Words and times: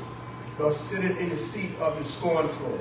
nor 0.59 0.73
sitteth 0.73 1.21
in 1.21 1.29
the 1.29 1.37
seat 1.37 1.71
of 1.81 1.99
the 1.99 2.05
scornful. 2.05 2.79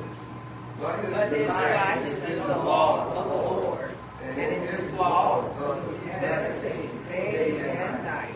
But 0.79 0.99
his 0.99 1.13
delight 1.13 2.01
is 2.07 2.29
in 2.29 2.39
the 2.39 2.57
law 2.57 3.07
of 3.07 3.15
the 3.15 3.21
Lord, 3.21 3.97
and 4.23 4.37
in 4.37 4.67
his 4.67 4.93
law 4.93 5.41
doth 5.59 6.03
he 6.03 6.07
meditate 6.07 7.05
day 7.05 7.77
and 7.77 8.03
night. 8.03 8.35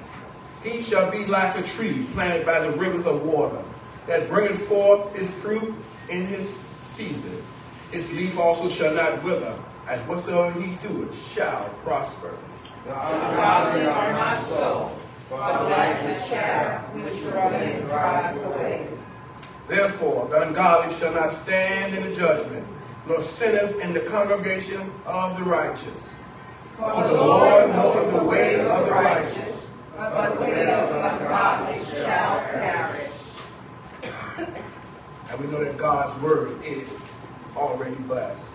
He 0.64 0.82
shall 0.82 1.12
be 1.12 1.26
like 1.26 1.58
a 1.58 1.64
tree 1.64 2.06
planted 2.14 2.46
by 2.46 2.60
the 2.60 2.72
rivers 2.72 3.06
of 3.06 3.24
water, 3.24 3.62
that 4.08 4.30
bringeth 4.30 4.62
forth 4.68 5.16
its 5.16 5.42
fruit 5.42 5.74
in 6.10 6.28
his 6.28 6.68
season. 6.84 7.42
Its 7.92 8.12
leaf 8.14 8.38
also 8.38 8.70
shall 8.70 8.94
not 8.94 9.24
wither, 9.24 9.58
and 9.90 10.02
whatsoever 10.08 10.60
he 10.60 10.76
doeth 10.76 11.34
shall 11.34 11.70
prosper. 11.84 12.36
The 12.86 12.92
ungodly 12.92 13.88
are 13.88 14.12
not 14.14 14.44
so, 14.44 14.92
but 15.28 15.64
like 15.72 16.02
the 16.04 16.30
chaff 16.30 16.94
which 16.94 17.20
running 17.34 17.82
dries 17.88 18.44
away. 18.44 18.88
Therefore, 19.68 20.28
the 20.28 20.48
ungodly 20.48 20.94
shall 20.94 21.12
not 21.12 21.32
stand 21.32 21.96
in 21.96 22.04
the 22.04 22.14
judgment, 22.14 22.64
nor 23.08 23.22
sinners 23.22 23.74
in 23.74 23.94
the 23.94 24.02
congregation 24.02 24.92
of 25.08 25.36
the 25.36 25.44
righteous. 25.44 25.90
For 26.76 27.08
the 27.08 27.14
Lord 27.14 27.72
knows 27.72 28.14
the 28.14 28.24
way 28.24 28.60
of 28.62 28.86
the 28.86 28.92
righteous, 28.92 29.76
but 29.98 30.36
the 30.36 30.42
way 30.42 30.72
of 30.72 30.90
the 30.90 31.10
ungodly 31.12 31.84
shall 31.86 32.40
perish. 32.42 33.12
and 34.38 35.40
we 35.40 35.48
know 35.48 35.64
that 35.64 35.76
God's 35.76 36.22
word 36.22 36.64
is 36.64 36.88
already 37.56 37.96
blessed. 37.96 38.48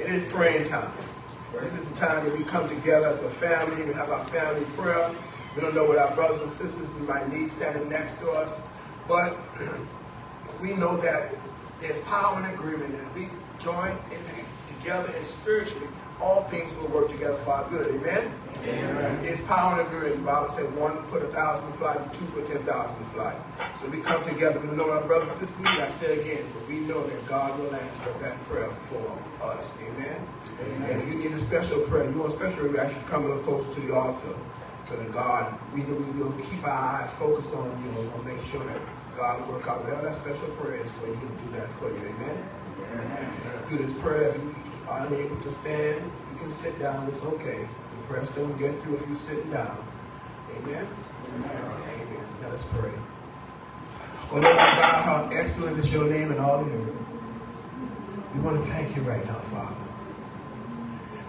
It 0.00 0.08
is 0.08 0.32
praying 0.32 0.66
time. 0.66 0.90
This 1.60 1.74
is 1.74 1.88
the 1.88 1.96
time 1.96 2.24
that 2.24 2.36
we 2.36 2.44
come 2.44 2.68
together 2.68 3.06
as 3.06 3.22
a 3.22 3.30
family. 3.30 3.76
And 3.76 3.88
we 3.88 3.94
have 3.94 4.10
our 4.10 4.24
family 4.26 4.64
prayer. 4.76 5.10
We 5.54 5.62
don't 5.62 5.74
know 5.74 5.84
what 5.84 5.98
our 5.98 6.14
brothers 6.14 6.40
and 6.40 6.50
sisters 6.50 6.88
we 6.90 7.06
might 7.06 7.32
need 7.32 7.50
standing 7.50 7.88
next 7.88 8.20
to 8.20 8.30
us, 8.30 8.60
but 9.08 9.36
we 10.60 10.74
know 10.74 10.96
that 10.98 11.34
there's 11.80 11.98
power 12.04 12.38
in 12.38 12.54
agreement. 12.54 12.94
And 12.94 13.14
we 13.14 13.28
join 13.58 13.90
in 14.12 14.20
together 14.78 15.12
and 15.14 15.24
spiritually, 15.24 15.88
all 16.20 16.42
things 16.44 16.74
will 16.76 16.88
work 16.88 17.10
together 17.10 17.36
for 17.38 17.50
our 17.52 17.68
good. 17.70 17.94
Amen? 17.94 18.32
Amen. 18.64 19.24
It's 19.24 19.40
power 19.42 19.80
in 19.80 19.86
agreement. 19.86 20.16
The 20.16 20.22
Bible 20.26 20.48
said 20.50 20.76
one 20.76 20.96
put 21.04 21.22
a 21.22 21.28
thousand 21.28 21.70
to 21.70 21.78
flight, 21.78 22.00
and 22.00 22.14
two 22.14 22.24
put 22.26 22.46
ten 22.46 22.62
thousand 22.64 22.98
to 22.98 23.04
flight. 23.04 23.36
So 23.76 23.88
we 23.88 24.00
come 24.00 24.24
together. 24.24 24.58
We 24.60 24.76
know 24.76 24.90
our 24.90 25.02
brothers 25.02 25.30
and 25.30 25.48
sisters 25.48 25.58
need. 25.58 25.80
I 25.80 25.88
said 25.88 26.18
again, 26.18 26.44
but 26.52 26.68
we 26.68 26.80
know 26.80 27.06
that 27.06 27.26
God 27.26 27.58
will 27.58 27.74
answer 27.74 28.12
that 28.20 28.42
prayer 28.46 28.70
for 28.70 29.18
us. 29.42 29.76
Amen? 29.82 30.26
Amen. 30.60 30.90
If 30.90 31.06
you 31.06 31.14
need 31.14 31.32
a 31.32 31.40
special 31.40 31.80
prayer, 31.82 32.10
you 32.10 32.18
want 32.18 32.32
a 32.32 32.36
special 32.36 32.68
prayer, 32.68 32.80
actually 32.84 33.02
come 33.06 33.24
a 33.24 33.28
little 33.28 33.42
closer 33.44 33.80
to 33.80 33.86
the 33.86 33.94
altar. 33.94 34.34
So 34.86 34.96
that 34.96 35.12
God, 35.12 35.58
we 35.74 35.82
know 35.82 35.94
we 35.94 36.18
will 36.18 36.32
keep 36.32 36.64
our 36.64 36.70
eyes 36.70 37.10
focused 37.10 37.52
on 37.52 37.66
you 37.84 37.90
and 38.00 38.12
we'll 38.12 38.24
make 38.24 38.42
sure 38.44 38.64
that 38.64 38.80
God 39.16 39.40
will 39.40 39.54
work 39.54 39.68
out 39.68 39.84
whatever 39.84 40.02
that 40.08 40.14
special 40.14 40.48
prayer 40.56 40.80
is 40.80 40.90
for 40.92 41.06
you. 41.06 41.14
He'll 41.14 41.28
do 41.28 41.50
that 41.58 41.68
for 41.72 41.90
you. 41.90 41.96
Amen? 41.96 42.48
Amen. 42.92 43.62
Through 43.66 43.78
this 43.78 43.92
prayer, 44.00 44.28
if 44.28 44.36
you 44.36 44.54
are 44.88 45.06
unable 45.06 45.36
to 45.36 45.52
stand, 45.52 46.02
you 46.32 46.38
can 46.38 46.50
sit 46.50 46.78
down. 46.78 47.06
It's 47.08 47.22
okay. 47.22 47.68
The 47.68 48.06
prayer 48.06 48.24
still 48.24 48.48
get 48.56 48.80
through 48.82 48.96
if 48.96 49.06
you're 49.06 49.16
sitting 49.16 49.50
down. 49.50 49.76
Amen? 50.56 50.88
Amen. 51.34 51.50
Amen. 51.52 52.26
Now 52.40 52.48
let's 52.50 52.64
pray. 52.64 52.90
Oh 54.30 54.34
Lord 54.34 54.44
God, 54.44 55.04
how 55.04 55.28
excellent 55.32 55.78
is 55.78 55.92
your 55.92 56.08
name 56.08 56.32
in 56.32 56.38
all 56.38 56.64
the 56.64 56.70
earth. 56.70 56.94
We 58.34 58.40
want 58.40 58.56
to 58.56 58.64
thank 58.72 58.96
you 58.96 59.02
right 59.02 59.24
now, 59.26 59.38
Father. 59.40 59.87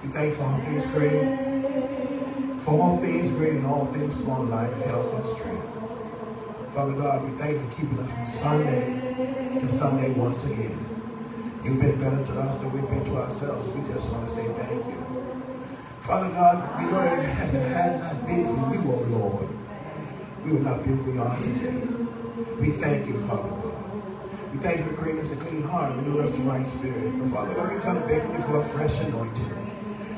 We 0.01 0.07
thank 0.11 0.33
for 0.35 0.43
all 0.43 0.59
things 0.59 0.87
great, 0.87 2.59
for 2.61 2.81
all 2.81 2.97
things 2.99 3.31
great 3.31 3.55
and 3.55 3.65
all 3.65 3.85
things 3.87 4.15
small, 4.15 4.45
life, 4.45 4.73
health, 4.85 5.13
and 5.13 5.25
strength. 5.37 6.73
Father 6.73 6.93
God, 6.93 7.29
we 7.29 7.37
thank 7.37 7.53
you 7.53 7.59
for 7.59 7.75
keeping 7.75 7.99
us 7.99 8.13
from 8.13 8.25
Sunday 8.25 9.59
to 9.59 9.67
Sunday 9.67 10.11
once 10.11 10.45
again. 10.45 10.85
You've 11.65 11.81
been 11.81 11.99
better 11.99 12.25
to 12.27 12.39
us 12.39 12.55
than 12.59 12.71
we've 12.71 12.89
been 12.89 13.03
to 13.05 13.17
ourselves. 13.17 13.67
We 13.75 13.93
just 13.93 14.09
want 14.09 14.29
to 14.29 14.33
say 14.33 14.47
thank 14.53 14.85
you. 14.85 15.33
Father 15.99 16.29
God, 16.29 16.79
we 16.79 16.85
know 16.85 17.01
that 17.01 17.49
if 17.49 17.53
it 17.55 17.71
had 17.73 17.99
not 17.99 18.25
been 18.25 18.45
for 18.45 18.73
you, 18.73 18.81
oh 18.93 19.05
Lord, 19.09 19.49
we 20.45 20.53
would 20.53 20.63
not 20.63 20.81
be 20.81 20.91
who 20.91 21.11
we 21.11 21.17
are 21.17 21.37
today. 21.41 21.83
We 22.57 22.71
thank 22.71 23.05
you, 23.05 23.17
Father 23.17 23.49
God. 23.49 24.53
We 24.53 24.59
thank 24.59 24.77
you 24.77 24.85
for 24.85 24.93
creating 24.93 25.21
us 25.23 25.31
a 25.31 25.35
clean 25.35 25.63
heart 25.63 25.91
and 25.91 26.05
renewing 26.07 26.25
us 26.25 26.31
the 26.31 26.37
right 26.43 26.65
spirit. 26.65 27.19
But 27.19 27.27
Father 27.27 27.53
God, 27.53 27.73
we 27.73 27.81
come 27.81 27.99
begging 28.07 28.31
you 28.31 28.39
for 28.39 28.59
a 28.59 28.63
fresh 28.63 28.97
anointing 28.99 29.68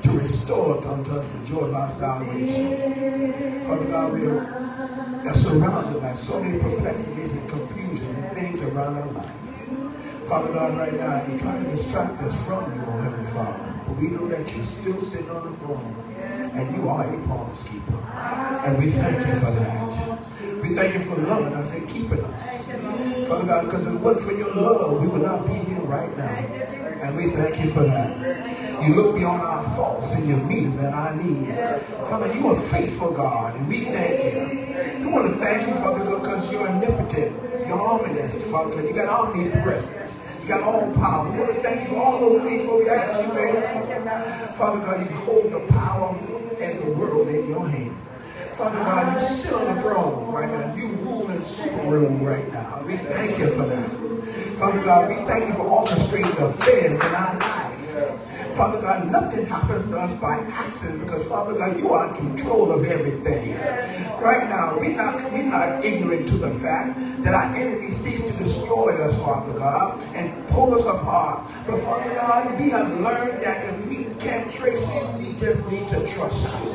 to 0.01 0.11
restore 0.11 0.85
unto 0.87 1.11
us 1.11 1.25
the 1.25 1.45
joy 1.45 1.59
of 1.59 1.73
our 1.73 1.91
salvation. 1.91 3.63
Father 3.65 3.85
God, 3.85 4.13
we 4.13 4.27
are 4.27 5.33
surrounded 5.33 6.01
by 6.01 6.13
so 6.13 6.41
many 6.41 6.59
perplexities 6.59 7.33
and 7.33 7.49
confusions 7.49 8.13
and 8.13 8.35
things 8.35 8.61
around 8.61 8.95
our 8.97 9.11
life. 9.11 9.31
Father 10.25 10.53
God, 10.53 10.77
right 10.77 10.93
now, 10.93 11.23
they 11.25 11.37
try 11.37 11.57
to 11.61 11.69
distract 11.69 12.21
us 12.23 12.35
from 12.45 12.73
you, 12.73 12.81
oh 12.87 13.01
Heavenly 13.01 13.31
Father. 13.31 13.83
But 13.85 13.97
we 13.97 14.07
know 14.07 14.27
that 14.27 14.53
you're 14.53 14.63
still 14.63 14.99
sitting 14.99 15.29
on 15.29 15.51
the 15.51 15.57
throne. 15.59 15.95
And 16.53 16.75
you 16.75 16.89
are 16.89 17.03
a 17.03 17.25
promise 17.25 17.63
keeper. 17.63 17.97
And 18.65 18.77
we 18.77 18.91
thank 18.91 19.19
you 19.19 19.35
for 19.35 19.51
that. 19.51 20.61
We 20.61 20.75
thank 20.75 20.93
you 20.93 20.99
for 21.01 21.15
loving 21.21 21.53
us 21.53 21.73
and 21.73 21.87
keeping 21.87 22.23
us. 22.23 22.67
Father 23.27 23.45
God, 23.45 23.65
because 23.65 23.85
if 23.85 23.93
it 23.93 23.99
wasn't 23.99 24.31
for 24.31 24.37
your 24.37 24.53
love, 24.53 25.01
we 25.01 25.07
would 25.07 25.21
not 25.21 25.47
be 25.47 25.53
here 25.53 25.81
right 25.81 26.15
now. 26.17 26.23
And 26.25 27.15
we 27.17 27.29
thank 27.31 27.63
you 27.63 27.71
for 27.71 27.83
that. 27.83 28.60
You 28.81 28.95
look 28.95 29.15
beyond 29.15 29.43
our 29.43 29.63
faults 29.75 30.11
and 30.11 30.27
you 30.27 30.37
meet 30.37 30.65
us 30.65 30.79
at 30.79 30.91
our 30.91 31.13
needs. 31.15 31.85
Father, 32.09 32.33
you 32.33 32.47
are 32.47 32.55
faithful, 32.55 33.11
God, 33.11 33.55
and 33.55 33.67
we 33.67 33.85
thank 33.85 34.23
you. 34.23 35.05
We 35.05 35.11
want 35.11 35.27
to 35.27 35.39
thank 35.39 35.67
you, 35.67 35.75
Father, 35.75 36.03
because 36.03 36.51
you're 36.51 36.67
omnipotent, 36.67 37.67
you're 37.67 37.79
ominous, 37.79 38.41
Father, 38.49 38.71
because 38.71 38.89
you 38.89 38.95
got 38.95 39.07
omnipresent. 39.07 40.11
You 40.41 40.47
got 40.47 40.61
all 40.63 40.91
power. 40.93 41.31
We 41.31 41.39
want 41.39 41.53
to 41.53 41.61
thank 41.61 41.81
you 41.81 41.95
for 41.95 42.01
all 42.01 42.19
those 42.19 42.41
things 42.41 42.65
for 42.65 42.79
we 42.79 42.89
ask 42.89 43.21
you, 43.21 43.27
Father. 43.29 44.53
Father 44.53 44.79
God, 44.79 44.99
you 44.99 45.15
hold 45.17 45.51
the 45.51 45.73
power 45.73 46.17
and 46.59 46.79
the 46.79 46.91
world 46.97 47.27
in 47.27 47.47
your 47.47 47.67
hand. 47.69 47.95
Father 48.53 48.79
God, 48.79 49.21
you 49.21 49.27
sit 49.27 49.53
on 49.53 49.75
the 49.75 49.81
throne 49.81 50.33
right 50.33 50.49
now. 50.49 50.75
You 50.75 50.87
rule 50.87 51.27
and 51.27 51.43
super 51.43 51.83
rule 51.83 52.09
right 52.09 52.51
now. 52.51 52.83
We 52.85 52.97
thank 52.97 53.37
you 53.37 53.49
for 53.51 53.65
that. 53.65 53.89
Father 54.57 54.83
God, 54.83 55.07
we 55.07 55.15
thank 55.27 55.47
you 55.49 55.53
for 55.53 55.65
orchestrating 55.65 56.35
the 56.35 56.47
affairs 56.47 56.99
in 56.99 57.15
our 57.15 57.39
lives. 57.39 57.60
Father 58.55 58.81
God, 58.81 59.11
nothing 59.11 59.45
happens 59.45 59.83
to 59.85 59.99
us 59.99 60.13
by 60.19 60.37
accident 60.51 61.01
because, 61.05 61.25
Father 61.27 61.53
God, 61.53 61.79
you 61.79 61.89
are 61.91 62.09
in 62.09 62.15
control 62.15 62.71
of 62.71 62.85
everything. 62.85 63.55
Right 64.21 64.47
now, 64.49 64.77
we're 64.77 64.95
not, 64.95 65.31
we're 65.31 65.43
not 65.43 65.83
ignorant 65.83 66.27
to 66.29 66.37
the 66.37 66.51
fact 66.59 66.99
that 67.23 67.33
our 67.33 67.55
enemy 67.55 67.91
seeks 67.91 68.29
to 68.29 68.37
destroy 68.37 68.95
us, 69.03 69.17
Father 69.19 69.57
God, 69.57 70.01
and 70.15 70.47
pull 70.49 70.75
us 70.75 70.85
apart. 70.85 71.49
But, 71.65 71.81
Father 71.83 72.13
God, 72.15 72.59
we 72.59 72.69
have 72.69 72.89
learned 72.99 73.43
that 73.43 73.63
if 73.65 73.87
we 73.87 74.05
can't 74.19 74.51
trace 74.53 74.81
you, 74.81 75.07
we 75.17 75.33
just 75.39 75.65
need 75.71 75.87
to 75.89 76.05
trust 76.07 76.53
you. 76.63 76.71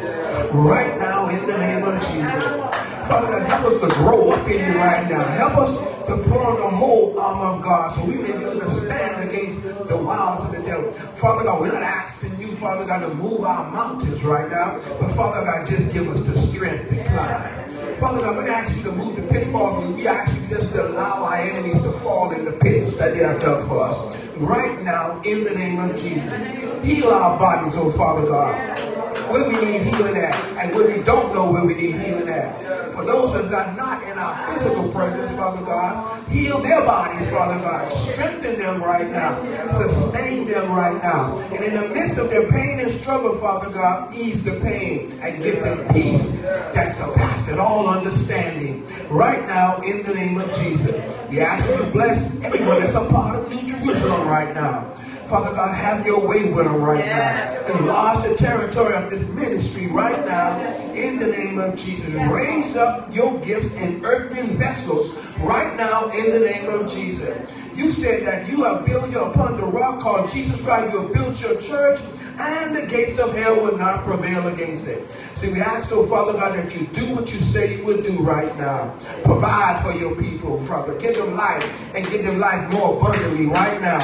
Right 0.52 0.98
now, 0.98 1.28
in 1.28 1.46
the 1.46 1.58
name 1.58 1.84
of 1.84 2.00
Jesus. 2.02 2.95
Father 3.08 3.28
God, 3.28 3.46
help 3.46 3.64
us 3.66 3.80
to 3.80 4.00
grow 4.00 4.30
up 4.30 4.48
in 4.48 4.72
you 4.72 4.78
right 4.78 5.08
now. 5.08 5.22
Help 5.22 5.58
us 5.58 5.70
to 6.08 6.16
put 6.28 6.40
on 6.40 6.56
the 6.56 6.76
whole 6.76 7.18
armor 7.18 7.56
of 7.56 7.62
God 7.62 7.94
so 7.94 8.04
we 8.04 8.14
may 8.14 8.32
be 8.32 8.44
able 8.44 8.58
to 8.60 8.70
stand 8.70 9.28
against 9.28 9.62
the 9.62 9.96
wiles 9.96 10.44
of 10.44 10.52
the 10.52 10.62
devil. 10.62 10.90
Father 10.92 11.44
God, 11.44 11.60
we're 11.60 11.72
not 11.72 11.82
asking 11.82 12.36
you, 12.40 12.54
Father 12.56 12.84
God, 12.84 13.00
to 13.00 13.14
move 13.14 13.42
our 13.44 13.70
mountains 13.70 14.24
right 14.24 14.50
now, 14.50 14.80
but 15.00 15.14
Father 15.14 15.44
God, 15.44 15.66
just 15.66 15.92
give 15.92 16.08
us 16.08 16.20
the 16.22 16.36
strength 16.36 16.90
to 16.90 17.04
climb. 17.04 17.70
Father 17.96 18.20
God, 18.20 18.36
we're 18.36 18.48
ask 18.48 18.76
you 18.76 18.82
to 18.82 18.92
move 18.92 19.16
the 19.16 19.22
pitfalls. 19.22 19.94
We 19.94 20.06
ask 20.06 20.34
you 20.34 20.48
just 20.48 20.70
to 20.70 20.86
allow 20.88 21.24
our 21.24 21.36
enemies 21.36 21.80
to 21.80 21.92
fall 22.00 22.32
in 22.32 22.44
the 22.44 22.52
pits 22.52 22.94
that 22.96 23.14
they 23.14 23.22
have 23.22 23.40
dug 23.40 23.66
for 23.68 23.88
us. 23.88 24.16
Right 24.36 24.82
now, 24.82 25.20
in 25.22 25.44
the 25.44 25.54
name 25.54 25.78
of 25.78 25.96
Jesus, 25.96 26.84
heal 26.84 27.08
our 27.08 27.38
bodies, 27.38 27.74
oh 27.76 27.90
Father 27.90 28.26
God 28.26 29.06
where 29.30 29.48
we 29.48 29.54
need 29.56 29.82
healing 29.82 30.16
at 30.16 30.34
and 30.56 30.74
where 30.74 30.96
we 30.96 31.02
don't 31.02 31.34
know 31.34 31.50
where 31.50 31.64
we 31.64 31.74
need 31.74 31.96
healing 31.96 32.28
at. 32.28 32.75
For 32.96 33.04
those 33.04 33.34
that 33.34 33.52
are 33.52 33.76
not 33.76 34.02
in 34.04 34.16
our 34.16 34.54
physical 34.54 34.88
presence, 34.90 35.30
Father 35.36 35.62
God, 35.66 36.26
heal 36.30 36.58
their 36.60 36.80
bodies, 36.80 37.30
Father 37.30 37.60
God. 37.60 37.90
Strengthen 37.90 38.58
them 38.58 38.82
right 38.82 39.10
now. 39.10 39.36
Sustain 39.68 40.46
them 40.46 40.72
right 40.72 40.96
now. 41.02 41.36
And 41.52 41.62
in 41.62 41.74
the 41.74 41.88
midst 41.90 42.16
of 42.16 42.30
their 42.30 42.50
pain 42.50 42.80
and 42.80 42.90
struggle, 42.90 43.34
Father 43.34 43.68
God, 43.68 44.14
ease 44.14 44.42
the 44.42 44.58
pain 44.60 45.12
and 45.20 45.42
give 45.42 45.62
them 45.62 45.86
peace 45.92 46.36
that 46.72 46.96
surpasses 46.96 47.58
all 47.58 47.86
understanding. 47.86 48.86
Right 49.10 49.46
now, 49.46 49.82
in 49.82 50.02
the 50.02 50.14
name 50.14 50.40
of 50.40 50.50
Jesus, 50.54 50.96
we 51.28 51.40
ask 51.40 51.68
you 51.68 51.76
to 51.76 51.92
bless 51.92 52.24
everyone 52.40 52.80
that's 52.80 52.94
a 52.94 53.06
part 53.10 53.36
of 53.36 53.50
New 53.50 53.74
Jerusalem 53.74 54.26
right 54.26 54.54
now. 54.54 54.90
Father 55.28 55.52
God, 55.54 55.74
have 55.74 56.06
your 56.06 56.26
way 56.26 56.52
with 56.52 56.64
them 56.66 56.80
right 56.82 56.98
Yes. 57.04 57.68
now. 57.68 57.78
Enlarge 57.78 58.28
the 58.28 58.34
territory 58.36 58.94
of 58.94 59.10
this 59.10 59.26
ministry 59.30 59.88
right 59.88 60.24
now 60.26 60.60
in 60.94 61.18
the 61.18 61.26
name 61.26 61.58
of 61.58 61.74
Jesus. 61.74 62.08
Raise 62.30 62.76
up 62.76 63.12
your 63.14 63.36
gifts 63.40 63.74
in 63.74 64.04
earthen 64.04 64.56
vessels 64.56 65.12
right 65.40 65.76
now 65.76 66.08
in 66.10 66.30
the 66.30 66.40
name 66.40 66.68
of 66.68 66.88
Jesus. 66.92 67.36
You 67.76 67.90
said 67.90 68.24
that 68.24 68.48
you 68.48 68.64
have 68.64 68.86
built 68.86 69.14
upon 69.14 69.58
the 69.58 69.66
rock 69.66 70.00
called 70.00 70.30
Jesus 70.30 70.58
Christ. 70.62 70.94
You 70.94 71.02
have 71.02 71.12
built 71.12 71.40
your 71.42 71.60
church, 71.60 72.00
and 72.38 72.74
the 72.74 72.86
gates 72.86 73.18
of 73.18 73.36
hell 73.36 73.56
will 73.56 73.76
not 73.76 74.02
prevail 74.04 74.48
against 74.48 74.88
it. 74.88 75.06
See, 75.34 75.52
we 75.52 75.60
ask, 75.60 75.90
so 75.90 76.02
Father 76.06 76.32
God, 76.32 76.56
that 76.56 76.74
you 76.74 76.86
do 76.86 77.14
what 77.14 77.30
you 77.30 77.38
say 77.38 77.76
you 77.76 77.84
would 77.84 78.02
do 78.02 78.18
right 78.22 78.56
now. 78.56 78.96
Provide 79.24 79.82
for 79.82 79.92
your 79.92 80.16
people, 80.16 80.58
Father. 80.64 80.98
Give 80.98 81.14
them 81.14 81.36
life 81.36 81.62
and 81.94 82.02
give 82.06 82.24
them 82.24 82.38
life 82.38 82.72
more 82.72 82.96
abundantly 82.96 83.44
right 83.44 83.78
now. 83.82 84.00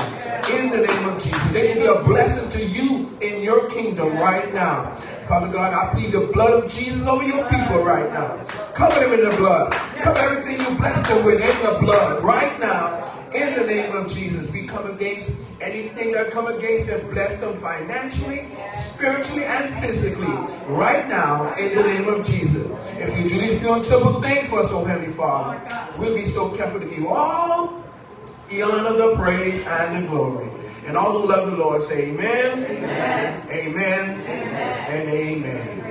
In 0.51 0.69
the 0.69 0.87
name 0.87 1.09
of 1.09 1.23
Jesus. 1.23 1.51
They 1.53 1.73
be 1.73 1.87
a 1.87 2.03
blessing 2.03 2.51
to 2.51 2.63
you 2.63 3.17
in 3.23 3.43
your 3.43 3.71
kingdom 3.71 4.13
right 4.19 4.53
now. 4.53 4.95
Father 5.27 5.51
God, 5.51 5.73
I 5.73 5.95
plead 5.95 6.13
the 6.13 6.21
blood 6.27 6.63
of 6.63 6.71
Jesus 6.71 7.07
over 7.07 7.25
your 7.25 7.49
people 7.49 7.83
right 7.83 8.13
now. 8.13 8.37
Cover 8.75 9.01
them 9.01 9.15
in 9.15 9.31
the 9.31 9.35
blood. 9.37 9.73
Cover 9.73 10.19
everything 10.19 10.61
you 10.61 10.77
bless 10.77 11.09
them 11.09 11.25
with 11.25 11.41
in 11.41 11.65
the 11.65 11.79
blood 11.81 12.23
right 12.23 12.61
now. 12.61 13.22
In 13.35 13.55
the 13.55 13.67
name 13.67 13.93
of 13.93 14.13
Jesus, 14.13 14.51
we 14.51 14.67
come 14.67 14.91
against 14.91 15.33
anything 15.61 16.13
that 16.13 16.31
come 16.31 16.49
against 16.49 16.89
them, 16.89 17.09
bless 17.11 17.37
them 17.37 17.57
financially, 17.59 18.49
spiritually, 18.75 19.45
and 19.45 19.75
physically. 19.83 20.27
Right 20.67 21.09
now, 21.09 21.55
in 21.55 21.75
the 21.75 21.83
name 21.83 22.09
of 22.09 22.27
Jesus. 22.27 22.67
If 22.99 23.19
you 23.19 23.29
do 23.29 23.41
these 23.41 23.61
few 23.61 23.81
simple 23.81 24.21
things 24.21 24.49
for 24.49 24.61
us, 24.61 24.71
oh 24.71 24.85
Heavenly 24.85 25.13
Father, 25.13 25.61
we'll 25.97 26.15
be 26.15 26.27
so 26.27 26.51
careful 26.51 26.81
to 26.81 26.87
give 26.87 26.99
you 26.99 27.09
all 27.09 27.83
the 28.51 28.63
honor, 28.63 28.93
the 28.93 29.17
praise, 29.17 29.63
and 29.63 30.05
the 30.05 30.09
glory. 30.09 30.51
And 30.87 30.97
all 30.97 31.23
who 31.23 31.29
love 31.29 31.51
the 31.51 31.57
Lord 31.57 31.81
say 31.81 32.11
amen, 32.11 32.65
amen, 32.65 33.49
amen, 33.51 34.21
and 34.91 35.09
amen. 35.09 35.82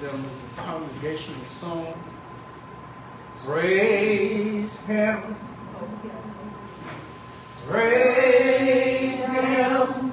And 0.00 0.06
gentlemen, 0.06 0.30
a 0.30 0.60
congregational 0.60 1.44
song. 1.46 1.94
Praise 3.44 4.76
Him. 4.86 5.36
Praise 7.66 9.20
Him. 9.24 10.12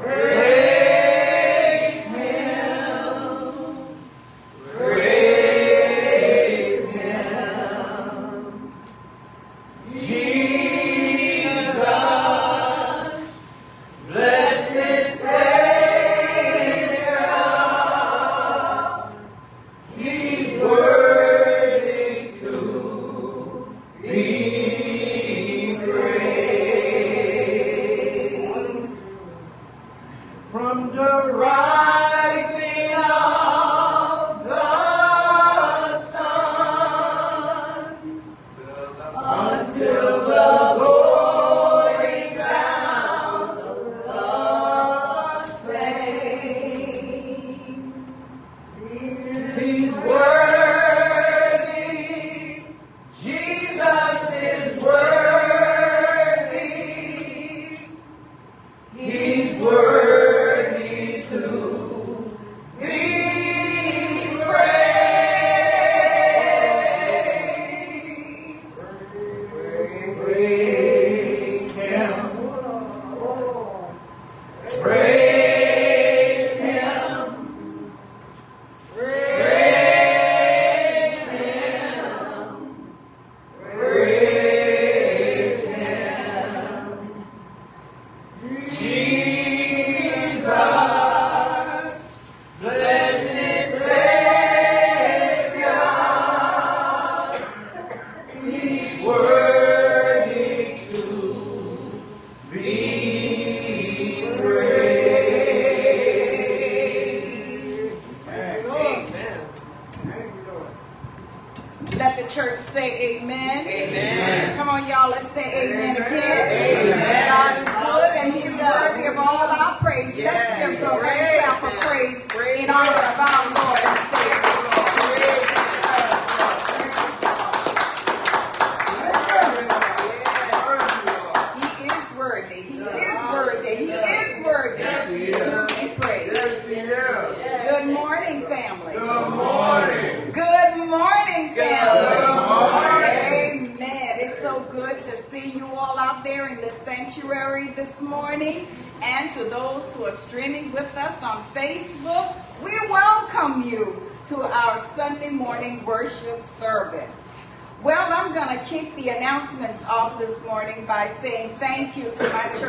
Praise 0.00 0.79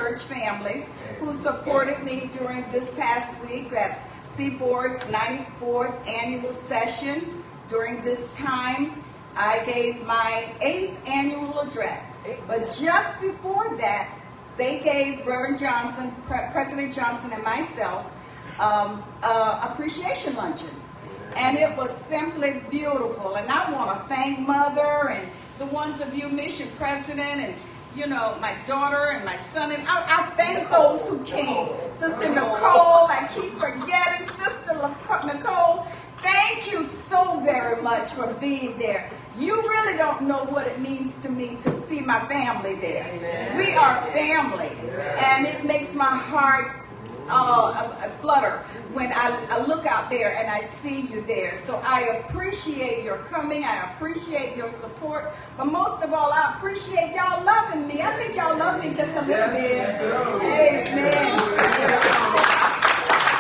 church 0.01 0.23
family 0.23 0.85
who 1.19 1.31
supported 1.31 2.01
me 2.03 2.27
during 2.39 2.63
this 2.71 2.91
past 2.91 3.39
week 3.45 3.71
at 3.71 4.09
Seaboard's 4.25 4.99
94th 5.03 6.07
annual 6.07 6.53
session. 6.53 7.43
During 7.67 8.01
this 8.03 8.35
time, 8.35 9.03
I 9.35 9.63
gave 9.65 10.03
my 10.03 10.51
eighth 10.59 10.99
annual 11.07 11.59
address. 11.59 12.17
But 12.47 12.65
just 12.79 13.21
before 13.21 13.77
that, 13.77 14.09
they 14.57 14.79
gave 14.79 15.19
Reverend 15.19 15.59
Johnson, 15.59 16.11
Pre- 16.23 16.49
President 16.51 16.93
Johnson, 16.93 17.31
and 17.31 17.43
myself 17.43 18.07
um, 18.59 19.03
uh, 19.21 19.67
appreciation 19.71 20.35
luncheon. 20.35 20.75
And 21.35 21.57
it 21.57 21.77
was 21.77 21.95
simply 21.95 22.61
beautiful. 22.71 23.35
And 23.35 23.49
I 23.51 23.71
want 23.71 24.01
to 24.01 24.07
thank 24.07 24.39
Mother 24.39 25.09
and 25.09 25.29
the 25.59 25.67
ones 25.67 26.01
of 26.01 26.17
you, 26.17 26.27
Mission 26.27 26.67
President, 26.77 27.39
and 27.39 27.55
you 27.95 28.07
know, 28.07 28.37
my 28.41 28.55
daughter 28.65 29.11
and 29.11 29.25
my 29.25 29.37
son. 29.53 29.71
And 29.71 29.83
I, 29.87 30.05
I 30.19 30.29
thank 30.35 30.69
those 30.69 31.07
who 31.07 31.23
came. 31.25 31.69
Sister 31.91 32.29
Nicole, 32.29 33.07
I 33.07 33.29
keep 33.33 33.53
forgetting 33.53 34.27
Sister 34.27 34.73
Nicole. 35.25 35.85
Thank 36.17 36.71
you 36.71 36.83
so 36.83 37.39
very 37.41 37.81
much 37.81 38.11
for 38.11 38.31
being 38.35 38.77
there. 38.77 39.09
You 39.37 39.61
really 39.61 39.97
don't 39.97 40.23
know 40.23 40.43
what 40.45 40.67
it 40.67 40.79
means 40.79 41.17
to 41.19 41.29
me 41.29 41.57
to 41.61 41.81
see 41.81 42.01
my 42.01 42.19
family 42.27 42.75
there. 42.75 43.55
We 43.57 43.73
are 43.75 44.05
family. 44.11 44.71
And 45.19 45.47
it 45.47 45.65
makes 45.65 45.95
my 45.95 46.05
heart 46.05 46.80
uh, 47.29 48.09
flutter 48.21 48.59
when 48.93 49.11
I, 49.13 49.45
I 49.49 49.65
look 49.65 49.85
out 49.85 50.09
there 50.09 50.37
and 50.37 50.49
I 50.49 50.61
see 50.61 51.01
you 51.01 51.21
there. 51.21 51.55
So 51.55 51.81
I 51.83 52.23
appreciate 52.25 53.03
your 53.03 53.17
coming. 53.17 53.63
I 53.63 53.91
appreciate 53.93 54.55
your 54.55 54.71
support. 54.71 55.33
But 55.57 55.65
most 55.65 56.03
of 56.03 56.13
all, 56.13 56.31
I 56.31 56.55
appreciate 56.57 57.13
y'all 57.15 57.43
loving 57.43 57.87
me. 57.87 58.01
I 58.01 58.17
think 58.17 58.35
y'all 58.35 58.57
love 58.57 58.83
me 58.83 58.93
just 58.93 59.13
a 59.13 59.21
little 59.21 59.49
bit. 59.49 59.81
Amen. 59.81 61.31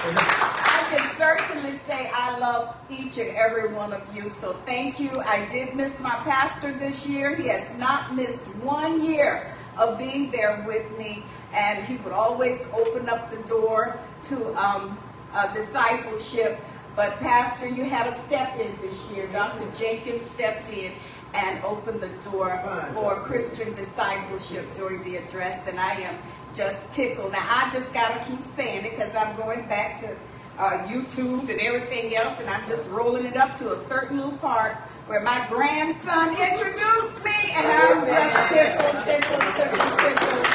I 0.03 0.87
can 0.89 1.15
certainly 1.15 1.77
say 1.79 2.09
I 2.13 2.37
love 2.39 2.75
each 2.89 3.17
and 3.17 3.29
every 3.35 3.73
one 3.73 3.93
of 3.93 4.15
you. 4.15 4.29
So 4.29 4.53
thank 4.65 4.99
you. 4.99 5.09
I 5.21 5.47
did 5.49 5.75
miss 5.75 5.99
my 5.99 6.15
pastor 6.23 6.71
this 6.73 7.05
year. 7.07 7.35
He 7.35 7.47
has 7.47 7.73
not 7.77 8.15
missed 8.15 8.45
one 8.57 9.03
year 9.03 9.53
of 9.77 9.97
being 9.97 10.31
there 10.31 10.63
with 10.67 10.97
me 10.97 11.23
and 11.53 11.83
he 11.85 11.97
would 11.97 12.13
always 12.13 12.67
open 12.73 13.09
up 13.09 13.29
the 13.29 13.37
door 13.47 13.99
to 14.23 14.53
um, 14.55 14.97
uh, 15.33 15.51
discipleship. 15.53 16.59
But 16.95 17.17
Pastor, 17.19 17.67
you 17.67 17.85
had 17.85 18.07
a 18.07 18.13
step 18.25 18.57
in 18.59 18.75
this 18.81 19.11
year. 19.11 19.27
Dr. 19.27 19.65
Jenkins 19.77 20.23
stepped 20.23 20.69
in 20.69 20.91
and 21.33 21.63
opened 21.63 22.01
the 22.01 22.09
door 22.29 22.61
for 22.93 23.15
Christian 23.21 23.73
discipleship 23.73 24.65
during 24.73 25.01
the 25.03 25.15
address, 25.17 25.67
and 25.67 25.79
I 25.79 25.93
am 25.93 26.15
just 26.53 26.91
tickled. 26.91 27.31
Now 27.31 27.45
I 27.47 27.69
just 27.71 27.93
gotta 27.93 28.23
keep 28.29 28.43
saying 28.43 28.85
it 28.85 28.91
because 28.91 29.15
I'm 29.15 29.35
going 29.37 29.65
back 29.67 30.01
to 30.01 30.15
uh, 30.57 30.85
YouTube 30.87 31.49
and 31.49 31.59
everything 31.61 32.15
else, 32.15 32.41
and 32.41 32.49
I'm 32.49 32.67
just 32.67 32.89
rolling 32.89 33.25
it 33.25 33.37
up 33.37 33.55
to 33.57 33.71
a 33.71 33.77
certain 33.77 34.17
little 34.17 34.37
part 34.37 34.77
where 35.07 35.21
my 35.21 35.45
grandson 35.49 36.29
introduced 36.29 37.23
me, 37.23 37.51
and 37.53 37.67
I'm 37.67 38.05
just 38.05 38.53
tickled, 38.53 39.03
tickled, 39.03 39.41
tickled, 39.55 39.99
tickled. 39.99 40.47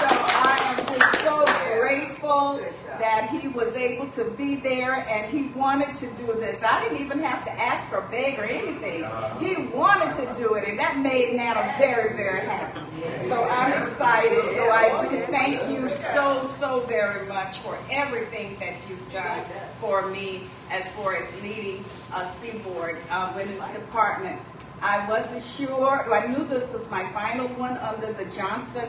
So 0.00 0.08
I 0.10 0.56
am 0.68 0.76
just 0.98 1.24
so 1.24 1.36
grateful 1.78 2.60
that 2.98 3.28
he 3.30 3.48
was 3.48 3.76
able 3.76 4.08
to 4.08 4.24
be 4.32 4.56
there 4.56 5.06
and 5.08 5.30
he 5.30 5.48
wanted 5.58 5.96
to 5.98 6.06
do 6.14 6.26
this. 6.40 6.62
I 6.62 6.82
didn't 6.82 7.04
even 7.04 7.18
have 7.20 7.44
to 7.44 7.52
ask 7.52 7.92
or 7.92 8.00
beg 8.10 8.38
or 8.38 8.44
anything. 8.44 9.04
He 9.38 9.66
wanted 9.76 10.14
to 10.16 10.34
do 10.34 10.54
it, 10.54 10.66
and 10.66 10.78
that 10.78 10.96
made 10.98 11.36
Nana 11.36 11.74
very, 11.78 12.16
very 12.16 12.40
happy. 12.40 12.80
So 13.28 13.44
I'm 13.44 13.82
excited. 13.82 14.42
So 14.54 14.70
I 14.70 15.26
thank 15.30 15.70
you 15.70 15.88
so, 15.88 16.42
so 16.44 16.80
very 16.86 17.26
much 17.26 17.58
for 17.58 17.78
everything 17.90 18.56
that 18.60 18.74
you've 18.88 19.12
done 19.12 19.44
for 19.80 20.08
me 20.08 20.42
as 20.70 20.90
far 20.92 21.14
as 21.14 21.42
leading 21.42 21.84
a 22.14 22.24
Seaboard 22.24 22.98
uh, 23.10 23.32
Women's 23.36 23.70
Department. 23.70 24.40
I 24.82 25.08
wasn't 25.08 25.42
sure, 25.42 26.12
I 26.12 26.26
knew 26.26 26.44
this 26.44 26.72
was 26.72 26.90
my 26.90 27.10
final 27.12 27.48
one 27.48 27.76
under 27.78 28.12
the 28.12 28.24
Johnson 28.26 28.88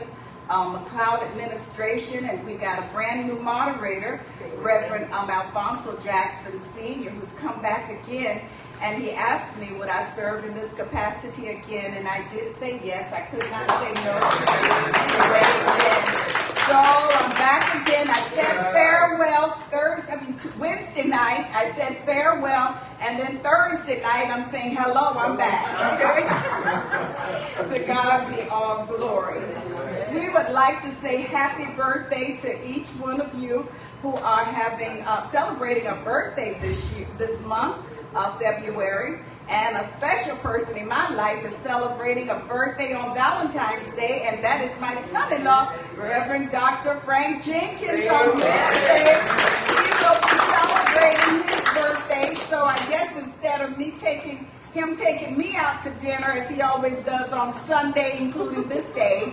um, 0.50 0.76
McLeod 0.76 1.22
administration, 1.30 2.24
and 2.24 2.44
we 2.46 2.54
got 2.54 2.78
a 2.78 2.86
brand 2.92 3.26
new 3.26 3.36
moderator, 3.36 4.20
Reverend 4.56 5.12
um, 5.12 5.30
Alfonso 5.30 5.98
Jackson 6.00 6.58
Sr., 6.58 7.10
who's 7.10 7.32
come 7.34 7.60
back 7.60 7.90
again. 8.02 8.42
And 8.80 9.02
he 9.02 9.10
asked 9.10 9.58
me 9.58 9.72
would 9.78 9.88
I 9.88 10.04
serve 10.04 10.44
in 10.44 10.54
this 10.54 10.72
capacity 10.72 11.48
again, 11.48 11.94
and 11.94 12.06
I 12.06 12.26
did 12.28 12.54
say 12.54 12.80
yes. 12.84 13.12
I 13.12 13.22
could 13.22 13.50
not 13.50 13.68
say 13.70 13.92
no. 16.24 16.27
So 16.68 16.74
I'm 16.74 17.30
back 17.30 17.64
again. 17.80 18.10
I 18.10 18.28
said 18.28 18.72
farewell 18.74 19.52
Thursday, 19.70 20.12
I 20.12 20.20
mean 20.20 20.38
Wednesday 20.58 21.04
night. 21.04 21.50
I 21.54 21.70
said 21.70 21.96
farewell, 22.04 22.78
and 23.00 23.18
then 23.18 23.38
Thursday 23.38 24.02
night 24.02 24.28
I'm 24.28 24.44
saying 24.44 24.76
hello. 24.76 25.18
I'm 25.18 25.38
back. 25.38 25.64
Okay. 25.96 27.78
to 27.78 27.86
God 27.86 28.28
be 28.28 28.42
all 28.50 28.84
glory. 28.84 29.40
We 30.12 30.28
would 30.28 30.50
like 30.50 30.82
to 30.82 30.90
say 30.90 31.22
happy 31.22 31.72
birthday 31.74 32.36
to 32.42 32.68
each 32.68 32.88
one 33.00 33.22
of 33.22 33.34
you 33.40 33.66
who 34.02 34.14
are 34.16 34.44
having 34.44 35.00
uh, 35.06 35.22
celebrating 35.22 35.86
a 35.86 35.94
birthday 35.96 36.58
this 36.60 36.92
year, 36.92 37.08
this 37.16 37.40
month 37.46 37.78
of 38.14 38.38
February. 38.38 39.20
And 39.50 39.76
a 39.76 39.84
special 39.84 40.36
person 40.36 40.76
in 40.76 40.88
my 40.88 41.08
life 41.14 41.42
is 41.42 41.56
celebrating 41.56 42.28
a 42.28 42.38
birthday 42.40 42.92
on 42.92 43.14
Valentine's 43.14 43.94
Day, 43.94 44.26
and 44.28 44.44
that 44.44 44.60
is 44.60 44.78
my 44.78 44.94
son-in-law, 45.00 45.72
Reverend 45.96 46.50
Dr. 46.50 47.00
Frank 47.00 47.42
Jenkins 47.42 48.06
on 48.10 48.34
Wednesday. 48.34 49.08
He 49.72 49.88
will 50.04 50.20
be 50.20 50.36
celebrating 50.52 51.48
his 51.48 51.64
birthday, 51.72 52.34
so 52.50 52.62
I 52.62 52.76
guess 52.90 53.16
instead 53.16 53.62
of 53.62 53.78
me 53.78 53.92
taking 53.92 54.46
him 54.74 54.94
taking 54.94 55.38
me 55.38 55.56
out 55.56 55.80
to 55.82 55.90
dinner 55.92 56.26
as 56.26 56.50
he 56.50 56.60
always 56.60 57.02
does 57.02 57.32
on 57.32 57.50
Sunday, 57.50 58.18
including 58.20 58.68
this 58.68 58.90
day, 58.92 59.32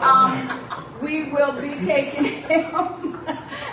um, 0.00 0.58
we 1.02 1.30
will 1.30 1.52
be 1.60 1.74
taking 1.84 2.24
him 2.24 2.74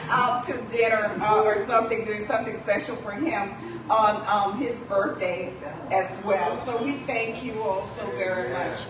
out 0.09 0.43
to 0.43 0.61
dinner 0.63 1.15
uh, 1.21 1.43
or 1.45 1.65
something, 1.65 2.03
doing 2.03 2.25
something 2.25 2.55
special 2.55 2.97
for 2.97 3.11
him 3.11 3.53
on 3.89 4.25
um, 4.27 4.57
his 4.57 4.81
birthday 4.81 5.53
as 5.91 6.23
well. 6.23 6.57
So 6.59 6.81
we 6.81 6.93
thank 7.07 7.43
you 7.43 7.61
all 7.61 7.85
so 7.85 8.05
very 8.11 8.51
much. 8.51 8.81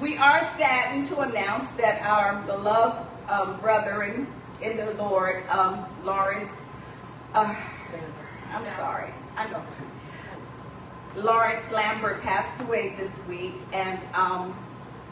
We 0.00 0.16
are 0.16 0.44
saddened 0.44 1.08
to 1.08 1.20
announce 1.20 1.72
that 1.74 2.02
our 2.02 2.40
beloved 2.42 3.06
um, 3.28 3.58
brethren 3.60 4.26
in 4.62 4.76
the 4.76 4.92
Lord, 4.94 5.48
um, 5.48 5.84
Lawrence, 6.04 6.66
uh, 7.34 7.54
I'm 8.52 8.66
sorry, 8.66 9.12
I 9.36 9.48
know. 9.50 9.62
Lawrence 11.16 11.72
Lambert 11.72 12.22
passed 12.22 12.60
away 12.60 12.94
this 12.96 13.20
week, 13.26 13.54
and 13.72 13.98
um, 14.14 14.54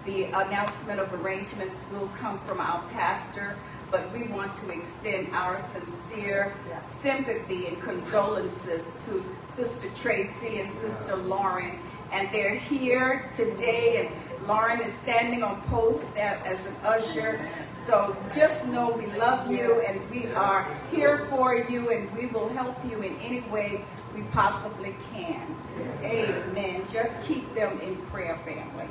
the 0.04 0.24
announcement 0.24 1.00
of 1.00 1.12
arrangements 1.14 1.84
will 1.92 2.08
come 2.18 2.38
from 2.40 2.60
our 2.60 2.80
pastor 2.92 3.56
but 3.96 4.12
we 4.12 4.24
want 4.28 4.54
to 4.54 4.70
extend 4.70 5.26
our 5.32 5.58
sincere 5.58 6.54
sympathy 6.82 7.66
and 7.66 7.80
condolences 7.80 9.02
to 9.06 9.24
Sister 9.46 9.88
Tracy 9.94 10.58
and 10.58 10.68
Sister 10.68 11.16
Lauren. 11.16 11.78
And 12.12 12.30
they're 12.30 12.56
here 12.56 13.30
today, 13.32 14.06
and 14.06 14.46
Lauren 14.46 14.80
is 14.80 14.92
standing 14.92 15.42
on 15.42 15.62
post 15.62 16.14
as 16.16 16.66
an 16.66 16.74
usher. 16.84 17.40
So 17.74 18.14
just 18.34 18.66
know 18.68 18.90
we 18.90 19.06
love 19.18 19.50
you, 19.50 19.80
and 19.80 19.98
we 20.10 20.26
are 20.34 20.68
here 20.90 21.26
for 21.30 21.56
you, 21.56 21.90
and 21.90 22.14
we 22.14 22.26
will 22.26 22.50
help 22.50 22.76
you 22.84 23.00
in 23.00 23.16
any 23.20 23.40
way 23.48 23.82
we 24.14 24.22
possibly 24.24 24.94
can. 25.14 25.56
Amen. 26.02 26.82
Just 26.92 27.22
keep 27.22 27.52
them 27.54 27.80
in 27.80 27.96
prayer, 28.06 28.38
family. 28.44 28.88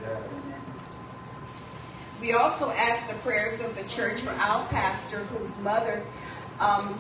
We 2.26 2.34
also 2.34 2.72
ask 2.72 3.08
the 3.08 3.14
prayers 3.20 3.62
of 3.62 3.76
the 3.76 3.84
church 3.84 4.22
for 4.22 4.32
our 4.32 4.66
pastor, 4.70 5.20
whose 5.26 5.60
mother 5.60 6.04
um, 6.60 7.00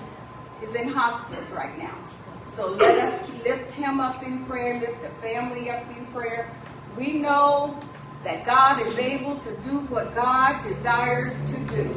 is 0.61 0.75
in 0.75 0.87
hospice 0.87 1.49
right 1.49 1.75
now. 1.79 1.97
So 2.45 2.71
let 2.73 2.99
us 2.99 3.27
lift 3.43 3.71
him 3.71 3.99
up 3.99 4.21
in 4.21 4.45
prayer, 4.45 4.79
lift 4.79 5.01
the 5.01 5.09
family 5.27 5.71
up 5.71 5.83
in 5.97 6.05
prayer. 6.13 6.51
We 6.95 7.13
know 7.13 7.75
that 8.23 8.45
God 8.45 8.79
is 8.85 8.99
able 8.99 9.39
to 9.39 9.49
do 9.63 9.79
what 9.87 10.13
God 10.13 10.61
desires 10.61 11.33
to 11.51 11.57
do. 11.73 11.91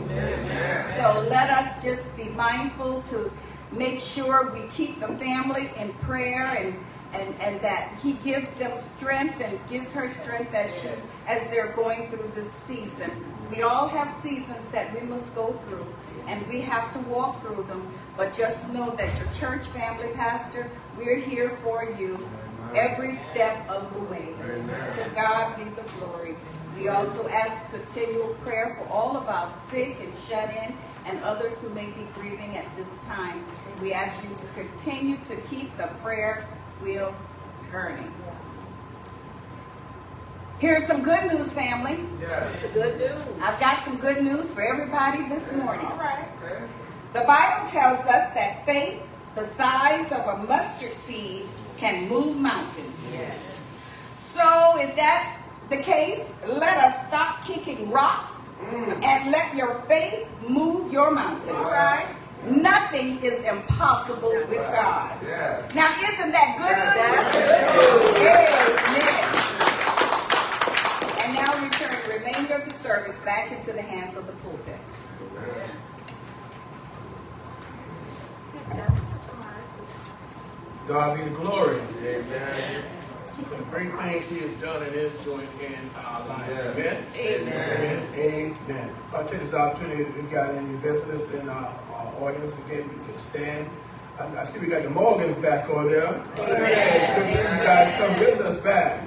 So 0.97 1.27
let 1.29 1.51
us 1.51 1.85
just 1.85 2.17
be 2.17 2.31
mindful 2.31 3.03
to 3.11 3.31
make 3.73 4.01
sure 4.01 4.51
we 4.53 4.67
keep 4.71 5.01
the 5.01 5.09
family 5.19 5.71
in 5.77 5.93
prayer 6.01 6.47
and 6.47 6.75
and, 7.13 7.35
and 7.41 7.61
that 7.61 7.93
he 8.03 8.15
gives 8.15 8.55
them 8.57 8.77
strength 8.77 9.41
and 9.41 9.59
gives 9.69 9.93
her 9.93 10.09
strength 10.09 10.55
as 10.55 10.81
she 10.81 10.89
as 11.27 11.49
they're 11.51 11.73
going 11.73 12.09
through 12.09 12.31
this 12.35 12.51
season. 12.51 13.11
We 13.51 13.63
all 13.63 13.89
have 13.89 14.11
seasons 14.11 14.71
that 14.73 14.95
we 14.95 15.07
must 15.07 15.35
go 15.35 15.53
through 15.69 15.87
and 16.27 16.47
we 16.49 16.61
have 16.61 16.93
to 16.93 16.99
walk 17.01 17.43
through 17.43 17.65
them. 17.65 17.87
But 18.17 18.35
just 18.35 18.69
know 18.71 18.91
that 18.97 19.19
your 19.19 19.33
church 19.33 19.67
family 19.69 20.09
pastor, 20.15 20.71
we're 20.97 21.21
here 21.21 21.51
for 21.63 21.85
you 21.99 22.19
every 22.75 23.15
step 23.15 23.69
of 23.69 23.93
the 23.95 24.01
way. 24.01 24.35
To 24.97 25.11
God 25.15 25.57
be 25.57 25.65
the 25.65 25.85
glory. 25.99 26.37
We 26.77 26.89
also 26.89 27.27
ask 27.29 27.71
continual 27.71 28.35
prayer 28.45 28.77
for 28.79 28.93
all 28.93 29.17
of 29.17 29.29
our 29.29 29.51
sick 29.51 29.99
and 30.01 30.13
shut 30.29 30.51
in 30.51 30.77
and 31.07 31.19
others 31.25 31.61
who 31.61 31.71
may 31.71 31.87
be 31.87 32.07
grieving 32.15 32.57
at 32.57 32.77
this 32.77 32.99
time. 32.99 33.45
We 33.81 33.93
ask 33.93 34.23
you 34.23 34.31
to 34.37 34.47
continue 34.55 35.17
to 35.25 35.37
keep 35.49 35.75
the 35.77 35.87
prayer 36.03 36.47
wheel 36.83 37.15
turning. 37.71 38.13
Here's 40.59 40.87
some 40.87 41.03
good 41.03 41.33
news, 41.33 41.53
family. 41.53 42.01
Yes. 42.21 42.63
The 42.63 42.69
good 42.69 42.99
news. 42.99 43.43
I've 43.43 43.61
got 43.61 43.85
some 43.85 43.97
good 43.99 44.25
news 44.25 44.53
for 44.53 44.63
everybody 44.63 45.29
this 45.29 45.53
morning. 45.53 45.87
All 45.87 45.97
right. 45.97 46.29
The 47.13 47.21
Bible 47.21 47.71
tells 47.71 48.01
us 48.01 48.35
that 48.35 48.67
faith 48.67 49.01
the 49.37 49.45
size 49.45 50.11
of 50.11 50.27
a 50.27 50.43
mustard 50.45 50.93
seed 50.95 51.47
can 51.77 52.09
move 52.09 52.37
mountains. 52.37 53.13
Yes. 53.13 53.39
So 54.19 54.81
if 54.81 54.97
that's 54.97 55.43
the 55.71 55.77
case, 55.77 56.33
let 56.47 56.77
us 56.79 57.07
stop 57.07 57.45
kicking 57.45 57.91
rocks 57.91 58.49
mm. 58.61 59.05
and 59.05 59.31
let 59.31 59.55
your 59.55 59.81
faith 59.83 60.27
move 60.49 60.93
your 60.93 61.13
mountains. 61.13 61.49
All 61.49 61.65
right. 61.65 62.15
Nothing 62.45 63.23
is 63.23 63.43
impossible 63.45 64.33
with 64.49 64.67
God. 64.73 65.23
Now, 65.75 65.95
isn't 65.95 66.33
that 66.33 66.57
good 66.57 66.79
news? 68.97 69.05
And 71.25 71.35
now 71.35 71.63
we 71.63 71.69
turn 71.71 71.91
the 71.91 72.19
remainder 72.19 72.55
of 72.55 72.65
the 72.69 72.75
service 72.75 73.21
back 73.23 73.51
into 73.53 73.73
the 73.73 73.83
hands 73.83 74.17
of 74.17 74.27
the 74.27 74.33
pulpit. 74.35 74.79
God 80.87 81.17
be 81.19 81.25
the 81.25 81.31
glory. 81.31 81.81
Amen. 82.03 82.83
For 83.45 83.57
the 83.57 83.63
great 83.65 83.93
things 83.93 84.29
He 84.31 84.41
has 84.41 84.53
done 84.55 84.83
and 84.83 84.95
is 84.95 85.15
doing 85.17 85.47
in 85.61 85.91
our 85.97 86.27
lives. 86.27 86.51
Amen. 86.51 87.05
Amen. 87.15 87.15
Amen. 87.15 88.09
Amen. 88.15 88.15
Amen. 88.15 88.57
Amen. 88.71 88.95
Take 89.29 89.41
this 89.41 89.55
opportunity 89.55 90.03
if 90.05 90.17
you 90.17 90.23
got 90.23 90.55
any 90.55 90.75
visitors 90.77 91.29
in. 91.31 91.49
Uh, 91.49 91.73
audience 92.21 92.57
again, 92.59 92.89
we 92.89 93.05
can 93.05 93.17
stand. 93.17 93.71
I, 94.19 94.41
I 94.41 94.45
see 94.45 94.59
we 94.59 94.67
got 94.67 94.83
the 94.83 94.91
Morgans 94.91 95.37
back 95.37 95.69
over 95.69 95.89
there. 95.89 96.13
Hey, 96.35 97.01
it's 97.01 97.15
good 97.19 97.27
to 97.31 97.37
see 97.37 97.59
you 97.59 97.65
guys 97.65 97.97
come 97.99 98.15
visit 98.17 98.47
us 98.47 98.57
back. 98.59 99.07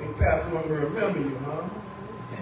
Ain't 0.00 0.16
Pastor 0.16 0.54
want 0.54 0.66
to 0.66 0.74
remember 0.74 1.18
you, 1.20 1.38
huh? 1.46 1.68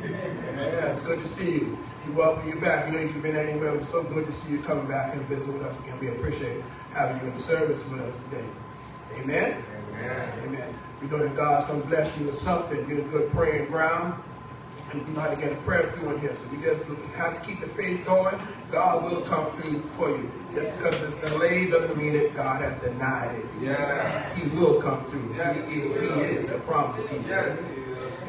Yeah, 0.03 0.87
it's 0.87 1.01
good 1.01 1.21
to 1.21 1.27
see 1.27 1.53
you. 1.53 1.79
We 2.07 2.13
welcome 2.15 2.49
you 2.49 2.57
back. 2.57 2.87
You 2.87 2.93
know 2.95 3.01
you've 3.01 3.23
been 3.23 3.37
anywhere. 3.37 3.77
It's 3.77 3.89
so 3.89 4.03
good 4.03 4.27
to 4.27 4.33
see 4.33 4.53
you 4.53 4.61
coming 4.61 4.87
back 4.89 5.15
and 5.15 5.23
visit 5.23 5.53
with 5.53 5.63
us 5.63 5.79
again. 5.81 5.99
We 6.01 6.09
appreciate 6.09 6.63
having 6.93 7.21
you 7.25 7.33
in 7.33 7.39
service 7.39 7.87
with 7.89 8.01
us 8.01 8.23
today. 8.25 8.47
Amen. 9.17 9.63
Amen. 9.93 10.33
Amen. 10.45 10.79
We 11.03 11.09
know 11.09 11.19
that 11.19 11.37
God's 11.37 11.67
going 11.67 11.83
to 11.83 11.89
bless 11.89 12.19
you 12.19 12.27
with 12.27 12.39
something. 12.39 12.87
Get 12.89 12.99
a 12.99 13.03
good 13.03 13.31
praying 13.33 13.67
ground. 13.67 14.23
And 14.93 15.07
you 15.07 15.15
know 15.15 15.21
how 15.21 15.31
to 15.31 15.37
get 15.37 15.53
a 15.53 15.57
prayer 15.57 15.91
through 15.93 16.15
in 16.15 16.21
here. 16.21 16.35
So 16.35 16.47
we 16.49 16.63
just 16.63 16.83
have 17.15 17.41
to 17.41 17.49
keep 17.49 17.61
the 17.61 17.69
faith 17.69 18.05
going. 18.05 18.37
God 18.73 19.05
will 19.05 19.21
come 19.23 19.47
through 19.53 19.81
for 19.83 20.11
you. 20.11 20.31
Just 20.53 20.77
because 20.77 21.01
it's 21.03 21.17
delayed 21.31 21.71
doesn't 21.71 21.97
mean 21.97 22.15
that 22.15 22.35
God 22.35 22.61
has 22.61 22.77
denied 22.79 23.39
it. 23.39 23.47
Yeah. 23.61 24.35
He 24.35 24.49
will 24.57 24.83
come 24.83 25.01
through. 25.05 25.35
Yes, 25.37 25.69
he, 25.69 25.75
he 25.75 25.81
he 25.81 26.21
is 26.39 26.51
a 26.51 26.59
promise 26.59 27.05
keeper. 27.05 27.23
Yes. 27.29 27.59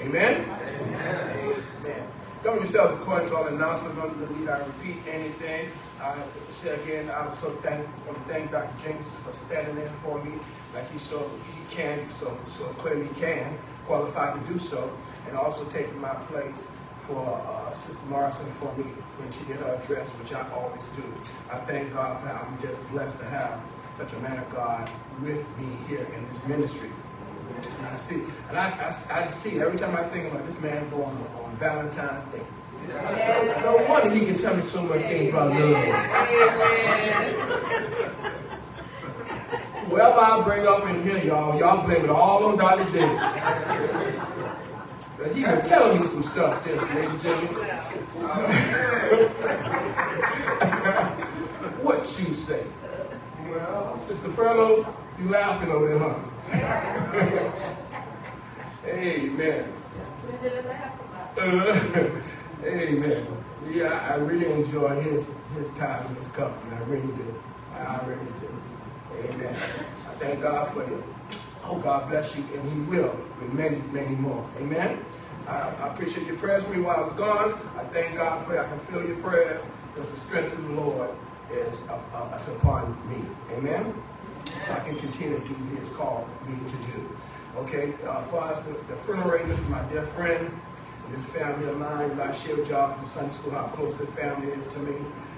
Amen. 0.02 0.46
Amen. 0.82 1.56
Amen. 1.82 2.08
Govern 2.44 2.60
yourselves 2.60 3.02
according 3.02 3.30
to 3.30 3.36
all 3.38 3.48
announcements. 3.48 3.98
Don't 3.98 4.40
need 4.40 4.50
I 4.50 4.60
repeat 4.60 4.98
anything. 5.08 5.70
I 6.02 6.16
say 6.50 6.80
again, 6.82 7.12
I'm 7.12 7.32
so 7.34 7.52
thank, 7.62 7.88
want 8.08 8.18
to 8.18 8.34
thank 8.34 8.52
Dr. 8.52 8.74
Jenkins 8.84 9.08
for 9.18 9.34
standing 9.34 9.78
in 9.78 9.90
for 10.02 10.24
me 10.24 10.40
like 10.74 10.92
he 10.92 10.98
so 10.98 11.30
he 11.54 11.76
can, 11.76 12.10
so 12.10 12.36
so 12.48 12.64
clearly 12.82 13.08
can, 13.20 13.56
qualify 13.86 14.34
to 14.34 14.40
do 14.52 14.58
so, 14.58 14.92
and 15.28 15.38
also 15.38 15.66
taking 15.66 16.00
my 16.00 16.14
place 16.30 16.66
for 16.98 17.42
uh, 17.46 17.72
Sister 17.74 18.06
Morrison 18.08 18.46
for 18.48 18.74
me 18.78 18.86
when 19.18 19.32
she 19.32 19.44
did 19.46 19.58
her 19.58 19.76
address, 19.76 20.08
which 20.10 20.34
I 20.34 20.48
always 20.52 20.86
do. 20.96 21.04
I 21.52 21.58
thank 21.60 21.94
God 21.94 22.20
for 22.22 22.28
how 22.28 22.48
I'm 22.48 22.62
just 22.62 22.92
blessed 22.92 23.20
to 23.20 23.26
have 23.26 23.60
such 23.94 24.14
a 24.14 24.20
man 24.20 24.38
of 24.40 24.50
God 24.52 24.90
with 25.22 25.46
me 25.60 25.78
here 25.88 26.08
in 26.16 26.28
this 26.28 26.46
ministry. 26.46 26.90
And 27.78 27.88
I 27.88 27.96
see, 27.96 28.24
and 28.50 28.58
I, 28.58 28.70
I, 28.70 29.26
I 29.26 29.30
see 29.30 29.60
every 29.60 29.78
time 29.78 29.96
I 29.96 30.04
think 30.04 30.32
about 30.32 30.46
this 30.46 30.60
man 30.62 30.88
born 30.90 31.16
on, 31.44 31.56
Valentine's 31.56 32.24
Day. 32.26 32.42
No 33.62 33.86
wonder 33.88 34.10
he 34.10 34.26
can 34.26 34.38
tell 34.38 34.56
me 34.56 34.64
so 34.64 34.82
much 34.84 35.02
things 35.02 35.30
about 35.30 35.52
love. 35.52 35.86
Whoever 39.86 40.20
I 40.20 40.42
bring 40.44 40.66
up 40.66 40.86
in 40.88 41.04
here, 41.04 41.24
y'all, 41.24 41.60
y'all 41.60 41.86
blame 41.86 42.06
it 42.06 42.10
all 42.10 42.46
on 42.46 42.58
Dr. 42.58 42.86
James. 42.86 44.11
But 45.22 45.36
he 45.36 45.44
been 45.44 45.64
telling 45.64 46.02
me 46.02 46.08
some 46.08 46.24
stuff, 46.24 46.64
this, 46.64 46.82
Lady 46.96 47.16
James. 47.20 47.54
what 51.84 52.00
you 52.20 52.34
say? 52.34 52.66
Well, 53.48 54.02
Sister 54.08 54.30
Furlow, 54.30 54.84
you 55.20 55.30
laughing 55.30 55.70
over 55.70 55.90
there, 55.90 56.00
huh? 56.00 56.16
Amen. 58.88 59.72
Uh, 61.38 61.80
Amen. 62.66 63.28
Yeah, 63.70 64.10
I 64.12 64.16
really 64.16 64.52
enjoy 64.52 65.00
his 65.02 65.36
his 65.56 65.70
time 65.74 66.04
in 66.08 66.16
his 66.16 66.26
company. 66.28 66.76
I 66.76 66.80
really 66.90 67.14
do. 67.16 67.36
I 67.76 68.00
really 68.08 68.26
do. 68.40 68.50
Amen. 69.30 69.56
I 70.10 70.14
thank 70.16 70.42
God 70.42 70.74
for 70.74 70.84
you. 70.84 71.04
Oh, 71.64 71.78
God 71.78 72.10
bless 72.10 72.36
you, 72.36 72.44
and 72.56 72.68
He 72.70 72.80
will 72.82 73.16
with 73.40 73.54
many, 73.54 73.78
many 73.94 74.16
more. 74.16 74.44
Amen. 74.58 75.06
I, 75.48 75.70
I 75.82 75.94
appreciate 75.94 76.28
your 76.28 76.38
prayers 76.38 76.64
for 76.64 76.74
me 76.74 76.82
while 76.82 76.98
I 76.98 77.02
was 77.02 77.14
gone. 77.14 77.54
I 77.78 77.84
thank 77.86 78.16
God 78.18 78.46
for 78.46 78.54
you. 78.54 78.60
I 78.60 78.64
can 78.66 78.80
feel 78.80 79.06
your 79.06 79.18
prayers 79.18 79.64
because 79.88 80.10
the 80.10 80.18
strength 80.18 80.54
of 80.54 80.64
the 80.68 80.74
Lord 80.74 81.10
is, 81.52 81.82
uh, 81.90 82.00
uh, 82.14 82.42
upon 82.56 82.98
me. 83.10 83.24
Amen. 83.56 83.94
So 84.66 84.74
I 84.74 84.80
can 84.80 84.98
continue 84.98 85.40
to 85.40 85.48
do 85.48 85.54
what 85.54 85.72
He 85.72 85.78
has 85.78 85.90
called 85.90 86.28
me 86.48 86.56
to 86.56 86.92
do. 86.92 87.10
Okay, 87.58 87.94
uh, 88.08 88.22
far 88.22 88.54
as 88.54 88.62
the, 88.64 88.74
the 88.88 88.96
funeral 88.96 89.30
arrangements 89.30 89.62
for 89.62 89.70
my 89.70 89.84
dear 89.90 90.04
friend, 90.04 90.48
and 91.06 91.16
this 91.16 91.26
family 91.26 91.68
of 91.68 91.78
mine, 91.78 92.20
I 92.20 92.32
share 92.34 92.56
with 92.56 92.70
y'all 92.70 92.98
in 93.00 93.06
Sunday 93.08 93.34
school 93.34 93.52
how 93.52 93.68
close 93.68 93.98
the 93.98 94.08
family 94.08 94.52
is 94.52 94.68
to 94.68 94.80
me. 94.80 94.96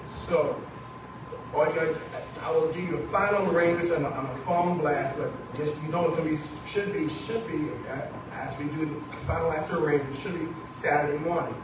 So, 0.07 0.61
I 1.55 2.51
will 2.51 2.71
give 2.73 2.89
you 2.89 2.97
a 2.97 3.07
final 3.07 3.49
arrangements 3.51 3.91
on 3.91 4.03
a, 4.03 4.09
on 4.09 4.25
a 4.25 4.35
phone 4.35 4.79
blast, 4.79 5.17
but 5.17 5.31
just 5.55 5.75
you 5.81 5.89
know 5.89 6.07
it's 6.07 6.17
gonna 6.17 6.29
be 6.29 6.37
should 6.65 6.91
be 6.93 7.07
should 7.09 7.47
be 7.47 7.69
uh, 7.89 8.01
as 8.33 8.57
we 8.57 8.65
do 8.65 8.85
the 8.85 9.17
final 9.27 9.51
after 9.51 9.77
arrangement 9.77 10.15
should 10.15 10.33
be 10.33 10.47
Saturday 10.69 11.17
morning. 11.19 11.55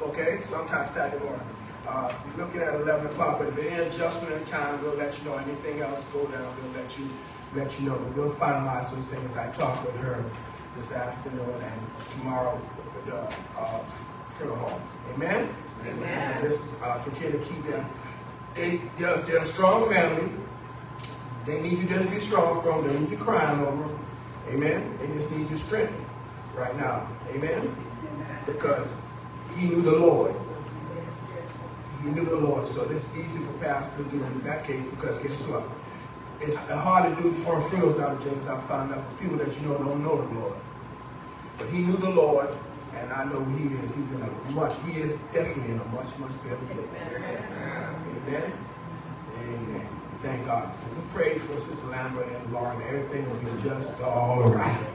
Okay, 0.00 0.40
sometime 0.42 0.88
Saturday 0.88 1.22
morning. 1.24 1.46
Uh, 1.86 2.12
we're 2.36 2.44
looking 2.44 2.60
at 2.60 2.74
11 2.74 3.06
o'clock, 3.06 3.38
but 3.38 3.48
if 3.48 3.58
any 3.58 3.88
adjustment 3.88 4.34
in 4.34 4.44
time, 4.44 4.80
we'll 4.82 4.94
let 4.94 5.18
you 5.18 5.24
know. 5.24 5.36
Anything 5.36 5.80
else 5.80 6.04
go 6.06 6.24
down, 6.26 6.54
we'll 6.62 6.72
let 6.72 6.98
you 6.98 7.08
let 7.54 7.80
you 7.80 7.86
know. 7.86 7.98
But 7.98 8.16
we'll 8.16 8.30
finalize 8.32 8.90
those 8.90 9.04
things. 9.06 9.36
I 9.36 9.50
talked 9.52 9.86
with 9.86 9.96
her 9.96 10.22
this 10.76 10.92
afternoon 10.92 11.48
and 11.48 11.80
tomorrow 12.12 12.60
with 12.94 13.06
the 13.06 13.20
uh, 13.58 13.78
funeral 14.28 14.58
home. 14.58 14.82
Amen. 15.14 15.48
Amen. 15.86 16.38
Just 16.40 16.62
uh, 16.82 16.98
continue 16.98 17.38
to 17.38 17.44
keep 17.44 17.64
them. 17.64 17.88
They, 18.54 18.80
they're, 18.96 19.16
they're 19.18 19.42
a 19.42 19.46
strong 19.46 19.88
family. 19.90 20.30
They 21.46 21.60
need 21.62 21.78
you 21.78 21.88
to 21.88 22.04
be 22.04 22.20
strong 22.20 22.60
for 22.60 22.82
them. 22.82 22.92
They 22.92 23.00
need 23.00 23.10
you 23.10 23.16
crying 23.16 23.60
over 23.60 23.88
them. 23.88 24.07
Amen. 24.48 24.96
They 24.98 25.06
just 25.08 25.30
need 25.30 25.48
your 25.48 25.58
strength 25.58 26.00
right 26.54 26.76
now. 26.76 27.08
Amen. 27.30 27.74
Because 28.46 28.96
he 29.56 29.66
knew 29.66 29.82
the 29.82 29.92
Lord. 29.92 30.34
He 32.02 32.10
knew 32.10 32.24
the 32.24 32.36
Lord. 32.36 32.66
So 32.66 32.84
this 32.84 33.08
is 33.08 33.18
easy 33.18 33.38
for 33.40 33.52
pastors 33.64 34.04
to 34.04 34.10
do 34.10 34.22
in 34.22 34.42
that 34.42 34.64
case 34.64 34.84
because 34.86 35.18
guess 35.18 35.38
what? 35.42 35.64
It's 36.40 36.54
hard 36.54 37.16
to 37.16 37.22
do 37.22 37.32
for 37.32 37.58
a 37.58 37.62
funerals, 37.62 37.98
Dr. 37.98 38.30
James. 38.30 38.46
I 38.46 38.60
found 38.62 38.94
out 38.94 39.20
people 39.20 39.36
that 39.38 39.52
you 39.60 39.66
know 39.66 39.76
don't 39.76 40.02
know 40.02 40.24
the 40.24 40.34
Lord. 40.38 40.56
But 41.58 41.68
he 41.68 41.78
knew 41.78 41.96
the 41.96 42.10
Lord, 42.10 42.48
and 42.94 43.12
I 43.12 43.24
know 43.24 43.44
he 43.44 43.74
is. 43.74 43.92
He's 43.94 44.10
in 44.12 44.22
a 44.22 44.52
much, 44.52 44.74
he 44.86 45.00
is 45.00 45.16
definitely 45.32 45.72
in 45.72 45.80
a 45.80 45.84
much, 45.86 46.16
much 46.18 46.30
better 46.44 46.56
place. 46.56 46.86
Amen. 47.16 48.22
Amen. 48.28 48.67
Thank 50.22 50.46
God. 50.46 50.72
So 50.80 50.88
we 50.88 51.02
pray 51.12 51.38
for 51.38 51.58
Sister 51.60 51.86
Lambert 51.86 52.28
and 52.28 52.52
Lauren. 52.52 52.80
Everything 52.82 53.28
will 53.30 53.36
be 53.52 53.62
just 53.62 54.00
all 54.00 54.50
right. 54.50 54.86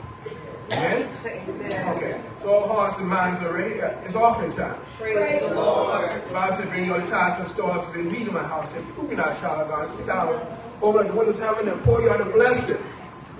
Amen. 0.71 1.09
Amen. 1.25 1.95
Okay. 1.97 2.21
So 2.37 2.49
all 2.49 2.67
hearts 2.67 2.99
and 2.99 3.07
minds 3.07 3.41
are 3.41 3.53
ready. 3.53 3.81
Uh, 3.81 3.89
It's 4.03 4.15
offering 4.15 4.51
time. 4.51 4.75
Praise 4.97 5.41
the 5.41 5.55
Lord. 5.55 6.09
The 6.27 6.33
Bible 6.33 6.55
said, 6.55 6.69
bring 6.69 6.85
your 6.85 6.99
tithes 7.07 7.39
and 7.39 7.47
stores 7.47 7.85
to 7.91 7.97
meet 7.99 8.27
in 8.27 8.33
my 8.33 8.43
house. 8.43 8.75
And 8.75 8.85
prove 8.89 9.09
me 9.09 9.15
not, 9.15 9.37
child 9.39 9.61
of 9.61 9.67
God. 9.69 9.89
Sit 9.91 10.07
down, 10.07 10.41
open 10.81 11.07
the 11.07 11.13
windows 11.13 11.39
of 11.39 11.45
heaven, 11.45 11.67
and 11.69 11.81
pour 11.83 12.01
you 12.01 12.09
out 12.09 12.19
a 12.21 12.25
blessing. 12.25 12.77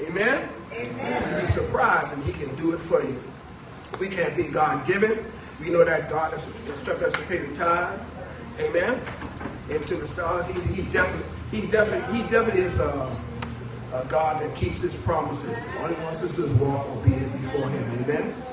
Amen. 0.02 0.50
Amen. 0.74 1.30
You'll 1.32 1.42
be 1.42 1.48
surprised, 1.48 2.14
and 2.14 2.24
He 2.24 2.32
can 2.34 2.54
do 2.56 2.74
it 2.74 2.80
for 2.80 3.02
you. 3.04 3.22
We 4.00 4.10
can't 4.10 4.36
be 4.38 4.44
God 4.48 4.86
given. 4.88 5.26
We 5.62 5.70
know 5.70 5.84
that 5.86 6.10
God 6.10 6.34
has 6.34 6.48
instructed 6.68 7.08
us 7.10 7.14
to 7.14 7.22
pay 7.24 7.38
the 7.40 7.56
tithe. 7.56 8.00
Amen. 8.60 9.02
Into 9.70 9.96
the 9.96 10.08
stars. 10.08 10.46
He, 10.48 10.82
he 10.84 10.92
definitely, 10.92 11.26
he 11.54 11.68
definitely, 11.68 12.18
he 12.18 12.24
definitely 12.24 12.62
is 12.64 12.80
a, 12.80 13.16
a 13.94 14.06
God 14.10 14.42
that 14.42 14.56
keeps 14.56 14.82
His 14.82 14.96
promises. 14.96 15.60
All 15.80 15.88
He 15.88 16.04
wants 16.04 16.24
us 16.24 16.32
to 16.32 16.36
do 16.38 16.46
is 16.46 16.54
walk 16.56 16.88
obedient 16.90 17.32
before 17.34 17.70
Him. 17.70 18.04
Amen. 18.04 18.53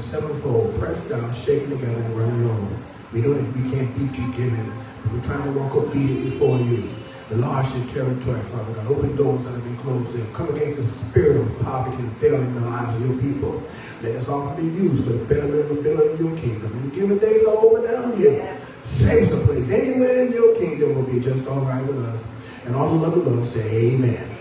Sevenfold, 0.00 0.78
pressed 0.78 1.08
down, 1.08 1.32
shaken 1.32 1.70
together, 1.70 2.00
and 2.00 2.18
running 2.18 2.50
over. 2.50 2.76
We 3.12 3.20
know 3.20 3.34
that 3.34 3.56
we 3.56 3.70
can't 3.70 3.92
beat 3.98 4.18
you 4.18 4.32
giving. 4.32 4.72
We're 5.12 5.22
trying 5.22 5.44
to 5.44 5.58
walk 5.58 5.74
obedient 5.74 6.24
before 6.24 6.58
you. 6.58 6.88
Enlarge 7.30 7.72
your 7.76 7.86
territory, 7.88 8.40
Father 8.40 8.72
God. 8.74 8.86
Open 8.88 9.14
doors 9.14 9.44
that 9.44 9.52
have 9.52 9.62
been 9.62 9.76
closed 9.78 10.14
in. 10.16 10.34
Come 10.34 10.48
against 10.48 10.78
the 10.78 10.82
spirit 10.82 11.36
of 11.36 11.60
poverty 11.60 12.02
and 12.02 12.12
failure 12.16 12.42
in 12.42 12.54
the 12.54 12.60
lives 12.60 12.96
of 12.96 13.08
your 13.08 13.20
people. 13.20 13.62
Let 14.02 14.16
us 14.16 14.28
all 14.28 14.50
be 14.56 14.64
used 14.64 15.06
for 15.06 15.12
the 15.12 15.24
betterment 15.26 15.70
and 15.70 15.78
the 15.78 15.82
building 15.82 16.12
of 16.12 16.20
your 16.20 16.36
kingdom. 16.36 16.72
And 16.72 16.90
the 16.90 16.96
given 16.96 17.18
days 17.18 17.44
are 17.44 17.56
over 17.56 17.86
down 17.86 18.16
here. 18.16 18.32
Yes. 18.32 18.68
Save 18.82 19.28
some 19.28 19.44
place. 19.46 19.70
Anywhere 19.70 20.26
in 20.26 20.32
your 20.32 20.56
kingdom 20.56 20.94
will 20.96 21.02
be 21.04 21.20
just 21.20 21.46
all 21.46 21.60
right 21.60 21.84
with 21.86 22.04
us. 22.04 22.20
And 22.64 22.74
all 22.74 22.88
the 22.90 22.96
love 22.96 23.16
of 23.16 23.26
Lord 23.26 23.46
say 23.46 23.94
amen. 23.94 24.39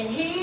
And 0.00 0.08
he 0.16 0.39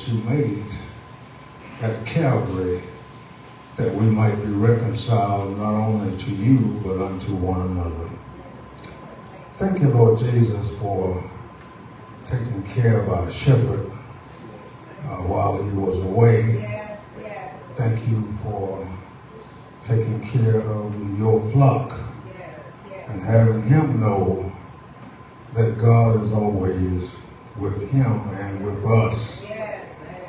that 0.00 0.12
you 0.12 0.22
made 0.22 0.64
at 1.82 2.06
Calvary 2.06 2.82
that 3.76 3.94
we 3.94 4.06
might 4.06 4.34
be 4.36 4.50
reconciled 4.50 5.56
not 5.56 5.74
only 5.74 6.16
to 6.16 6.30
you 6.30 6.80
but 6.84 7.00
unto 7.00 7.34
one 7.34 7.60
another. 7.62 8.10
Thank 9.56 9.80
you, 9.80 9.88
Lord 9.88 10.18
Jesus, 10.18 10.70
for 10.78 11.22
taking 12.26 12.62
care 12.64 13.00
of 13.00 13.08
our 13.10 13.30
shepherd 13.30 13.90
uh, 13.90 15.16
while 15.26 15.62
he 15.62 15.70
was 15.70 15.98
away. 15.98 16.60
Yes, 16.60 17.00
yes, 17.20 17.62
Thank 17.72 18.08
you 18.08 18.32
for 18.42 18.86
taking 19.84 20.20
care 20.28 20.60
of 20.60 21.18
your 21.18 21.40
flock 21.52 21.98
yes, 22.38 22.76
and 23.08 23.20
having 23.20 23.62
him 23.62 24.00
know 24.00 24.50
that 25.54 25.78
God 25.78 26.22
is 26.22 26.32
always 26.32 27.16
with 27.56 27.90
him 27.90 28.20
and 28.34 28.64
with 28.64 28.84
us 28.86 29.49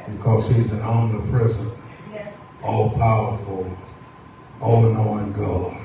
because 0.08 0.48
he's 0.50 0.72
an 0.72 0.82
omnipresent, 0.82 1.72
yes. 2.12 2.34
all 2.64 2.90
powerful, 2.92 3.78
all 4.62 4.82
knowing 4.82 5.34
God. 5.34 5.78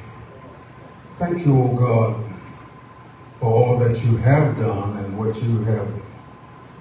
Thank 1.18 1.46
you, 1.46 1.62
O 1.62 1.68
God, 1.68 2.22
for 3.40 3.46
all 3.52 3.79
that 3.79 4.02
you 4.05 4.16
have 4.18 4.59
done 4.59 4.98
and 4.98 5.18
what 5.18 5.40
you 5.42 5.59
have 5.64 5.88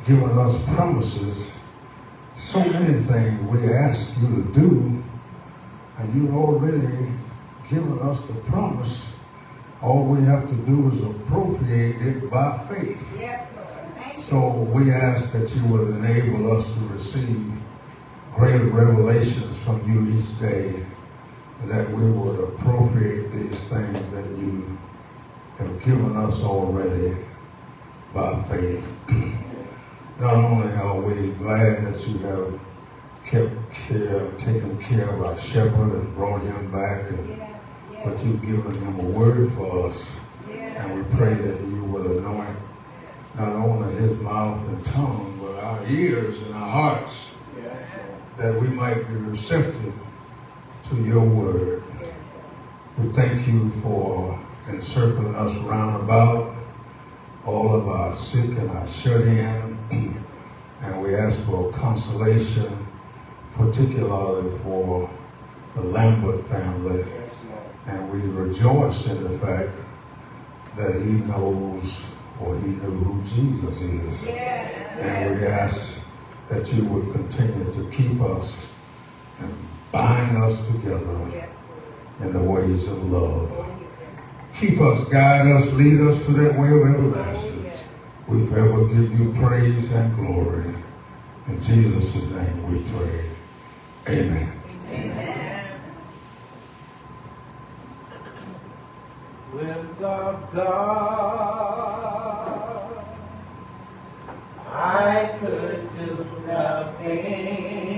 given 0.06 0.38
us 0.38 0.62
promises. 0.76 1.58
So 2.36 2.60
many 2.60 3.00
things 3.00 3.42
we 3.50 3.74
ask 3.74 4.18
you 4.20 4.28
to 4.28 4.54
do, 4.54 5.04
and 5.98 6.16
you've 6.16 6.36
already 6.36 7.12
given 7.70 8.00
us 8.00 8.26
the 8.26 8.34
promise. 8.34 9.14
All 9.82 10.04
we 10.04 10.24
have 10.26 10.48
to 10.50 10.56
do 10.56 10.92
is 10.92 11.00
appropriate 11.00 12.02
it 12.02 12.30
by 12.30 12.58
faith. 12.68 13.00
Yes, 13.18 13.20
Lord. 13.20 13.24
Thank 13.24 13.42
you. 13.42 13.45
So 14.30 14.50
we 14.50 14.92
ask 14.92 15.32
that 15.34 15.56
you 15.56 15.64
would 15.66 15.90
enable 15.98 16.58
us 16.58 16.66
to 16.74 16.80
receive 16.88 17.52
greater 18.34 18.66
revelations 18.66 19.56
from 19.60 19.78
you 19.88 20.18
each 20.20 20.40
day, 20.40 20.84
and 21.62 21.70
that 21.70 21.88
we 21.92 22.10
would 22.10 22.40
appropriate 22.40 23.32
these 23.32 23.64
things 23.66 24.12
that 24.12 24.26
you 24.26 24.80
have 25.60 25.84
given 25.84 26.18
us 26.18 26.42
already 26.42 27.16
by 28.16 28.42
faith. 28.46 28.84
Not 30.20 30.34
only 30.34 30.74
are 30.74 31.00
we 31.00 31.28
glad 31.34 31.86
that 31.86 32.08
you 32.08 32.18
have 32.26 32.60
kept 33.26 33.72
care, 33.74 34.32
taken 34.40 34.76
care 34.80 35.08
of 35.08 35.22
our 35.22 35.38
shepherd 35.38 35.94
and 35.94 36.16
brought 36.16 36.42
him 36.42 36.72
back, 36.72 37.12
and, 37.12 37.30
Yes, 37.30 37.52
but 38.04 38.26
you've 38.26 38.42
given 38.42 38.74
him 38.74 39.00
a 39.02 39.04
word 39.04 39.52
for 39.54 39.86
us. 39.86 40.18
yes. 40.50 40.78
And 40.78 40.96
we 40.96 41.16
pray 41.16 41.36
that 41.36 41.62
you 41.62 41.84
will 41.84 42.18
anoint 42.18 42.58
not 43.38 43.52
only 43.54 43.94
his 43.96 44.20
mouth 44.22 44.66
and 44.68 44.86
tongue, 44.86 45.38
but 45.42 45.64
our 45.64 45.86
ears 45.88 46.42
and 46.44 46.56
our 46.56 46.70
hearts, 46.70 47.36
that 48.38 48.60
we 48.60 48.68
might 48.68 49.08
be 49.08 49.16
receptive 49.16 49.94
to 50.90 51.04
your 51.04 51.24
word. 51.24 51.84
We 52.98 53.10
thank 53.14 53.48
you 53.48 53.72
for 53.82 54.40
encircling 54.70 55.36
us 55.36 55.56
round 55.58 56.04
about, 56.04 56.56
all 57.46 57.76
of 57.76 57.88
our 57.88 58.14
sick 58.14 58.50
and 58.58 58.70
our 58.72 58.88
shut 58.88 59.22
in, 59.22 59.78
and 60.82 61.02
we 61.02 61.16
ask 61.16 61.40
for 61.42 61.72
consolation, 61.72 62.88
particularly 63.54 64.58
for 64.60 65.10
the 65.76 65.82
Lambert 65.82 66.44
family. 66.48 67.06
And 67.88 68.12
we 68.12 68.20
rejoice 68.20 69.08
in 69.08 69.24
the 69.24 69.38
fact 69.38 69.72
that 70.76 70.96
he 70.96 71.12
knows 71.12 72.06
or 72.42 72.56
he 72.60 72.68
knew 72.68 72.92
who 72.92 73.22
Jesus 73.24 73.82
is. 73.82 74.24
Yes, 74.24 75.00
And 75.00 75.40
we 75.40 75.48
ask 75.48 75.98
that 76.50 76.72
you 76.74 76.86
would 76.86 77.12
continue 77.14 77.72
to 77.74 77.90
keep 77.92 78.22
us 78.22 78.72
and 79.40 79.54
bind 79.92 80.38
us 80.44 80.68
together 80.68 81.30
Yes, 81.34 81.62
in 82.20 82.34
the 82.34 82.40
ways 82.40 82.86
of 82.88 83.12
love. 83.12 83.50
Lord. 83.52 83.68
Yes. 84.18 84.32
Keep 84.60 84.82
us, 84.82 85.04
guide 85.06 85.48
us, 85.48 85.72
lead 85.74 86.02
us 86.02 86.24
to 86.26 86.32
that 86.34 86.58
way 86.60 86.70
of 86.70 86.82
everlasting. 86.88 87.72
We 88.28 88.46
forever 88.48 88.86
give 88.88 89.20
you 89.20 89.34
praise 89.40 89.92
and 89.92 90.16
glory. 90.16 90.76
In 91.48 91.62
Jesus' 91.64 92.14
name 92.32 92.72
we 92.72 92.84
pray. 92.98 93.30
Amen. 94.08 94.52
Without 99.54 100.54
God, 100.54 102.25
I 104.78 105.38
could 105.40 105.90
do 105.96 106.28
nothing 106.46 107.96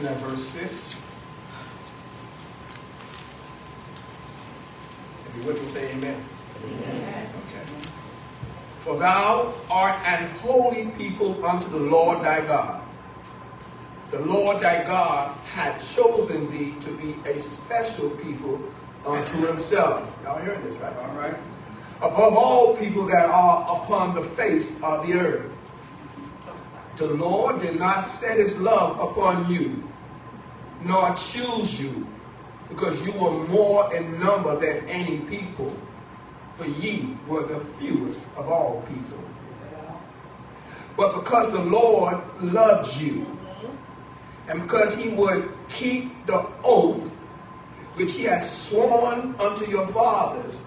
Commencing 0.00 0.24
at 0.24 0.30
verse 0.30 0.44
6. 0.44 0.96
If 5.26 5.36
you 5.36 5.42
with 5.44 5.60
me, 5.60 5.66
say 5.66 5.90
amen. 5.90 6.24
amen. 6.64 7.28
Okay. 7.48 7.66
For 8.80 8.98
thou 8.98 9.52
art 9.70 9.96
an 10.06 10.30
holy 10.38 10.90
people 10.92 11.44
unto 11.44 11.68
the 11.68 11.78
Lord 11.78 12.22
thy 12.22 12.40
God. 12.46 12.82
The 14.10 14.20
Lord 14.20 14.62
thy 14.62 14.84
God 14.84 15.36
had 15.44 15.78
chosen 15.78 16.50
thee 16.50 16.74
to 16.80 16.90
be 16.96 17.14
a 17.28 17.38
special 17.38 18.10
people 18.10 18.60
unto 19.06 19.46
himself. 19.46 20.10
Y'all 20.24 20.40
hearing 20.40 20.62
this, 20.62 20.76
right? 20.78 20.96
All 20.96 21.14
right. 21.14 21.36
Above 21.98 22.34
all 22.34 22.76
people 22.76 23.06
that 23.06 23.26
are 23.26 23.76
upon 23.76 24.14
the 24.14 24.22
face 24.22 24.76
of 24.82 25.06
the 25.06 25.12
earth. 25.14 25.50
The 26.96 27.06
Lord 27.06 27.60
did 27.60 27.78
not 27.78 28.02
set 28.04 28.36
his 28.38 28.58
love 28.58 28.98
upon 28.98 29.50
you, 29.50 29.89
nor 30.84 31.14
choose 31.14 31.80
you, 31.80 32.06
because 32.68 33.00
you 33.06 33.12
were 33.12 33.46
more 33.48 33.94
in 33.94 34.18
number 34.20 34.56
than 34.56 34.88
any 34.88 35.18
people, 35.20 35.76
for 36.52 36.66
ye 36.66 37.16
were 37.26 37.42
the 37.42 37.60
fewest 37.76 38.26
of 38.36 38.48
all 38.48 38.82
people. 38.82 39.24
But 40.96 41.14
because 41.14 41.50
the 41.52 41.62
Lord 41.64 42.18
loved 42.40 43.00
you, 43.00 43.26
and 44.48 44.60
because 44.60 44.96
he 44.96 45.10
would 45.10 45.48
keep 45.68 46.26
the 46.26 46.46
oath 46.64 47.08
which 47.94 48.14
he 48.14 48.24
had 48.24 48.42
sworn 48.42 49.34
unto 49.38 49.68
your 49.70 49.86
fathers, 49.88 50.58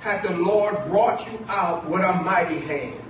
hath 0.00 0.22
the 0.22 0.36
Lord 0.36 0.74
brought 0.88 1.26
you 1.30 1.38
out 1.48 1.88
with 1.88 2.02
a 2.02 2.12
mighty 2.22 2.60
hand, 2.60 3.00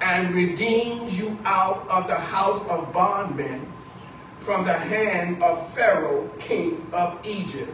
and 0.00 0.34
redeemed 0.34 1.10
you 1.10 1.38
out 1.44 1.86
of 1.90 2.06
the 2.08 2.16
house 2.16 2.66
of 2.68 2.92
bondmen 2.92 3.69
from 4.40 4.64
the 4.64 4.72
hand 4.72 5.42
of 5.42 5.72
Pharaoh, 5.74 6.28
king 6.38 6.84
of 6.92 7.24
Egypt. 7.26 7.70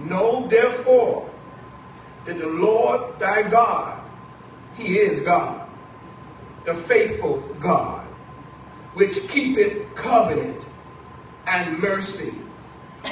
Know 0.00 0.46
therefore 0.48 1.30
that 2.24 2.38
the 2.38 2.48
Lord 2.48 3.18
thy 3.18 3.48
God, 3.48 4.00
he 4.76 4.94
is 4.94 5.20
God, 5.20 5.68
the 6.64 6.74
faithful 6.74 7.40
God, 7.60 8.04
which 8.94 9.28
keepeth 9.28 9.94
covenant 9.94 10.66
and 11.46 11.78
mercy 11.78 12.34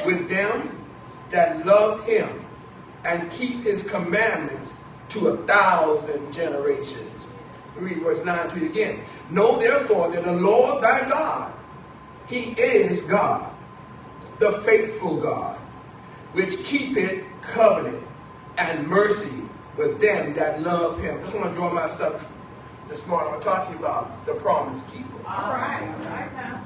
with 0.05 0.29
them 0.29 0.85
that 1.31 1.65
love 1.65 2.07
him 2.07 2.29
and 3.05 3.31
keep 3.31 3.63
his 3.63 3.89
commandments 3.89 4.75
to 5.11 5.29
a 5.29 5.37
thousand 5.39 6.33
generations. 6.33 7.07
Read 7.77 7.99
verse 7.99 8.25
9 8.25 8.51
to 8.51 8.61
you 8.61 8.67
again. 8.67 9.01
Know 9.31 9.59
therefore 9.59 10.11
that 10.11 10.25
the 10.25 10.33
Lord 10.33 10.83
thy 10.83 11.09
God, 11.09 11.53
he 12.31 12.53
is 12.53 13.01
God, 13.03 13.53
the 14.39 14.53
faithful 14.65 15.21
God, 15.21 15.57
which 16.33 16.57
keepeth 16.65 17.25
covenant 17.43 18.03
and 18.57 18.87
mercy 18.87 19.43
with 19.77 20.01
them 20.01 20.33
that 20.35 20.63
love 20.63 21.03
him. 21.03 21.19
I 21.19 21.23
just 21.23 21.35
want 21.35 21.51
to 21.51 21.55
draw 21.55 21.73
myself 21.73 22.33
this 22.89 23.05
morning. 23.09 23.35
I'm 23.35 23.41
talking 23.41 23.77
about 23.77 24.25
the 24.27 24.35
promise 24.35 24.85
keeper. 24.85 25.19
All 25.27 25.53
right. 25.53 25.83
All 25.83 26.05
right 26.05 26.33
now. 26.35 26.63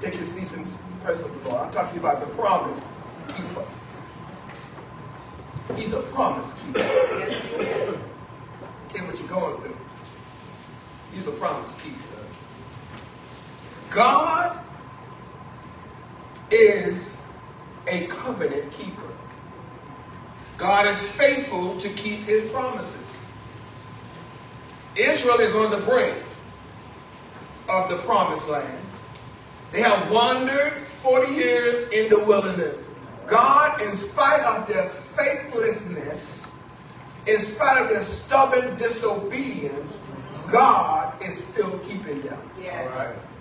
Take 0.00 0.14
your 0.14 0.24
seats 0.24 0.54
in 0.54 0.64
the 0.64 0.70
presence 1.02 1.26
of 1.26 1.42
the 1.42 1.48
Lord. 1.48 1.66
I'm 1.66 1.72
talking 1.72 1.98
about 1.98 2.20
the 2.20 2.26
promise 2.34 2.92
keeper. 3.28 3.64
He's 5.74 5.92
a 5.94 6.00
promise 6.00 6.52
keeper. 6.54 6.78
Care 8.90 9.04
what 9.04 9.18
you're 9.18 9.28
going 9.28 9.60
through. 9.62 9.76
He's 11.12 11.26
a 11.26 11.32
promise 11.32 11.74
keeper. 11.76 12.03
God 13.90 14.58
is 16.50 17.16
a 17.86 18.06
covenant 18.06 18.70
keeper. 18.72 19.02
God 20.56 20.86
is 20.86 21.00
faithful 21.02 21.78
to 21.78 21.88
keep 21.90 22.20
his 22.20 22.50
promises. 22.50 23.24
Israel 24.96 25.40
is 25.40 25.54
on 25.54 25.70
the 25.70 25.78
brink 25.78 26.16
of 27.68 27.88
the 27.88 27.96
promised 27.98 28.48
land. 28.48 28.78
They 29.72 29.80
have 29.80 30.10
wandered 30.10 30.74
40 30.74 31.34
years 31.34 31.88
in 31.88 32.08
the 32.08 32.24
wilderness. 32.24 32.86
God, 33.26 33.80
in 33.80 33.94
spite 33.94 34.42
of 34.42 34.68
their 34.68 34.88
faithlessness, 34.88 36.54
in 37.26 37.40
spite 37.40 37.82
of 37.82 37.88
their 37.88 38.02
stubborn 38.02 38.76
disobedience, 38.76 39.96
God 40.46 41.20
is 41.22 41.42
still 41.42 41.78
keeping 41.80 42.20
them. 42.20 42.38
Yes. 42.60 43.33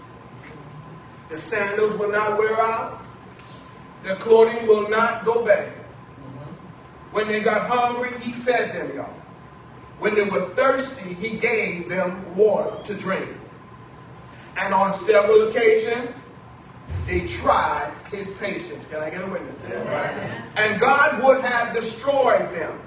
The 1.33 1.39
sandals 1.39 1.97
will 1.97 2.11
not 2.11 2.37
wear 2.37 2.61
out. 2.61 3.01
Their 4.03 4.17
clothing 4.17 4.67
will 4.67 4.87
not 4.87 5.25
go 5.25 5.43
bad. 5.43 5.69
When 7.11 7.27
they 7.27 7.41
got 7.41 7.67
hungry, 7.67 8.11
he 8.21 8.31
fed 8.31 8.71
them, 8.71 8.95
y'all. 8.95 9.15
When 9.97 10.13
they 10.13 10.25
were 10.25 10.49
thirsty, 10.49 11.15
he 11.15 11.37
gave 11.37 11.89
them 11.89 12.23
water 12.35 12.83
to 12.83 12.93
drink. 12.93 13.27
And 14.57 14.75
on 14.75 14.93
several 14.93 15.47
occasions, 15.47 16.13
they 17.07 17.25
tried 17.25 17.91
his 18.11 18.31
patience. 18.33 18.85
Can 18.85 19.01
I 19.01 19.09
get 19.09 19.23
a 19.23 19.27
witness? 19.27 19.65
And 20.55 20.79
God 20.79 21.23
would 21.23 21.41
have 21.41 21.73
destroyed 21.73 22.53
them. 22.53 22.79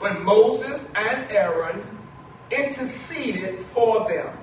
But 0.00 0.20
Moses 0.22 0.84
and 0.96 1.30
Aaron 1.30 1.86
interceded 2.50 3.60
for 3.60 4.08
them. 4.08 4.36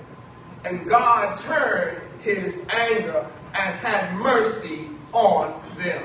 And 0.64 0.88
God 0.88 1.38
turned 1.40 2.02
his 2.22 2.64
anger 2.70 3.26
and 3.54 3.76
had 3.80 4.16
mercy 4.16 4.90
on 5.12 5.60
them. 5.76 6.04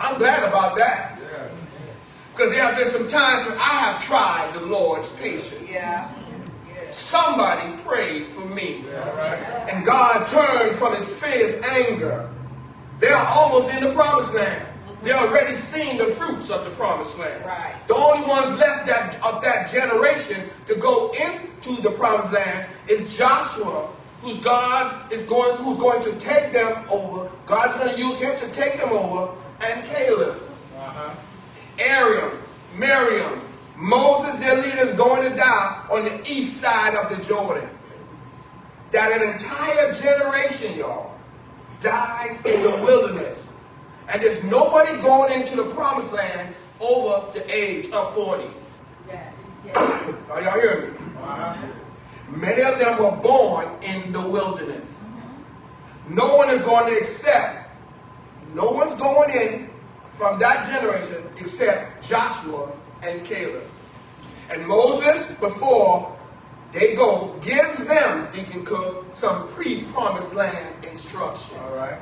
I'm 0.00 0.18
glad 0.18 0.48
about 0.48 0.76
that. 0.76 1.18
Because 2.32 2.52
there 2.54 2.62
have 2.62 2.78
been 2.78 2.86
some 2.86 3.08
times 3.08 3.44
when 3.46 3.58
I 3.58 3.80
have 3.82 4.00
tried 4.04 4.54
the 4.54 4.60
Lord's 4.60 5.10
patience. 5.12 5.68
Yeah. 5.68 6.08
Somebody 6.88 7.76
prayed 7.82 8.26
for 8.26 8.46
me. 8.46 8.84
And 9.68 9.84
God 9.84 10.28
turned 10.28 10.76
from 10.76 10.94
his 10.94 11.08
fierce 11.08 11.60
anger. 11.64 12.30
They 13.00 13.08
are 13.08 13.26
almost 13.26 13.72
in 13.74 13.82
the 13.82 13.92
promised 13.92 14.34
land. 14.34 14.66
They 15.02 15.12
already 15.12 15.54
seen 15.54 15.96
the 15.96 16.06
fruits 16.06 16.50
of 16.50 16.64
the 16.64 16.70
promised 16.70 17.18
land. 17.18 17.44
Right. 17.44 17.74
The 17.86 17.94
only 17.94 18.26
ones 18.26 18.50
left 18.58 18.86
that, 18.86 19.18
of 19.22 19.42
that 19.42 19.70
generation 19.70 20.48
to 20.66 20.74
go 20.74 21.12
into 21.12 21.80
the 21.82 21.90
promised 21.90 22.32
land 22.32 22.68
is 22.88 23.16
Joshua, 23.16 23.90
who's 24.20 24.38
God 24.38 25.12
is 25.12 25.22
going, 25.24 25.56
who's 25.58 25.78
going 25.78 26.02
to 26.04 26.18
take 26.18 26.52
them 26.52 26.84
over. 26.90 27.30
God's 27.46 27.74
going 27.74 27.94
to 27.94 28.00
use 28.00 28.18
him 28.18 28.38
to 28.40 28.50
take 28.52 28.80
them 28.80 28.90
over, 28.90 29.34
and 29.60 29.84
Caleb. 29.84 30.42
Uh-huh. 30.76 31.14
Aaron, 31.78 32.38
Miriam, 32.76 33.40
Moses, 33.76 34.38
their 34.38 34.60
leaders, 34.60 34.96
going 34.96 35.28
to 35.30 35.36
die 35.36 35.86
on 35.90 36.04
the 36.04 36.20
east 36.30 36.58
side 36.58 36.96
of 36.96 37.16
the 37.16 37.22
Jordan. 37.22 37.68
That 38.90 39.12
an 39.12 39.30
entire 39.32 39.92
generation, 39.92 40.78
y'all, 40.78 41.16
dies 41.80 42.44
in 42.44 42.62
the 42.62 42.70
wilderness. 42.84 43.52
And 44.08 44.22
there's 44.22 44.42
nobody 44.44 45.00
going 45.02 45.40
into 45.40 45.56
the 45.56 45.64
promised 45.74 46.12
land 46.12 46.54
over 46.80 47.32
the 47.32 47.54
age 47.54 47.90
of 47.90 48.14
40. 48.14 48.44
Yes. 49.06 49.56
Yes. 49.66 50.14
Are 50.30 50.42
y'all 50.42 50.58
hearing 50.58 50.92
me? 50.92 50.98
Many 52.30 52.62
of 52.62 52.78
them 52.78 53.02
were 53.02 53.16
born 53.22 53.68
in 53.82 54.12
the 54.12 54.20
wilderness. 54.20 55.02
No 56.08 56.36
one 56.36 56.50
is 56.50 56.62
going 56.62 56.92
to 56.92 56.98
accept, 56.98 57.70
no 58.54 58.70
one's 58.70 58.94
going 58.94 59.30
in 59.30 59.70
from 60.10 60.38
that 60.38 60.66
generation 60.70 61.22
except 61.38 62.06
Joshua 62.06 62.72
and 63.02 63.24
Caleb. 63.24 63.64
And 64.50 64.66
Moses, 64.66 65.28
before 65.38 66.16
they 66.72 66.94
go, 66.94 67.36
gives 67.40 67.86
them, 67.86 68.28
Deacon 68.32 68.64
Cook, 68.64 69.04
some 69.14 69.48
pre-promised 69.48 70.34
land 70.34 70.84
instructions. 70.84 71.58
All 71.60 71.76
right. 71.76 71.98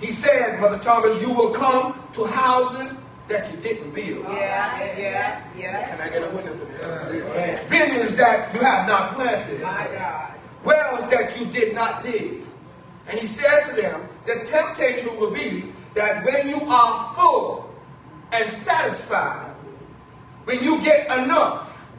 He 0.00 0.12
said, 0.12 0.60
Mother 0.60 0.78
Thomas, 0.78 1.20
you 1.20 1.30
will 1.30 1.50
come 1.50 2.00
to 2.14 2.24
houses 2.26 2.96
that 3.30 3.50
you 3.50 3.56
didn't 3.58 3.94
build. 3.94 4.24
Yeah. 4.24 4.96
Yes. 4.96 5.54
Yes. 5.56 5.90
Can 5.90 6.00
I 6.00 6.08
get 6.10 6.30
a 6.30 6.34
witness 6.34 6.60
in 6.60 6.66
here? 6.68 7.64
Vineyards 7.68 8.14
that 8.16 8.52
you 8.54 8.60
have 8.60 8.86
not 8.86 9.14
planted. 9.14 9.62
My 9.62 9.88
God. 9.92 10.34
Wells 10.64 11.10
that 11.10 11.38
you 11.38 11.46
did 11.46 11.74
not 11.74 12.02
dig. 12.02 12.42
And 13.08 13.18
he 13.18 13.26
says 13.26 13.68
to 13.70 13.80
them, 13.80 14.06
the 14.26 14.44
temptation 14.44 15.18
will 15.18 15.30
be 15.30 15.72
that 15.94 16.24
when 16.24 16.48
you 16.48 16.60
are 16.68 17.14
full 17.14 17.74
and 18.32 18.48
satisfied, 18.50 19.50
when 20.44 20.62
you 20.62 20.80
get 20.82 21.06
enough, 21.06 21.92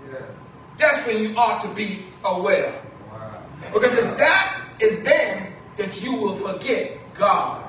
that's 0.77 1.05
when 1.07 1.23
you 1.23 1.35
ought 1.35 1.61
to 1.63 1.73
be 1.73 2.03
aware. 2.25 2.73
Because 3.73 3.97
it's 3.97 4.17
that 4.17 4.61
is 4.79 5.03
then 5.03 5.53
that 5.77 6.03
you 6.03 6.15
will 6.15 6.35
forget 6.35 6.97
God. 7.13 7.67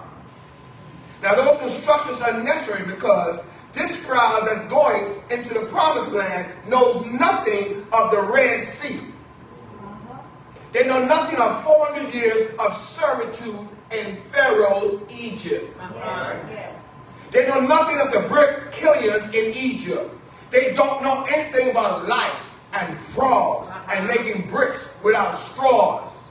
Now 1.23 1.35
those 1.35 1.61
instructions 1.63 2.21
are 2.21 2.43
necessary 2.43 2.85
because 2.87 3.41
this 3.73 4.05
crowd 4.05 4.47
that's 4.47 4.65
going 4.65 5.15
into 5.31 5.55
the 5.55 5.67
promised 5.67 6.13
land 6.13 6.53
knows 6.69 7.05
nothing 7.07 7.87
of 7.93 8.11
the 8.11 8.23
Red 8.23 8.65
Sea. 8.65 9.01
They 10.73 10.87
know 10.87 11.05
nothing 11.05 11.39
of 11.39 11.63
400 11.65 12.15
years 12.15 12.51
of 12.59 12.73
servitude 12.73 13.69
in 13.91 14.17
Pharaoh's 14.17 15.03
Egypt. 15.13 15.75
Yes. 15.79 16.75
They 17.31 17.47
know 17.49 17.61
nothing 17.61 18.01
of 18.01 18.13
the 18.13 18.27
brick 18.29 18.73
killings 18.73 19.27
in 19.35 19.55
Egypt. 19.55 20.15
They 20.51 20.75
don't 20.75 21.03
know 21.03 21.25
anything 21.35 21.71
about 21.71 22.09
lice 22.09 22.55
and 22.75 22.97
frogs 22.97 23.69
and 23.69 24.09
uh-huh. 24.09 24.23
making 24.25 24.49
bricks 24.49 24.91
without 25.03 25.35
straws. 25.35 26.25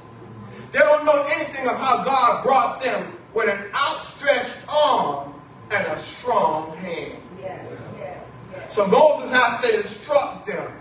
They 0.72 0.80
don't 0.80 1.06
know 1.06 1.24
anything 1.34 1.68
of 1.68 1.76
how 1.78 2.04
God 2.04 2.44
brought 2.44 2.82
them 2.82 3.18
with 3.34 3.50
an 3.50 3.72
outstretched 3.74 4.60
arm 4.70 5.34
and 5.72 5.88
a 5.88 5.98
strong 5.98 6.76
hand. 6.78 7.18
Yes. 7.42 7.66
Yes. 7.98 8.38
Yes. 8.54 8.74
So 8.76 8.88
Moses 8.88 9.32
has 9.32 9.62
to 9.64 9.76
instruct 9.78 10.48
them. 10.48 10.72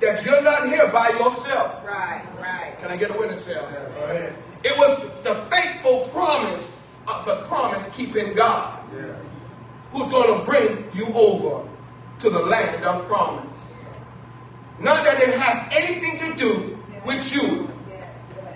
that 0.00 0.24
you're 0.24 0.42
not 0.42 0.68
here 0.68 0.88
by 0.92 1.08
yourself. 1.10 1.84
Right, 1.84 2.22
right. 2.38 2.76
Can 2.80 2.90
I 2.90 2.96
get 2.96 3.10
a 3.10 3.18
witness 3.18 3.46
here? 3.46 3.62
It 4.62 4.76
was 4.76 5.08
the 5.22 5.34
faithful 5.50 6.08
promise 6.12 6.78
of 7.08 7.24
the 7.24 7.36
promise 7.48 7.88
keeping 7.96 8.34
God 8.34 8.78
who's 9.92 10.08
going 10.08 10.38
to 10.38 10.44
bring 10.44 10.84
you 10.92 11.06
over 11.14 11.66
to 12.20 12.30
the 12.30 12.40
land 12.40 12.84
of 12.84 13.06
promise. 13.06 13.74
Not 14.78 15.04
that 15.04 15.20
it 15.22 15.32
has 15.38 15.66
anything 15.72 16.18
to 16.32 16.36
do 16.38 16.78
with 17.06 17.32
you, 17.34 17.64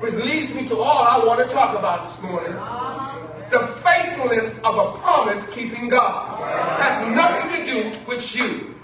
which 0.00 0.12
leads 0.14 0.52
me 0.54 0.66
to 0.68 0.76
all 0.76 1.04
I 1.04 1.24
want 1.24 1.40
to 1.40 1.46
talk 1.54 1.78
about 1.78 2.08
this 2.08 2.20
morning. 2.20 2.52
Uh-huh. 2.52 3.09
The 3.50 3.58
faithfulness 3.82 4.46
of 4.64 4.78
a 4.78 4.98
promise 4.98 5.44
keeping 5.50 5.88
God 5.88 6.40
has 6.80 7.14
nothing 7.14 7.64
to 7.64 7.70
do 7.70 7.98
with 8.06 8.36
you. 8.36 8.74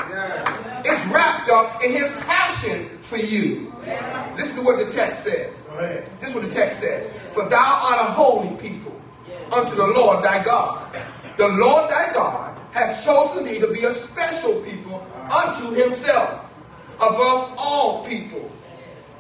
It's 0.84 1.06
wrapped 1.06 1.48
up 1.50 1.82
in 1.84 1.92
his 1.92 2.10
passion 2.22 2.88
for 3.00 3.16
you. 3.16 3.72
Listen 4.36 4.56
to 4.56 4.62
what 4.62 4.84
the 4.84 4.90
text 4.90 5.24
says. 5.24 5.62
This 6.18 6.30
is 6.30 6.34
what 6.34 6.44
the 6.44 6.50
text 6.50 6.80
says. 6.80 7.10
For 7.32 7.48
thou 7.48 7.80
art 7.84 8.00
a 8.08 8.12
holy 8.12 8.56
people 8.56 9.00
unto 9.52 9.76
the 9.76 9.86
Lord 9.86 10.24
thy 10.24 10.42
God. 10.42 10.94
The 11.36 11.48
Lord 11.48 11.90
thy 11.90 12.12
God 12.12 12.58
has 12.72 13.04
chosen 13.04 13.44
thee 13.44 13.58
to 13.60 13.72
be 13.72 13.84
a 13.84 13.92
special 13.92 14.60
people 14.62 15.06
unto 15.32 15.70
himself 15.70 16.44
above 16.96 17.54
all 17.58 18.04
people 18.06 18.50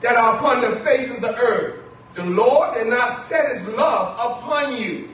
that 0.00 0.16
are 0.16 0.36
upon 0.36 0.60
the 0.60 0.76
face 0.76 1.14
of 1.14 1.20
the 1.20 1.36
earth. 1.36 1.82
The 2.14 2.24
Lord 2.24 2.74
did 2.74 2.88
not 2.88 3.12
set 3.12 3.48
his 3.50 3.66
love 3.68 4.14
upon 4.18 4.76
you, 4.76 5.10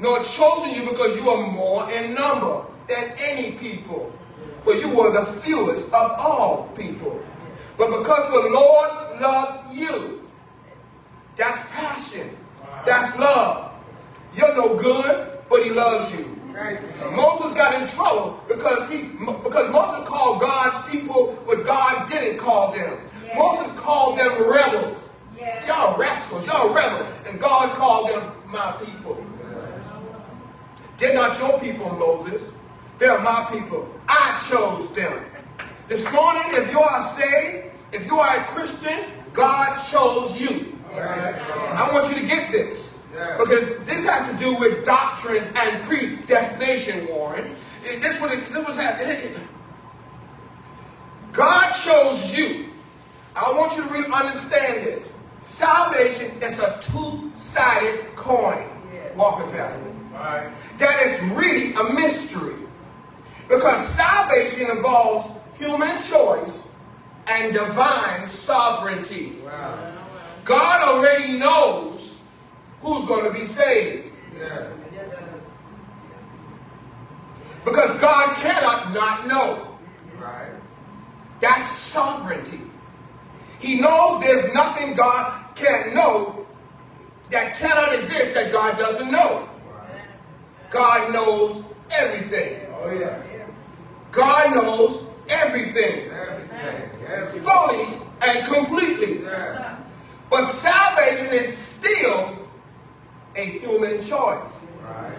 nor 0.00 0.22
chosen 0.24 0.74
you 0.74 0.88
because 0.88 1.14
you 1.16 1.28
are 1.28 1.50
more 1.50 1.90
in 1.92 2.14
number 2.14 2.64
than 2.88 3.12
any 3.18 3.52
people. 3.52 4.12
For 4.60 4.74
you 4.74 4.88
were 4.88 5.12
the 5.12 5.24
fewest 5.40 5.86
of 5.88 6.12
all 6.18 6.70
people. 6.76 7.22
But 7.76 7.98
because 7.98 8.30
the 8.30 8.50
Lord 8.50 9.20
loved 9.20 9.74
you, 9.74 10.28
that's 11.36 11.60
passion. 11.70 12.36
That's 12.84 13.18
love. 13.18 13.72
You're 14.36 14.54
no 14.54 14.76
good, 14.76 15.38
but 15.48 15.62
he 15.62 15.70
loves 15.70 16.12
you. 16.14 16.26
Moses 17.12 17.54
got 17.54 17.80
in 17.80 17.88
trouble 17.88 18.42
because 18.48 18.92
he 18.92 19.08
because 19.42 19.70
Moses 19.70 20.06
called 20.06 20.40
God's 20.40 20.90
people 20.90 21.32
what 21.46 21.64
God 21.64 22.08
didn't 22.10 22.38
call 22.38 22.72
them. 22.72 22.98
Moses 23.34 23.70
called 23.78 24.18
them 24.18 24.50
rebels. 24.50 25.10
Y'all 25.66 25.96
rascals, 25.96 26.44
y'all 26.46 26.74
rebels. 26.74 27.10
And 27.26 27.40
God 27.40 27.74
called 27.74 28.10
them 28.10 28.32
my 28.46 28.72
people. 28.84 29.24
They're 31.00 31.14
not 31.14 31.36
your 31.38 31.58
people, 31.58 31.90
Moses. 31.96 32.42
They're 32.98 33.18
my 33.20 33.48
people. 33.50 33.88
I 34.06 34.38
chose 34.48 34.92
them. 34.94 35.24
This 35.88 36.04
morning, 36.12 36.42
if 36.48 36.70
you 36.70 36.78
are 36.78 37.02
saved, 37.02 37.72
if 37.92 38.06
you 38.06 38.18
are 38.18 38.36
a 38.36 38.44
Christian, 38.44 39.10
God 39.32 39.76
chose 39.76 40.38
you. 40.38 40.78
I 40.94 41.88
want 41.92 42.08
you 42.10 42.20
to 42.20 42.26
get 42.26 42.52
this. 42.52 43.02
Because 43.38 43.78
this 43.84 44.04
has 44.06 44.30
to 44.30 44.36
do 44.36 44.54
with 44.54 44.84
doctrine 44.84 45.44
and 45.56 45.82
predestination, 45.84 47.08
Warren. 47.08 47.56
This 47.82 48.20
what 48.20 48.30
it, 48.32 48.50
this 48.50 48.66
was 48.66 48.76
happening. 48.76 49.40
God 51.32 51.70
chose 51.70 52.38
you. 52.38 52.66
I 53.34 53.52
want 53.56 53.74
you 53.74 53.84
to 53.84 53.88
really 53.88 54.12
understand 54.12 54.86
this. 54.86 55.14
Salvation 55.40 56.30
is 56.42 56.58
a 56.58 56.78
two-sided 56.82 58.14
coin. 58.16 58.68
Walking 59.16 59.50
past 59.52 59.80
That 60.78 61.02
is 61.02 61.20
really 61.30 61.72
a 61.74 61.94
mystery. 61.94 62.56
Because 63.48 63.86
salvation 63.88 64.70
involves 64.70 65.28
human 65.58 66.00
choice 66.00 66.68
and 67.26 67.52
divine 67.52 68.28
sovereignty. 68.28 69.36
God 70.44 70.82
already 70.82 71.38
knows 71.38 72.18
who's 72.80 73.04
going 73.06 73.24
to 73.24 73.38
be 73.38 73.44
saved. 73.44 74.12
Because 77.64 77.98
God 78.00 78.36
cannot 78.36 78.92
not 78.92 79.26
know. 79.26 79.78
That's 81.40 81.68
sovereignty. 81.68 82.60
He 83.58 83.80
knows 83.80 84.20
there's 84.20 84.52
nothing 84.54 84.94
God 84.94 85.44
can't 85.54 85.94
know 85.94 86.46
that 87.30 87.56
cannot 87.56 87.94
exist 87.94 88.34
that 88.34 88.52
God 88.52 88.78
doesn't 88.78 89.10
know. 89.10 89.49
God 90.70 91.12
knows 91.12 91.64
everything. 91.90 92.66
Oh, 92.74 92.90
yeah. 92.92 93.22
God 94.12 94.54
knows 94.54 95.04
everything. 95.28 96.10
Everything. 96.10 97.42
Fully 97.42 98.00
and 98.22 98.46
completely. 98.46 99.22
Yeah. 99.22 99.76
But 100.30 100.46
salvation 100.46 101.32
is 101.32 101.56
still 101.56 102.46
a 103.36 103.44
human 103.44 104.00
choice. 104.00 104.68
Right. 104.80 105.12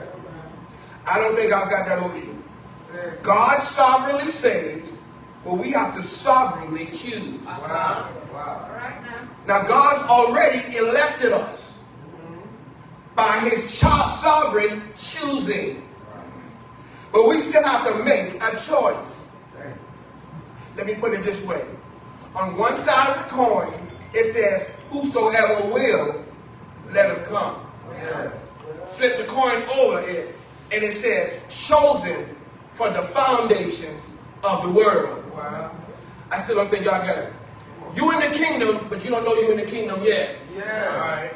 I 1.06 1.20
don't 1.20 1.36
think 1.36 1.52
I've 1.52 1.70
got 1.70 1.86
that 1.88 2.00
over 2.00 2.18
you. 2.18 2.44
God 3.22 3.60
sovereignly 3.60 4.32
saves, 4.32 4.92
but 5.44 5.56
we 5.56 5.72
have 5.72 5.96
to 5.96 6.04
sovereignly 6.04 6.86
choose. 6.88 7.46
Wow. 7.46 8.10
Wow. 8.32 8.68
Now, 9.48 9.64
God's 9.64 10.04
already 10.04 10.78
elected 10.78 11.32
us 11.32 11.71
by 13.16 13.40
his 13.40 13.70
sovereign 13.70 14.84
choosing. 14.96 15.88
But 17.12 17.28
we 17.28 17.40
still 17.40 17.64
have 17.64 17.88
to 17.88 18.04
make 18.04 18.36
a 18.42 18.52
choice. 18.58 19.36
Let 20.78 20.86
me 20.86 20.96
put 20.96 21.14
it 21.14 21.24
this 21.24 21.44
way. 21.46 21.64
On 22.36 22.58
one 22.58 22.76
side 22.78 23.16
of 23.16 23.24
the 23.24 23.30
coin, 23.30 23.74
it 24.14 24.26
says, 24.26 24.70
Whosoever 24.90 25.74
will, 25.74 26.24
let 26.92 27.16
him 27.16 27.24
come. 27.26 27.66
Yeah. 27.94 28.32
Flip 28.94 29.18
the 29.18 29.26
coin 29.26 29.62
over 29.78 30.00
it, 30.10 30.36
and 30.72 30.84
it 30.84 30.94
says, 30.94 31.40
Chosen 31.68 32.36
for 32.72 32.90
the 32.90 33.02
foundations 33.02 34.08
of 34.44 34.64
the 34.64 34.70
world. 34.70 35.30
Wow. 35.34 35.72
I 36.32 36.38
still 36.40 36.56
don't 36.56 36.70
think 36.70 36.86
y'all 36.86 37.06
got 37.06 37.18
it. 37.18 37.34
You 37.96 38.10
in 38.12 38.32
the 38.32 38.38
kingdom, 38.38 38.88
but 38.90 39.04
you 39.04 39.10
don't 39.10 39.26
know 39.26 39.34
you're 39.36 39.52
in 39.52 39.58
the 39.58 39.66
kingdom 39.66 40.02
yet. 40.02 40.38
Yeah. 40.56 41.30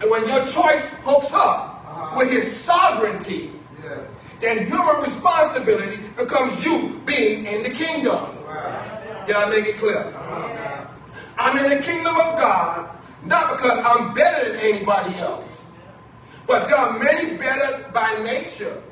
And 0.00 0.10
when 0.10 0.28
your 0.28 0.44
choice 0.46 0.94
hooks 1.04 1.32
up 1.32 1.84
uh-huh. 1.86 2.18
with 2.18 2.30
his 2.30 2.54
sovereignty, 2.54 3.52
Yeah. 3.82 3.98
then 4.40 4.66
human 4.66 5.02
responsibility 5.02 5.98
becomes 6.16 6.64
you 6.64 7.00
being 7.04 7.44
in 7.46 7.62
the 7.62 7.70
kingdom. 7.70 8.22
Wow. 8.46 9.24
Did 9.26 9.36
I 9.36 9.48
make 9.50 9.66
it 9.66 9.76
clear? 9.76 9.98
Uh-huh. 9.98 10.86
I'm 11.38 11.56
in 11.64 11.70
the 11.78 11.82
kingdom 11.82 12.16
of 12.16 12.36
God, 12.36 12.90
not 13.24 13.56
because 13.56 13.78
I'm 13.78 14.12
better 14.14 14.52
than 14.52 14.60
anybody 14.60 15.14
else, 15.18 15.64
but 16.46 16.66
there 16.66 16.76
are 16.76 16.98
many 16.98 17.36
better 17.36 17.84
by 17.92 18.20
nature 18.24 18.82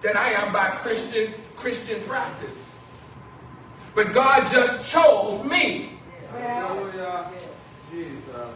than 0.00 0.16
I 0.16 0.30
am 0.30 0.52
by 0.52 0.68
Christian 0.82 1.32
Christian 1.56 2.02
practice. 2.02 2.78
But 3.94 4.12
God 4.12 4.46
just 4.50 4.90
chose 4.92 5.44
me. 5.44 5.90
Hallelujah. 6.32 7.30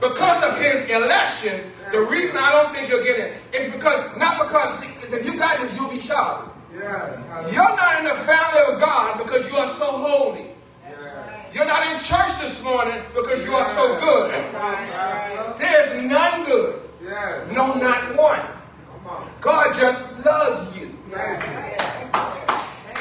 Because 0.00 0.42
of 0.44 0.56
his 0.58 0.84
election, 0.90 1.60
the 1.92 2.00
reason 2.00 2.36
I 2.36 2.50
don't 2.52 2.74
think 2.74 2.88
you'll 2.88 3.02
get 3.02 3.18
it 3.18 3.32
is 3.54 3.72
because, 3.74 4.16
not 4.16 4.38
because, 4.38 4.78
see, 4.78 4.88
if 5.16 5.26
you 5.26 5.38
got 5.38 5.58
this, 5.58 5.74
you'll 5.76 5.90
be 5.90 6.00
shouting. 6.00 6.50
Yeah. 6.74 7.50
You're 7.50 7.76
not 7.76 7.98
in 7.98 8.04
the 8.04 8.14
family 8.22 8.74
of 8.74 8.80
God 8.80 9.18
because 9.18 9.50
you 9.50 9.56
are 9.58 9.66
so 9.66 9.86
holy. 9.86 10.46
Yeah. 10.86 11.46
You're 11.52 11.66
not 11.66 11.86
in 11.86 11.98
church 11.98 12.38
this 12.40 12.62
morning 12.62 13.00
because 13.14 13.44
you 13.44 13.52
are 13.52 13.66
so 13.66 13.98
good. 13.98 14.30
There's 15.58 16.04
none 16.04 16.44
good. 16.44 16.80
Yeah. 17.02 17.44
No, 17.52 17.74
not 17.74 18.16
one. 18.16 18.40
God 19.40 19.74
just 19.74 20.02
loves 20.24 20.78
you. 20.78 20.86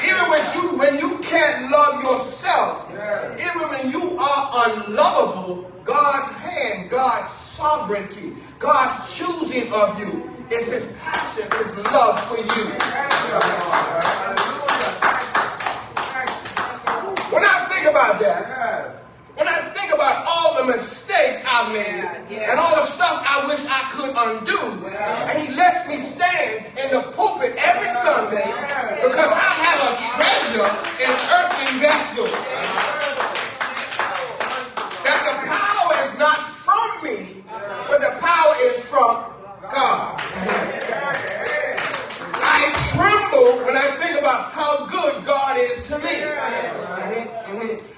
Even 0.08 0.24
when 0.30 0.42
you 0.54 0.78
when 0.78 0.94
you 0.98 1.18
can't 1.18 1.70
love 1.70 2.02
yourself, 2.02 2.88
Yeah. 2.94 3.34
even 3.34 3.68
when 3.68 3.90
you 3.90 4.18
are 4.18 4.27
unlovable, 4.66 5.70
God's 5.84 6.28
hand, 6.36 6.90
God's 6.90 7.30
sovereignty, 7.30 8.32
God's 8.58 9.16
choosing 9.16 9.72
of 9.72 9.98
you 9.98 10.30
is 10.50 10.72
his 10.72 10.86
passion, 10.98 11.44
his 11.52 11.76
love 11.92 12.18
for 12.28 12.38
you. 12.38 12.64
When 17.32 17.44
I 17.44 17.66
think 17.70 17.86
about 17.86 18.18
that, 18.20 18.96
when 19.36 19.46
I 19.46 19.70
think 19.72 19.92
about 19.94 20.26
all 20.26 20.56
the 20.58 20.72
mistakes 20.72 21.40
I've 21.46 21.72
made 21.72 22.04
and 22.34 22.58
all 22.58 22.74
the 22.74 22.86
stuff 22.86 23.22
I 23.24 23.46
wish 23.46 23.64
I 23.68 23.88
could 23.92 24.10
undo, 24.10 24.86
and 24.90 25.38
he 25.38 25.54
lets 25.54 25.86
me 25.86 25.98
stand 25.98 26.66
in 26.76 26.90
the 26.90 27.12
pulpit 27.12 27.54
every 27.56 27.90
Sunday 27.90 28.48
because 28.98 29.30
I 29.30 29.50
have 29.62 29.80
a 29.86 29.94
treasure 30.10 30.66
in 31.04 31.10
earthen 31.38 31.78
vessels. 31.78 32.32
That 35.04 35.20
the 35.22 35.34
power 35.46 35.92
is 36.02 36.18
not 36.18 36.38
from 36.66 36.88
me, 37.04 37.44
but 37.88 38.00
the 38.00 38.18
power 38.18 38.54
is 38.62 38.87
from 38.98 39.14
God. 39.70 40.18
I 42.34 42.74
tremble 42.90 43.64
when 43.64 43.76
I 43.76 43.94
think 44.00 44.18
about 44.18 44.50
how 44.52 44.86
good 44.86 45.24
God 45.24 45.56
is 45.56 45.86
to 45.88 45.98
me. 45.98 46.14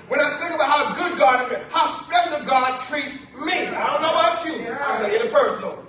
When 0.09 0.21
I 0.21 0.37
think 0.39 0.55
about 0.55 0.69
how 0.69 0.95
good 0.95 1.19
God 1.19 1.51
is, 1.53 1.59
how 1.71 1.91
special 1.91 2.45
God 2.47 2.81
treats 2.81 3.21
me, 3.33 3.69
I 3.69 3.87
don't 3.87 4.03
know 4.03 4.11
about 4.11 4.45
you, 4.45 4.55
I'm 4.69 5.03
making 5.03 5.27
it 5.27 5.33
personal. 5.33 5.83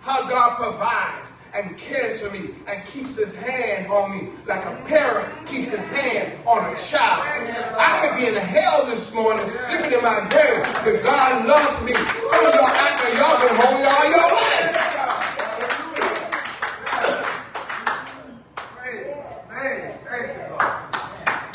How 0.00 0.26
God 0.28 0.56
provides 0.56 1.32
and 1.54 1.78
cares 1.78 2.20
for 2.20 2.30
me 2.30 2.50
and 2.66 2.84
keeps 2.86 3.16
his 3.16 3.34
hand 3.34 3.86
on 3.86 4.10
me 4.10 4.28
like 4.46 4.64
a 4.64 4.74
parent 4.86 5.46
keeps 5.46 5.70
his 5.70 5.84
hand 5.86 6.32
on 6.46 6.74
a 6.74 6.76
child. 6.76 7.22
I 7.78 8.08
could 8.08 8.18
be 8.18 8.26
in 8.26 8.34
hell 8.34 8.86
this 8.86 9.14
morning 9.14 9.46
sleeping 9.46 9.92
in 9.92 10.02
my 10.02 10.26
grave, 10.30 10.64
but 10.84 11.02
God 11.02 11.46
loves 11.46 11.84
me. 11.84 11.92
Some 11.92 12.46
of 12.46 12.54
y'all 12.54 12.66
act 12.66 13.04
like 13.04 13.14
y'all 13.14 13.40
been 13.40 13.56
holy 13.56 13.84
all 13.84 14.10
your 14.10 14.28
life. 14.34 14.80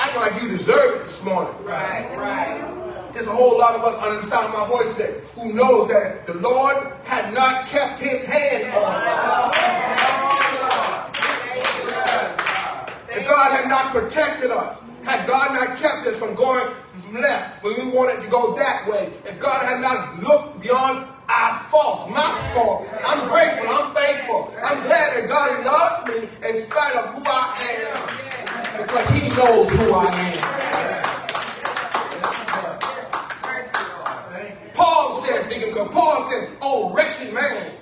Acting 0.02 0.22
like 0.22 0.42
you 0.42 0.48
deserve 0.48 1.02
it 1.02 1.04
this 1.04 1.24
morning. 1.26 1.54
Right, 1.66 2.18
right. 2.18 2.79
There's 3.20 3.32
a 3.32 3.36
whole 3.36 3.60
lot 3.60 3.76
of 3.76 3.84
us 3.84 4.02
under 4.02 4.16
the 4.16 4.22
sound 4.22 4.46
of 4.46 4.58
my 4.58 4.66
voice 4.66 4.96
today 4.96 5.14
who 5.36 5.52
knows 5.52 5.90
that 5.90 6.26
the 6.26 6.36
Lord 6.36 6.94
had 7.04 7.34
not 7.34 7.68
kept 7.68 8.00
his 8.00 8.24
hand 8.24 8.72
on 8.74 8.96
us. 8.96 9.56
If 13.12 13.28
God 13.28 13.52
had 13.52 13.68
not 13.68 13.92
protected 13.92 14.52
us, 14.52 14.80
had 15.04 15.28
God 15.28 15.54
not 15.54 15.78
kept 15.80 16.08
us 16.08 16.18
from 16.18 16.34
going 16.34 16.74
left 17.12 17.62
when 17.62 17.76
we 17.76 17.94
wanted 17.94 18.24
to 18.24 18.30
go 18.30 18.56
that 18.56 18.88
way, 18.88 19.12
if 19.26 19.38
God 19.38 19.66
had 19.66 19.82
not 19.82 20.24
looked 20.24 20.62
beyond 20.62 21.06
our 21.28 21.60
fault, 21.64 22.10
my 22.12 22.54
fault, 22.56 22.88
I'm 23.06 23.28
grateful, 23.28 23.68
I'm 23.68 23.94
thankful, 23.94 24.54
I'm 24.64 24.82
glad 24.84 25.18
that 25.18 25.28
God 25.28 25.66
loves 25.66 26.08
me 26.08 26.48
in 26.48 26.56
spite 26.56 26.96
of 26.96 27.16
who 27.16 27.24
I 27.26 27.60
am 27.84 28.82
because 28.82 29.10
he 29.10 29.28
knows 29.28 29.70
who 29.72 29.94
I 29.94 30.06
am. 30.06 30.89
Paul 34.80 35.12
says, 35.12 35.46
because 35.48 35.90
Paul 35.90 36.30
said, 36.32 36.58
"Oh 36.62 36.94
wretched 36.94 37.34
man 37.34 37.74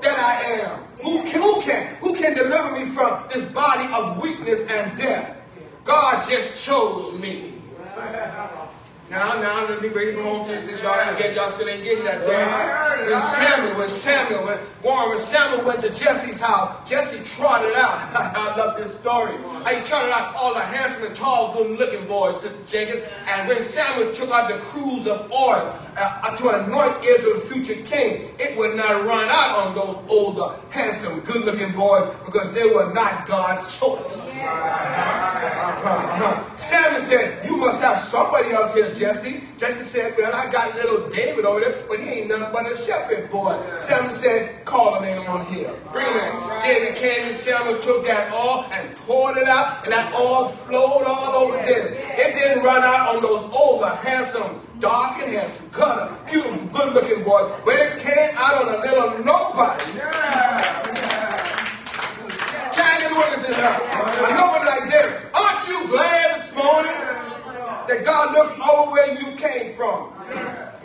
that 0.00 0.18
I 0.20 0.34
am, 0.60 0.78
who 1.02 1.20
can, 1.24 1.42
who 1.42 1.60
can 1.62 1.96
who 1.96 2.14
can 2.14 2.32
deliver 2.34 2.78
me 2.78 2.84
from 2.84 3.24
this 3.32 3.44
body 3.52 3.92
of 3.92 4.22
weakness 4.22 4.60
and 4.70 4.96
death? 4.96 5.36
God 5.82 6.24
just 6.28 6.64
chose 6.64 7.12
me." 7.18 7.54
Now, 9.10 9.34
now, 9.40 9.68
let 9.68 9.82
me 9.82 9.90
bring 9.90 10.16
home 10.16 10.48
to 10.48 10.62
since 10.62 10.82
y'all 10.82 10.98
ain't 10.98 11.18
getting, 11.18 11.36
y'all 11.36 11.50
still 11.50 11.68
ain't 11.68 11.84
getting 11.84 12.04
that 12.04 12.24
thing. 12.26 13.10
When 13.10 13.20
Samuel, 13.20 13.78
when 13.78 13.88
Samuel, 13.88 14.44
when 14.46 14.58
Warren, 14.82 15.10
when 15.10 15.18
Samuel 15.18 15.64
went 15.66 15.82
to 15.82 15.90
Jesse's 15.90 16.40
house, 16.40 16.88
Jesse 16.88 17.22
trotted 17.22 17.74
out. 17.74 17.98
I 18.14 18.56
love 18.56 18.78
this 18.78 18.98
story. 18.98 19.36
He 19.36 19.84
trotted 19.84 20.10
out 20.10 20.34
all 20.34 20.54
the 20.54 20.60
handsome 20.60 21.04
and 21.04 21.14
tall, 21.14 21.52
good-looking 21.54 22.08
boys, 22.08 22.40
Sister 22.40 22.58
Jenkins. 22.66 23.04
And 23.28 23.46
when 23.46 23.62
Samuel 23.62 24.12
took 24.14 24.30
out 24.30 24.48
the 24.48 24.56
cruse 24.58 25.06
of 25.06 25.30
oil 25.30 25.78
uh, 25.98 26.36
to 26.36 26.64
anoint 26.64 27.04
Israel's 27.04 27.46
future 27.46 27.80
king, 27.82 28.34
it 28.38 28.56
would 28.56 28.74
not 28.74 29.04
run 29.04 29.28
out 29.28 29.66
on 29.66 29.74
those 29.74 29.98
older, 30.08 30.56
handsome, 30.70 31.20
good-looking 31.20 31.72
boys 31.72 32.14
because 32.24 32.50
they 32.52 32.70
were 32.70 32.92
not 32.94 33.26
God's 33.26 33.78
choice. 33.78 34.34
Uh-huh, 34.38 35.88
uh-huh. 35.88 36.56
Samuel 36.56 37.02
said, 37.02 37.44
"You 37.44 37.56
must 37.56 37.82
have 37.82 37.98
somebody 37.98 38.50
else 38.50 38.72
here." 38.74 38.93
Jesse. 38.94 39.42
Jesse 39.58 39.82
said, 39.82 40.14
Well, 40.16 40.32
I 40.34 40.50
got 40.50 40.74
little 40.74 41.08
David 41.10 41.44
over 41.44 41.60
there, 41.60 41.84
but 41.88 41.98
he 42.00 42.06
ain't 42.06 42.28
nothing 42.28 42.48
but 42.52 42.70
a 42.70 42.76
shepherd 42.76 43.30
boy. 43.30 43.60
Samuel 43.78 44.10
said, 44.10 44.64
Call 44.64 45.00
him 45.00 45.04
in 45.04 45.18
on 45.26 45.44
here. 45.46 45.74
Bring 45.92 46.06
him 46.06 46.16
in. 46.16 46.62
David 46.62 46.96
came 46.96 47.26
and 47.26 47.34
Samuel 47.34 47.80
took 47.80 48.06
that 48.06 48.32
oil 48.32 48.66
and 48.72 48.96
poured 48.98 49.36
it 49.36 49.48
out, 49.48 49.84
and 49.84 49.92
that 49.92 50.14
oil 50.14 50.48
flowed 50.48 51.04
all 51.06 51.44
over 51.44 51.56
David. 51.58 51.92
It 51.92 52.34
didn't 52.34 52.62
run 52.64 52.82
out 52.82 53.16
on 53.16 53.22
those 53.22 53.42
older, 53.52 53.88
handsome, 53.88 54.60
dark 54.78 55.18
and 55.18 55.32
handsome, 55.32 55.68
color, 55.70 56.16
cute, 56.28 56.44
good 56.72 56.94
looking 56.94 57.24
boys, 57.24 57.52
but 57.64 57.74
it 57.74 58.00
came 58.00 58.30
out 58.36 58.66
on 58.66 58.74
a 58.74 58.78
little 58.78 59.24
nobody. 59.24 59.84
Can 62.72 62.84
I 62.84 62.98
get 63.00 63.10
a 63.10 63.14
witness 63.14 63.44
in 63.44 63.50
there? 63.52 63.74
A 63.74 64.34
nobody 64.34 64.66
like 64.66 64.90
this. 64.90 65.24
Aren't 65.34 65.68
you 65.68 65.88
glad 65.88 66.36
this 66.36 66.54
morning? 66.54 67.33
That 67.88 68.04
God 68.04 68.34
looks 68.34 68.52
over 68.58 68.90
where 68.90 69.12
you 69.18 69.36
came 69.36 69.72
from. 69.74 70.10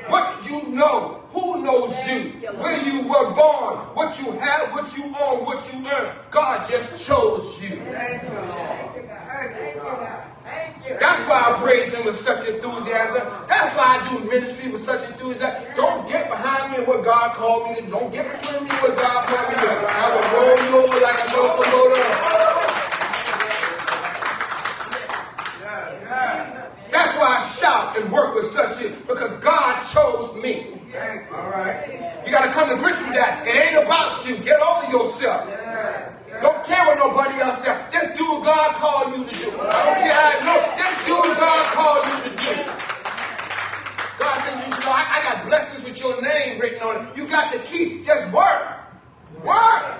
What 0.09 0.49
you 0.49 0.69
know, 0.69 1.21
who 1.29 1.63
knows 1.63 1.93
you, 2.07 2.31
where 2.57 2.81
you 2.81 3.07
were 3.07 3.33
born, 3.33 3.77
what 3.93 4.19
you 4.19 4.31
have, 4.31 4.73
what 4.73 4.97
you 4.97 5.03
own, 5.05 5.45
what 5.45 5.71
you 5.71 5.87
earn. 5.87 6.15
God 6.31 6.67
just 6.67 7.07
chose 7.07 7.61
you. 7.63 7.75
That's 10.99 11.21
why 11.29 11.53
I 11.53 11.59
praise 11.61 11.93
him 11.93 12.05
with 12.05 12.15
such 12.15 12.47
enthusiasm. 12.47 13.27
That's 13.47 13.77
why 13.77 14.01
I 14.01 14.09
do 14.09 14.25
ministry 14.25 14.71
with 14.71 14.81
such 14.81 15.07
enthusiasm. 15.09 15.63
Don't 15.75 16.09
get 16.09 16.29
behind 16.29 16.71
me 16.71 16.79
in 16.79 16.85
what 16.85 17.05
God 17.05 17.35
called 17.35 17.69
me 17.69 17.75
to 17.75 17.81
do. 17.83 17.91
Don't 17.91 18.11
get 18.11 18.39
between 18.39 18.63
me 18.63 18.69
and 18.69 18.79
what 18.81 18.97
God 18.97 19.27
called 19.27 19.49
me 19.49 19.55
to. 19.55 19.69
I 19.69 20.05
will 20.15 20.27
roll 20.33 20.57
you 20.65 20.89
over 20.89 20.99
like 21.01 21.19
a 21.21 21.37
locomotive. 21.37 22.78
That's 26.91 27.15
why 27.17 27.37
I 27.37 27.41
shout 27.41 27.97
and 27.97 28.11
work 28.11 28.35
with 28.35 28.45
such 28.45 28.81
a 28.83 28.89
because 29.07 29.33
God 29.35 29.81
chose 29.81 30.35
me. 30.41 30.79
All 31.31 31.51
right. 31.51 32.23
You 32.25 32.31
got 32.31 32.45
to 32.45 32.51
come 32.51 32.69
to 32.69 32.75
grips 32.81 33.01
with 33.01 33.13
that. 33.13 33.45
It 33.45 33.75
ain't 33.75 33.85
about 33.85 34.27
you. 34.27 34.37
Get 34.37 34.59
over 34.59 34.91
yourself. 34.91 35.45
Don't 36.41 36.65
care 36.65 36.85
what 36.85 36.97
nobody 36.97 37.39
else 37.41 37.63
says. 37.63 37.77
Just 37.91 38.17
do 38.17 38.25
what 38.25 38.43
God 38.43 38.75
called 38.75 39.17
you 39.17 39.25
to 39.25 39.35
do. 39.35 39.51
I 39.59 39.85
don't 39.85 39.99
care 40.01 40.13
how 40.13 40.33
it 40.33 40.41
look. 40.49 40.77
Just 40.77 41.05
do 41.05 41.13
what 41.13 41.37
God 41.37 41.63
called 41.73 42.05
you 42.09 42.17
to 42.25 42.31
do. 42.37 42.53
God 44.19 44.35
said, 44.41 44.55
you 44.63 44.69
know, 44.69 44.91
I, 44.91 45.03
I 45.09 45.23
got 45.23 45.47
blessings 45.47 45.83
with 45.87 45.99
your 45.99 46.21
name 46.21 46.59
written 46.59 46.81
on 46.81 47.05
it. 47.07 47.17
You 47.17 47.27
got 47.27 47.51
the 47.53 47.59
key. 47.59 48.01
Just 48.03 48.31
work. 48.33 48.79
Work. 49.43 49.99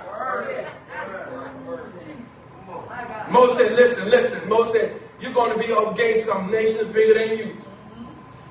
Moses 3.29 3.57
said, 3.57 3.71
listen, 3.73 4.09
listen. 4.09 4.49
Moses 4.49 4.73
said, 4.73 5.01
you're 5.21 5.33
going 5.33 5.51
to 5.57 5.65
be 5.65 5.71
up 5.73 5.93
against 5.93 6.25
some 6.25 6.49
nations 6.51 6.85
bigger 6.93 7.13
than 7.13 7.37
you. 7.37 7.57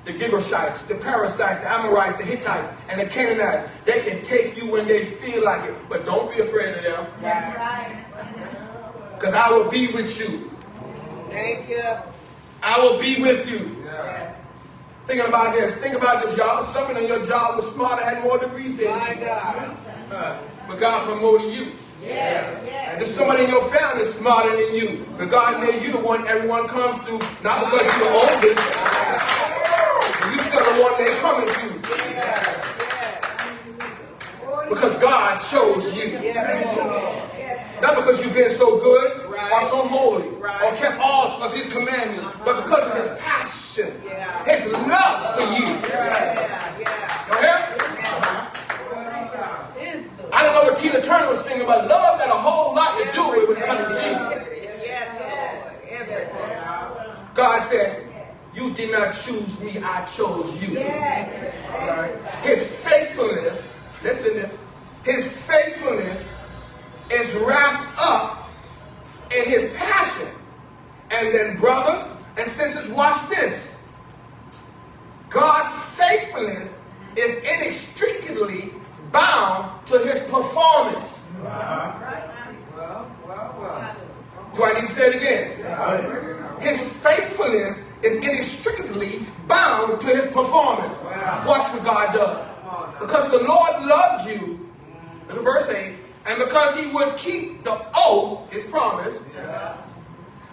The 0.05 0.13
Girgashites, 0.13 0.87
the 0.87 0.95
Perizzites, 0.95 1.61
the 1.61 1.69
Amorites, 1.69 2.17
the 2.17 2.23
Hittites, 2.23 2.69
and 2.89 2.99
the 2.99 3.05
Canaanites. 3.05 3.69
They 3.85 4.01
can 4.01 4.23
take 4.23 4.57
you 4.57 4.71
when 4.71 4.87
they 4.87 5.05
feel 5.05 5.43
like 5.43 5.69
it, 5.69 5.75
but 5.89 6.05
don't 6.05 6.33
be 6.33 6.41
afraid 6.41 6.75
of 6.77 6.83
them. 6.83 7.07
That's 7.21 7.57
right. 7.57 8.05
Because 9.15 9.33
I 9.33 9.49
will 9.51 9.69
be 9.69 9.87
with 9.87 10.19
you. 10.19 10.49
Thank 11.29 11.69
you. 11.69 11.83
I 12.63 12.79
will 12.79 12.99
be 12.99 13.21
with 13.21 13.49
you. 13.51 13.75
Thinking 15.05 15.27
about 15.27 15.55
this. 15.55 15.75
Think 15.75 15.95
about 15.95 16.23
this, 16.23 16.37
y'all. 16.37 16.63
Someone 16.63 16.97
in 16.97 17.07
your 17.07 17.25
job 17.25 17.57
was 17.57 17.73
smarter, 17.73 18.03
had 18.03 18.23
more 18.23 18.37
degrees 18.37 18.77
than 18.77 18.85
you. 18.85 18.95
My. 18.95 19.15
God. 19.15 19.77
Uh, 20.11 20.39
but 20.67 20.79
God 20.79 21.07
promoted 21.07 21.51
you. 21.51 21.71
Yes. 22.01 22.63
Yes. 22.65 22.91
And 22.91 23.01
there's 23.01 23.13
somebody 23.13 23.43
in 23.43 23.49
your 23.49 23.63
family 23.65 24.05
smarter 24.05 24.55
than 24.55 24.75
you. 24.75 25.05
But 25.17 25.29
God 25.29 25.59
made 25.61 25.81
you 25.83 25.91
the 25.91 25.99
one 25.99 26.27
everyone 26.27 26.67
comes 26.67 27.03
to, 27.05 27.13
not 27.43 27.65
because 27.65 27.85
you're 27.85 27.99
the 27.99 28.13
oldest. 28.15 28.59
You 30.31 30.39
still 30.39 30.63
the 30.63 30.81
one 30.81 30.93
they're 30.97 31.19
coming 31.19 31.49
to. 31.49 31.79
Because 34.69 34.95
God 34.95 35.39
chose 35.39 35.97
you. 35.97 36.33
Not 37.81 37.95
because 37.95 38.21
you've 38.21 38.33
been 38.33 38.51
so 38.51 38.77
good 38.79 39.25
or 39.27 39.61
so 39.67 39.87
holy 39.87 40.27
or 40.27 40.75
kept 40.75 40.99
all 41.01 41.41
of 41.41 41.55
his 41.55 41.67
commandments, 41.71 42.37
but 42.43 42.63
because 42.63 42.85
of 42.85 42.95
his 42.97 43.07
passion, 43.19 43.93
his 44.45 44.65
love 44.87 45.35
for 45.35 45.43
you. 45.53 45.65
Go 47.29 47.39
ahead. 47.39 47.79
I 50.31 50.43
don't 50.43 50.53
know 50.53 50.63
what 50.63 50.77
Tina 50.77 51.01
Turner 51.01 51.27
was 51.29 51.43
singing, 51.43 51.58
but 51.69 51.87
love 51.87 52.19
had 52.19 52.29
a 52.29 52.31
whole 52.31 52.73
lot 52.73 52.97
to 52.97 53.11
do 53.11 53.29
with 53.29 53.41
it 53.41 53.47
when 53.47 53.57
it 53.57 53.63
comes 53.63 53.95
to 53.95 54.01
Jesus. 54.01 54.87
Yes, 54.87 55.19
Lord. 55.21 56.01
Everything. 56.01 57.35
God 57.35 57.61
said, 57.61 58.07
You 58.55 58.73
did 58.73 58.91
not 58.91 59.11
choose 59.11 59.61
me, 59.61 59.77
I 59.77 60.03
chose 60.05 60.59
you. 60.59 60.79
His 62.41 62.83
faithfulness, 62.83 63.71
listen 64.03 64.33
to 64.33 64.39
this, 64.39 64.57
his 65.03 65.45
faithfulness 65.45 66.25
is 67.11 67.35
wrapped 67.35 67.95
up 67.99 68.49
in 69.29 69.45
his 69.45 69.71
passion. 69.75 70.27
And 71.11 71.35
then, 71.35 71.57
brothers 71.57 72.09
and 72.35 72.49
sisters, 72.49 72.89
watch 72.89 73.29
this. 73.29 73.79
God's 75.29 75.83
faithfulness 75.93 76.79
is 77.15 77.35
inextricably 77.43 78.73
bound 79.11 79.85
to 79.85 79.99
his 79.99 80.19
performance. 80.21 81.18
Do 84.55 84.65
I 84.65 84.73
need 84.73 84.81
to 84.81 84.87
say 84.87 85.07
it 85.07 85.15
again? 85.15 86.59
His 86.59 86.81
faithfulness 87.01 87.81
is 88.03 88.17
inextricably 88.17 89.25
bound 89.47 90.01
to 90.01 90.07
his 90.07 90.25
performance. 90.27 90.97
Watch 91.47 91.71
what 91.73 91.83
God 91.83 92.13
does. 92.13 92.49
Because 92.99 93.29
the 93.31 93.43
Lord 93.43 93.71
loved 93.85 94.29
you, 94.29 94.69
look 95.29 95.37
at 95.37 95.43
verse 95.43 95.69
8, 95.69 95.95
and 96.25 96.39
because 96.39 96.79
he 96.79 96.91
would 96.93 97.15
keep 97.17 97.63
the 97.63 97.79
oath, 97.95 98.51
his 98.51 98.65
promise, 98.65 99.23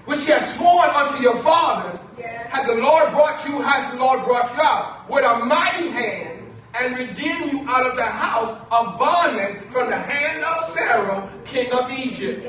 which 0.04 0.24
he 0.24 0.30
has 0.30 0.54
sworn 0.54 0.90
unto 0.90 1.20
your 1.20 1.36
fathers, 1.38 2.04
had 2.48 2.66
the 2.66 2.76
Lord 2.76 3.10
brought 3.10 3.44
you, 3.46 3.60
has 3.62 3.90
the 3.90 3.98
Lord 3.98 4.24
brought 4.24 4.54
you 4.54 4.62
out? 4.62 5.10
With 5.10 5.24
a 5.24 5.44
mighty 5.44 5.88
hand 5.88 6.35
and 6.78 6.98
redeem 6.98 7.50
you 7.50 7.64
out 7.68 7.86
of 7.86 7.96
the 7.96 8.02
house 8.02 8.52
of 8.70 8.98
bondmen 8.98 9.68
from 9.70 9.88
the 9.88 9.96
hand 9.96 10.44
of 10.44 10.74
Pharaoh, 10.74 11.28
king 11.44 11.72
of 11.72 11.90
Egypt. 11.98 12.44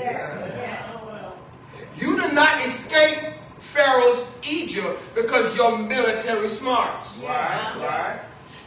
You 1.97 2.19
did 2.19 2.33
not 2.33 2.63
escape 2.65 3.33
Pharaoh's 3.59 4.27
Egypt 4.49 4.99
because 5.15 5.55
you're 5.55 5.77
military 5.77 6.49
smarts. 6.49 7.21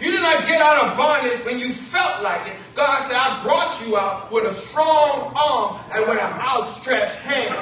You 0.00 0.10
did 0.12 0.22
not 0.22 0.46
get 0.46 0.62
out 0.62 0.88
of 0.88 0.96
bondage 0.96 1.44
when 1.44 1.58
you 1.58 1.68
felt 1.70 2.22
like 2.22 2.46
it. 2.48 2.56
God 2.74 3.02
said, 3.02 3.16
I 3.16 3.42
brought 3.42 3.86
you 3.86 3.98
out 3.98 4.32
with 4.32 4.44
a 4.44 4.52
strong 4.52 5.32
arm 5.36 5.78
and 5.92 6.08
with 6.08 6.18
an 6.18 6.40
outstretched 6.40 7.16
hand. 7.16 7.54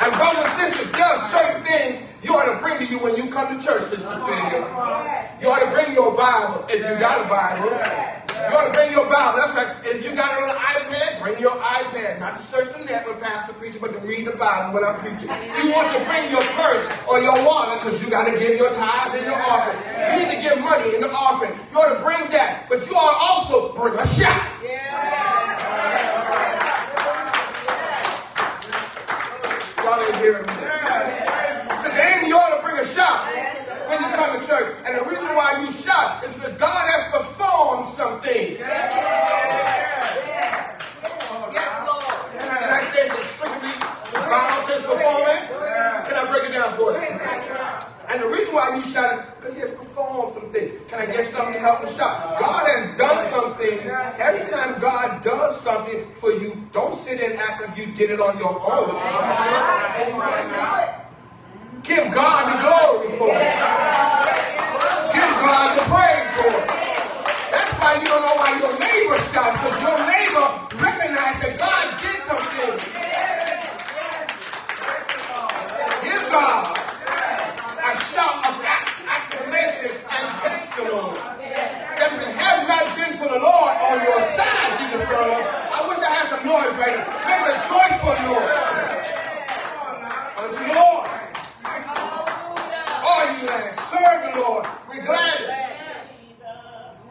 And 0.00 0.12
brothers 0.14 0.44
and 0.44 0.48
sisters, 0.58 0.92
there 0.92 1.04
are 1.04 1.18
certain 1.18 1.62
things 1.62 2.07
you 2.28 2.36
ought 2.36 2.52
to 2.52 2.60
bring 2.60 2.78
to 2.78 2.84
you 2.84 2.98
when 2.98 3.16
you 3.16 3.30
come 3.30 3.48
to 3.48 3.56
church, 3.64 3.84
Sister 3.88 4.04
Phil. 4.04 4.60
You 5.40 5.48
ought 5.48 5.64
to 5.64 5.70
bring 5.72 5.94
your 5.94 6.12
Bible 6.12 6.66
if 6.68 6.84
you 6.84 6.94
got 7.00 7.24
a 7.24 7.28
Bible. 7.28 7.72
You 7.72 8.52
ought 8.52 8.68
to 8.68 8.72
bring 8.76 8.92
your 8.92 9.08
Bible. 9.08 9.40
That's 9.40 9.56
right. 9.56 9.72
And 9.80 9.96
if 9.96 10.04
you 10.04 10.14
got 10.14 10.36
it 10.36 10.44
on 10.44 10.50
an 10.52 10.60
iPad, 10.60 11.22
bring 11.24 11.40
your 11.40 11.56
iPad. 11.56 12.20
Not 12.20 12.36
to 12.36 12.42
search 12.42 12.68
the 12.76 12.84
net 12.84 13.06
when 13.08 13.16
Pastor 13.18 13.54
preaching, 13.54 13.80
but 13.80 13.92
to 13.94 14.00
read 14.00 14.26
the 14.26 14.36
Bible 14.36 14.74
when 14.74 14.84
I'm 14.84 15.00
preaching. 15.00 15.32
You 15.32 15.72
want 15.72 15.88
to 15.96 16.04
bring 16.04 16.28
your 16.30 16.44
purse 16.52 16.84
or 17.08 17.18
your 17.18 17.34
wallet 17.48 17.80
because 17.80 17.96
you 18.02 18.10
got 18.10 18.28
to 18.28 18.36
give 18.38 18.58
your 18.60 18.72
tithes 18.74 19.14
and 19.14 19.24
your 19.24 19.40
offering. 19.48 19.80
You 19.88 20.28
need 20.28 20.36
to 20.36 20.40
give 20.42 20.60
money 20.60 20.94
in 20.96 21.00
the 21.00 21.10
offering. 21.10 21.56
You 21.72 21.78
ought 21.80 21.96
to 21.96 22.00
bring 22.04 22.28
that. 22.36 22.68
But 22.68 22.84
you 22.86 22.92
ought 22.92 23.16
to 23.16 23.24
also 23.24 23.72
bring 23.72 23.96
a 23.96 24.06
shot. 24.06 24.44
Y'all 29.80 30.04
ain't 30.04 30.16
hearing 30.16 30.46
me. 30.46 30.67
Amy, 31.94 32.28
you 32.28 32.36
ought 32.36 32.56
to 32.56 32.62
bring 32.62 32.78
a 32.78 32.86
shout 32.86 33.26
when 33.88 34.02
you 34.02 34.08
come 34.16 34.40
to 34.40 34.46
church. 34.46 34.76
And 34.84 34.98
the 34.98 35.04
reason 35.04 35.34
why 35.34 35.62
you 35.64 35.72
shout 35.72 36.24
is 36.24 36.34
because 36.34 36.52
God 36.54 36.88
has 36.90 37.10
performed 37.12 37.86
something. 37.88 38.58
Yes, 41.52 41.86
Lord. 41.86 42.04
Can 42.40 42.70
I 42.72 42.82
say 42.92 43.06
it's 43.06 43.26
strictly 43.32 43.72
about 44.12 44.68
his 44.68 44.82
performance? 44.84 45.48
Can 45.48 46.16
I 46.16 46.24
break 46.30 46.50
it 46.50 46.52
down 46.52 46.76
for 46.76 46.92
you? 46.92 46.98
And 48.08 48.22
the 48.22 48.26
reason 48.26 48.54
why 48.54 48.74
you 48.74 48.82
shout 48.84 49.18
is 49.18 49.24
because 49.36 49.54
he 49.54 49.60
has 49.60 49.70
performed 49.70 50.34
something. 50.34 50.70
Can 50.88 50.98
I 50.98 51.06
get 51.06 51.24
something 51.26 51.52
to 51.54 51.60
help 51.60 51.82
me 51.84 51.90
shout? 51.90 52.38
God 52.40 52.66
has 52.66 52.96
done 52.96 53.22
something. 53.30 53.80
Every 54.18 54.48
time 54.48 54.80
God 54.80 55.22
does 55.22 55.60
something 55.60 56.10
for 56.14 56.32
you, 56.32 56.56
don't 56.72 56.94
sit 56.94 57.20
and 57.20 57.38
act 57.38 57.60
like 57.60 57.76
you 57.76 57.92
did 57.94 58.10
it 58.10 58.20
on 58.20 58.38
your 58.38 58.58
own. 58.60 58.94
Give 61.84 62.12
God 62.14 62.42
the 62.52 62.58
glory 62.62 63.08
for 63.18 63.34
it. 63.34 63.54
Give 65.14 65.34
God 65.42 65.68
the 65.76 65.84
praise 65.90 66.30
for 66.38 66.52
it. 66.54 66.68
That's 67.52 67.74
why 67.80 67.98
you 68.00 68.08
don't 68.08 68.22
know 68.22 68.36
why 68.36 68.58
your 68.60 68.78
neighbor 68.78 69.18
shout, 69.32 69.54
because 69.58 69.82
your 69.82 69.98
neighbor 70.06 70.46
recognized 70.84 71.42
that 71.42 71.58
God 71.58 71.86
did 72.00 72.18
something. 72.24 72.78
Give 76.04 76.24
God 76.32 76.78
a 77.68 77.92
shout 78.12 78.46
of 78.46 78.56
acclamation 79.08 79.92
and 80.10 80.26
testimony. 80.38 81.18
If 81.98 82.12
it 82.14 82.34
had 82.36 82.68
not 82.68 82.96
been 82.96 83.18
for 83.18 83.28
the 83.32 83.40
Lord 83.40 83.74
on 83.90 84.04
your 84.04 84.20
side, 84.22 84.78
friend, 85.06 85.42
I 85.74 85.88
wish 85.88 85.98
I 85.98 86.10
had 86.12 86.28
some 86.28 86.46
noise 86.46 86.74
right 86.78 86.96
now. 86.96 87.06
Make 87.26 87.44
a 87.50 87.56
joyful 87.68 88.16
noise 88.28 88.78
unto 90.38 90.68
the 90.68 90.74
Lord. 90.74 91.08
All 93.04 93.26
you 93.32 93.46
that 93.48 93.74
serve 93.80 94.34
the 94.34 94.40
Lord 94.40 94.66
with 94.88 95.04
gladness. 95.06 95.72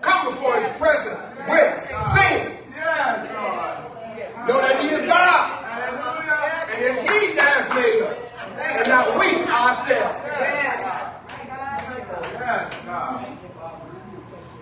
Come 0.01 0.31
before 0.31 0.55
his 0.59 0.66
presence 0.77 1.19
with 1.49 1.81
singing. 1.81 2.57
Know 4.47 4.61
that 4.61 4.79
he 4.79 4.87
is 4.87 5.03
God. 5.05 5.63
And 6.73 6.85
it's 6.85 7.01
he 7.01 7.35
that 7.35 7.51
has 7.57 7.67
made 7.75 8.01
us. 8.03 8.23
And 8.57 8.87
not 8.87 9.19
we 9.19 9.43
ourselves. 9.43 10.19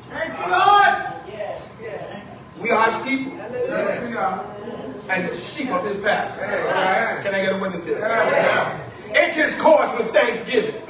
Thank 0.09 0.31
you, 0.39 0.47
Lord. 0.51 0.93
We 2.61 2.71
are 2.71 2.85
his 2.89 2.97
people. 3.03 3.33
And 5.07 5.27
the 5.27 5.35
sheep 5.35 5.69
of 5.69 5.85
his 5.85 5.97
pasture. 6.01 6.39
Can 7.23 7.35
I 7.35 7.41
get 7.41 7.53
a 7.53 7.57
witness 7.59 7.85
here? 7.85 8.03
Enter 9.13 9.43
his 9.43 9.55
courts 9.61 9.93
with 9.97 10.11
thanksgiving. 10.13 10.81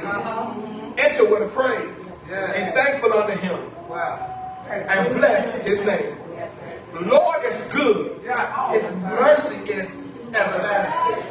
Enter 0.98 1.26
with 1.30 1.42
a 1.42 1.50
praise. 1.54 2.12
And 2.32 2.74
thankful 2.74 3.14
unto 3.14 3.38
him. 3.38 3.60
And 4.70 5.16
bless 5.16 5.54
his 5.66 5.84
name. 5.86 6.18
The 6.94 7.02
Lord 7.02 7.44
is 7.46 7.62
good. 7.72 8.22
His 8.72 8.92
mercy 9.02 9.58
is 9.72 9.96
everlasting. 10.34 11.24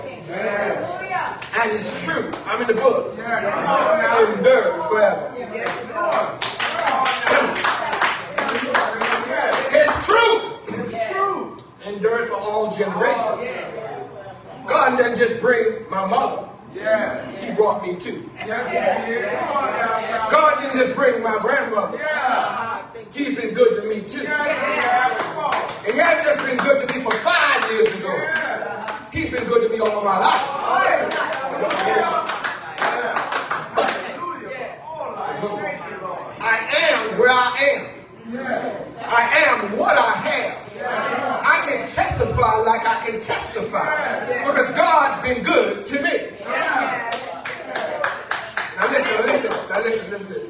And 1.57 1.73
it's 1.73 2.05
true. 2.05 2.33
I'm 2.47 2.61
in 2.63 2.67
the 2.69 2.75
book. 2.75 3.19
Endure 3.19 4.83
forever. 4.85 5.35
It's 9.71 10.07
true. 10.07 10.59
Endures 11.87 12.29
for 12.29 12.37
all 12.37 12.71
generations. 12.71 13.51
God 14.67 14.97
doesn't 14.99 15.19
just 15.19 15.41
bring 15.41 15.89
my 15.91 16.07
mother. 16.07 16.49
He 17.41 17.53
brought 17.53 17.83
me 17.83 17.97
too. 17.97 18.29
God 20.31 20.61
didn't 20.61 20.77
just 20.79 20.95
bring 20.95 21.23
my 21.23 21.39
grandmother. 21.41 21.99
He's 23.15 23.37
been 23.37 23.55
good 23.55 23.81
to 23.81 23.89
me 23.89 24.01
too. 24.09 24.27
And 24.27 25.93
he 25.95 25.99
hasn't 26.01 26.25
just 26.27 26.45
been 26.45 26.57
good 26.59 26.89
to 26.89 26.95
me 26.95 27.01
for 27.05 27.13
five 27.19 27.71
years 27.71 27.95
ago. 27.97 28.11
He's 29.13 29.31
been 29.31 29.45
good 29.45 29.63
to 29.63 29.69
me 29.69 29.79
all 29.79 30.03
my 30.05 30.19
life. 30.19 30.43
I 36.41 36.59
am 36.75 37.19
where 37.19 37.31
I 37.31 37.57
am. 37.71 37.87
I 39.07 39.23
am 39.47 39.79
what 39.79 39.97
I 39.97 40.13
have. 40.17 40.65
I 41.47 41.67
can 41.69 41.87
testify 41.89 42.57
like 42.63 42.85
I 42.85 43.07
can 43.07 43.21
testify 43.21 44.27
because 44.45 44.71
God's 44.73 45.23
been 45.23 45.43
good 45.45 45.87
to 45.87 46.03
me. 46.03 46.19
Now 48.77 48.89
listen, 48.91 49.27
listen, 49.27 49.51
now 49.71 49.81
listen, 49.83 50.11
listen. 50.11 50.44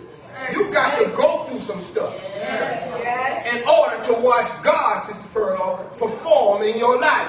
You 0.52 0.70
got 0.72 0.98
to 0.98 1.10
go 1.16 1.44
through 1.44 1.60
some 1.60 1.80
stuff 1.80 2.14
in 2.24 3.62
order 3.68 4.02
to 4.04 4.12
watch 4.22 4.50
God, 4.62 5.00
Sister 5.00 5.22
Furlough, 5.22 5.84
perform 5.96 6.62
in 6.62 6.78
your 6.78 7.00
life, 7.00 7.28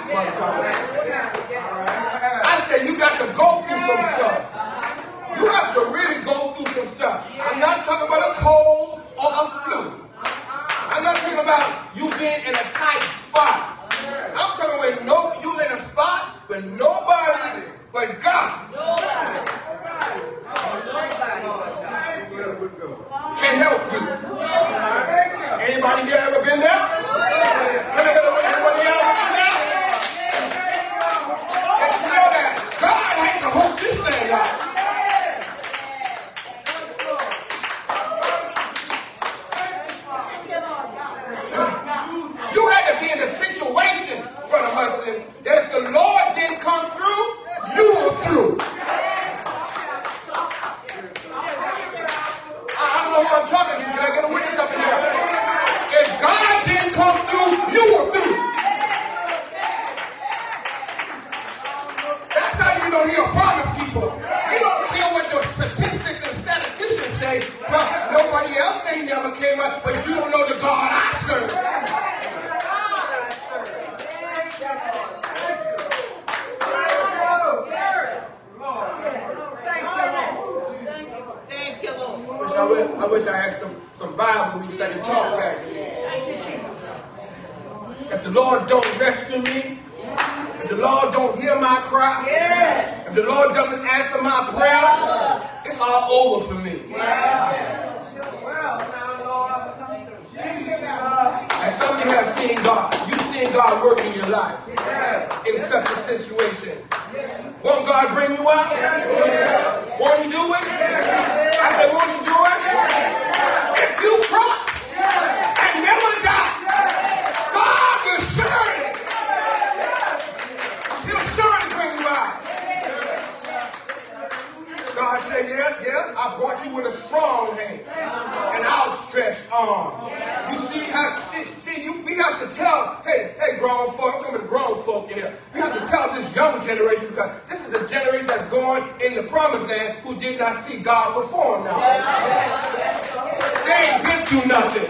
do 144.30 144.46
nothing. 144.46 144.85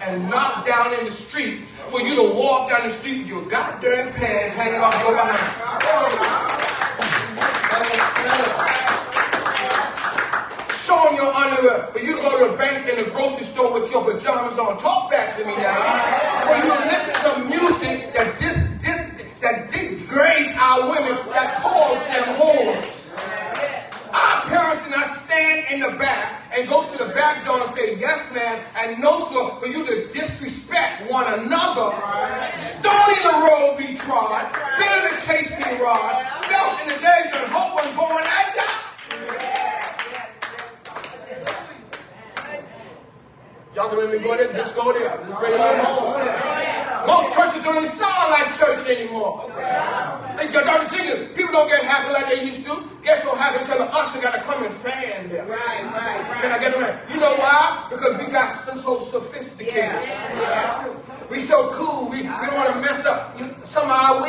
and 0.00 0.28
knocked 0.30 0.66
down 0.66 0.94
in 0.98 1.04
the 1.04 1.10
street 1.10 1.60
for 1.90 2.00
you 2.00 2.14
to 2.14 2.22
walk 2.34 2.70
down 2.70 2.86
the 2.86 2.90
street 2.90 3.18
with 3.18 3.28
your 3.28 3.42
goddamn 3.42 3.89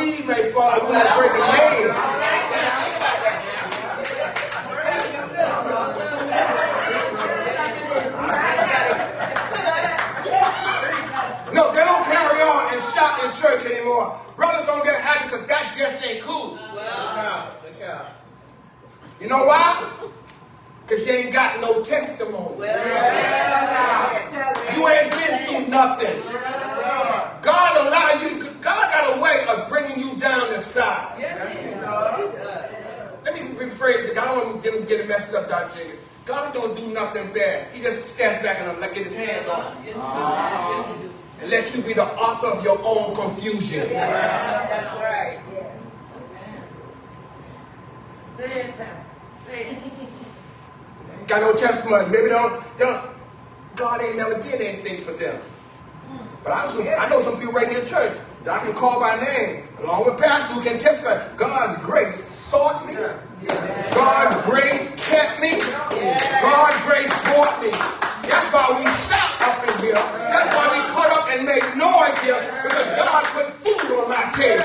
lead 0.01 0.27
may 0.27 0.51
fall, 0.51 0.79
we're 0.81 1.15
break 1.15 1.31
a 1.31 1.43
nail. 1.53 1.93
No, 11.53 11.73
they 11.73 11.83
don't 11.83 12.05
carry 12.05 12.41
on 12.41 12.73
and 12.73 12.81
shout 12.93 13.23
in 13.23 13.31
church 13.33 13.65
anymore. 13.71 14.19
Brothers 14.35 14.65
don't 14.65 14.83
get 14.83 15.01
happy 15.01 15.25
because 15.25 15.45
that 15.47 15.73
just 15.77 16.03
ain't 16.05 16.23
cool. 16.23 16.57
You 19.19 19.27
know 19.27 19.45
why? 19.45 19.70
get 34.91 34.99
it 34.99 35.07
messed 35.07 35.33
up, 35.33 35.47
Dr. 35.47 35.77
Jenkins. 35.77 35.99
God 36.25 36.53
don't 36.53 36.75
do 36.75 36.87
nothing 36.87 37.31
bad. 37.33 37.73
He 37.73 37.81
just 37.81 38.05
stands 38.05 38.43
back 38.43 38.59
and 38.59 38.79
like, 38.79 38.93
get 38.93 39.05
his 39.05 39.15
hands 39.15 39.47
off 39.47 39.75
and 41.41 41.49
let 41.49 41.73
you 41.73 41.81
be 41.81 41.93
the 41.93 42.03
author 42.03 42.47
of 42.47 42.63
your 42.63 42.79
own 42.83 43.15
confusion. 43.15 43.87
Yes, 43.89 44.69
that's 44.69 44.93
right. 45.01 45.41
Yes. 45.53 45.97
Say 48.37 48.61
it, 48.61 48.77
Pastor. 48.77 49.09
Say 49.47 49.69
it. 49.69 51.27
Got 51.27 51.41
no 51.41 51.53
testimony. 51.53 52.09
Maybe 52.09 52.29
don't, 52.29 52.61
don't. 52.77 53.09
God 53.75 54.01
ain't 54.03 54.17
never 54.17 54.41
did 54.43 54.61
anything 54.61 54.99
for 54.99 55.13
them. 55.13 55.41
But 56.43 56.51
I, 56.51 56.97
I 56.97 57.09
know 57.09 57.21
some 57.21 57.37
people 57.39 57.53
right 57.53 57.67
here 57.67 57.79
in 57.79 57.85
church 57.85 58.17
that 58.43 58.61
I 58.61 58.65
can 58.65 58.75
call 58.75 58.99
by 58.99 59.15
name, 59.19 59.67
along 59.79 60.05
with 60.05 60.19
pastors 60.19 60.55
who 60.55 60.61
can 60.61 60.77
testify. 60.79 61.33
God's 61.37 61.83
grace 61.83 62.23
sought 62.23 62.85
me. 62.85 62.93
Yes. 62.93 63.30
God's 63.47 64.45
grace 64.45 64.89
kept 65.09 65.41
me. 65.41 65.59
God's 66.41 66.77
grace 66.85 67.13
brought 67.25 67.61
me. 67.61 67.71
That's 68.29 68.53
why 68.53 68.69
we 68.77 68.85
shout 69.09 69.41
up 69.41 69.67
in 69.67 69.83
here. 69.83 69.93
That's 69.93 70.53
why 70.53 70.67
we 70.69 70.79
cut 70.93 71.11
up 71.11 71.29
and 71.29 71.45
make 71.45 71.75
noise 71.75 72.17
here 72.19 72.39
because 72.63 72.87
God 72.97 73.25
put 73.33 73.53
food 73.53 73.97
on 73.97 74.09
my 74.09 74.31
table. 74.37 74.63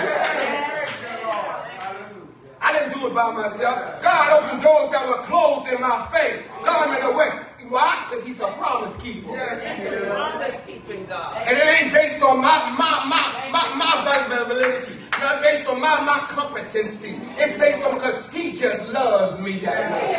I 2.61 2.73
didn't 2.73 2.93
do 2.99 3.07
it 3.07 3.15
by 3.15 3.33
myself. 3.33 4.03
God 4.03 4.43
opened 4.43 4.63
doors 4.63 4.91
that 4.91 5.09
were 5.09 5.23
closed 5.23 5.73
in 5.73 5.81
my 5.81 6.07
faith. 6.13 6.45
God 6.65 6.91
made 6.91 7.03
a 7.03 7.17
way. 7.17 7.47
Why? 7.69 8.07
Because 8.09 8.25
He's 8.25 8.41
a 8.41 8.49
promise 8.53 8.97
keeper. 9.01 9.31
Yes, 9.31 9.79
He's 9.81 9.93
a 9.93 10.07
promise 10.07 10.55
keeping 10.67 11.07
God. 11.07 11.43
And 11.49 11.57
it 11.57 11.83
ain't 11.83 11.93
based 11.93 12.23
on 12.23 12.41
my 12.41 12.71
my 12.79 13.07
my 13.09 13.51
my, 13.51 13.75
my 13.75 14.45
validity. 14.45 15.06
Not 15.21 15.43
based 15.43 15.69
on 15.69 15.81
my, 15.81 16.01
my 16.03 16.19
competency. 16.29 17.19
It's 17.39 17.59
based 17.59 17.85
on 17.87 17.95
because 17.95 18.25
he 18.33 18.53
just 18.53 18.93
loves 18.93 19.41
me 19.41 19.61
that 19.61 19.93
way. 19.93 20.17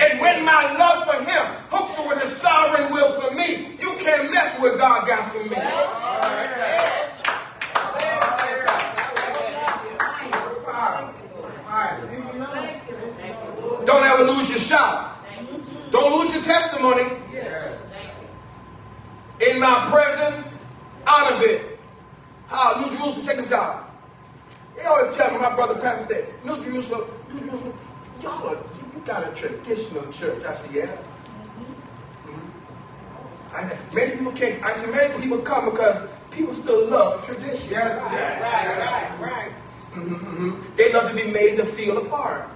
And 0.00 0.20
when 0.20 0.44
my 0.44 0.76
love 0.78 1.04
for 1.04 1.22
him 1.24 1.46
hooks 1.70 1.94
with 2.08 2.22
his 2.22 2.36
sovereign 2.36 2.92
will 2.92 3.12
for 3.20 3.34
me, 3.34 3.76
you 3.78 3.94
can't 3.98 4.30
mess 4.32 4.58
with 4.60 4.78
God 4.78 5.06
got 5.06 5.32
for 5.32 5.44
me. 5.44 5.56
Don't 13.86 14.04
ever 14.04 14.24
lose 14.24 14.48
your 14.48 14.58
shot. 14.58 15.18
Don't 15.90 16.18
lose 16.18 16.32
your 16.34 16.42
testimony. 16.42 17.02
In 19.48 19.58
my 19.58 19.88
presence, 19.90 20.49
out 21.06 21.32
of 21.32 21.42
it. 21.42 21.78
How 22.48 22.80
New 22.80 22.96
Jerusalem, 22.96 23.26
check 23.26 23.36
this 23.36 23.52
out. 23.52 23.90
They 24.76 24.84
always 24.84 25.16
tell 25.16 25.30
me, 25.32 25.38
my 25.38 25.54
brother 25.54 25.78
Pastor 25.80 26.14
said, 26.14 26.44
New 26.44 26.62
Jerusalem, 26.62 27.10
New 27.32 27.40
Jerusalem, 27.40 27.74
y'all 28.22 28.48
are, 28.48 28.56
you 28.94 29.00
got 29.04 29.30
a 29.30 29.34
traditional 29.34 30.10
church. 30.10 30.42
I 30.44 30.54
said, 30.54 30.70
yeah. 30.72 30.86
Mm-hmm. 30.86 32.36
I 33.56 33.62
said, 33.68 33.78
many 33.94 34.12
people 34.16 34.32
can't. 34.32 34.62
I 34.64 34.72
said, 34.72 34.90
many 34.94 35.20
people 35.22 35.38
come 35.38 35.66
because 35.70 36.06
people 36.30 36.54
still 36.54 36.86
love 36.88 37.24
tradition. 37.26 37.70
Yes, 37.70 38.00
Right, 38.02 39.20
right, 39.20 39.20
right. 39.20 39.52
Mhm. 39.94 40.76
They 40.76 40.92
love 40.92 41.10
to 41.10 41.16
be 41.16 41.30
made 41.30 41.56
to 41.58 41.64
feel 41.64 41.98
a 41.98 42.04
part. 42.08 42.48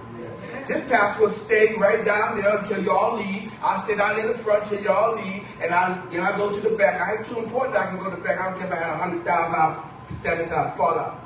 This 0.67 0.89
pastor 0.89 1.21
will 1.21 1.29
stay 1.29 1.75
right 1.77 2.03
down 2.03 2.41
there 2.41 2.57
until 2.57 2.83
y'all 2.83 3.17
leave. 3.17 3.53
I'll 3.61 3.77
stay 3.79 3.95
down 3.95 4.19
in 4.19 4.27
the 4.27 4.33
front 4.33 4.63
until 4.63 4.83
y'all 4.83 5.15
leave, 5.15 5.45
and 5.61 5.73
I 5.73 6.03
then 6.09 6.21
I 6.21 6.35
go 6.35 6.53
to 6.53 6.59
the 6.59 6.75
back. 6.75 6.99
I 6.99 7.17
ain't 7.17 7.25
too 7.25 7.39
important. 7.39 7.77
I 7.77 7.85
can 7.87 7.97
go 7.97 8.09
to 8.09 8.15
the 8.15 8.21
back. 8.21 8.39
I 8.39 8.49
don't 8.49 8.57
care 8.57 8.67
if 8.67 8.73
I 8.73 8.75
had 8.77 8.89
a 8.89 8.97
hundred 8.97 9.23
thousand. 9.25 9.55
I'll 9.55 10.15
stand 10.15 10.41
until 10.41 10.57
I 10.57 10.71
fall 10.75 10.97
out. 10.97 11.21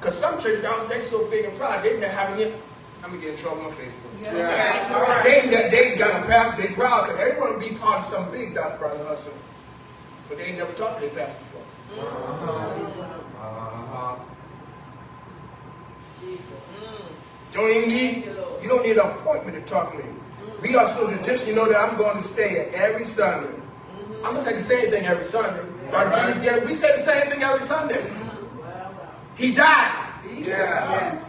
Cause 0.00 0.18
some 0.18 0.34
churches 0.40 0.62
down 0.62 0.88
they 0.88 1.00
so 1.00 1.30
big 1.30 1.44
and 1.44 1.56
proud, 1.56 1.84
they 1.84 1.90
didn't 1.90 2.10
have 2.10 2.32
any. 2.38 2.52
I'm 3.04 3.10
gonna 3.10 3.20
get 3.20 3.30
in 3.30 3.36
trouble 3.36 3.62
on 3.62 3.70
Facebook. 3.70 4.22
Yeah. 4.22 5.22
They 5.22 5.48
they 5.48 5.70
they 5.70 5.96
got 5.96 6.22
a 6.22 6.26
pastor. 6.26 6.62
They 6.62 6.74
proud 6.74 7.06
because 7.06 7.18
they 7.18 7.38
want 7.38 7.60
to 7.60 7.68
be 7.68 7.76
part 7.76 8.00
of 8.00 8.04
something 8.04 8.32
big, 8.32 8.54
Dr. 8.54 8.78
Brother 8.78 9.04
Hustle. 9.04 9.32
But 10.28 10.38
they 10.38 10.44
ain't 10.46 10.58
never 10.58 10.72
talked 10.72 11.00
to 11.00 11.06
their 11.06 11.14
pastor 11.14 11.38
before. 11.44 11.62
Uh-huh. 12.04 12.52
uh-huh. 12.52 13.42
uh-huh. 13.42 14.16
Mm. 16.22 17.11
Don't 17.52 17.70
even 17.70 17.88
need, 17.90 18.24
you 18.62 18.68
don't 18.68 18.84
need 18.84 18.96
an 18.96 19.06
appointment 19.06 19.54
to 19.54 19.62
talk 19.70 19.92
to 19.92 19.98
me. 19.98 20.04
We 20.62 20.74
are 20.74 20.86
so 20.88 21.08
traditional, 21.08 21.48
you 21.50 21.56
know 21.56 21.68
that 21.68 21.78
I'm 21.78 21.98
going 21.98 22.16
to 22.16 22.22
stay 22.22 22.60
at 22.60 22.74
every 22.74 23.04
Sunday. 23.04 23.52
I'm 24.24 24.34
going 24.34 24.36
to 24.36 24.42
say 24.42 24.54
the 24.54 24.62
same 24.62 24.90
thing 24.90 25.04
every 25.04 25.24
Sunday. 25.24 25.62
Jesus 25.90 26.38
Gary, 26.38 26.66
we 26.66 26.74
say 26.74 26.96
the 26.96 27.02
same 27.02 27.30
thing 27.30 27.42
every 27.42 27.62
Sunday. 27.62 28.02
He 29.36 29.52
died. 29.52 30.08
Yeah. 30.38 31.22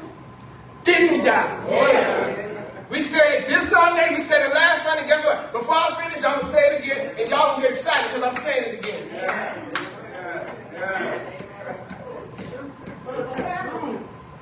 Didn't 0.84 1.20
he 1.20 1.26
die? 1.26 1.68
Yeah. 1.70 2.64
We 2.90 3.02
said 3.02 3.48
this 3.48 3.70
Sunday, 3.70 4.10
we 4.12 4.22
said 4.22 4.50
the 4.50 4.54
last 4.54 4.84
Sunday, 4.84 5.08
guess 5.08 5.26
what? 5.26 5.52
Before 5.52 5.76
I 5.76 6.04
finish, 6.04 6.24
I'm 6.24 6.40
going 6.40 6.46
to 6.46 6.46
say 6.46 6.60
it 6.68 6.84
again, 6.84 7.16
and 7.20 7.30
y'all 7.30 7.56
gonna 7.56 7.64
get 7.64 7.72
excited 7.72 8.14
because 8.14 8.24
I'm 8.24 8.36
saying 8.36 8.76
it 8.76 8.86
again. 8.86 9.10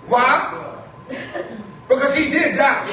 Why? 0.07 0.67
Because 1.91 2.15
he 2.15 2.29
did 2.29 2.55
die. 2.55 2.87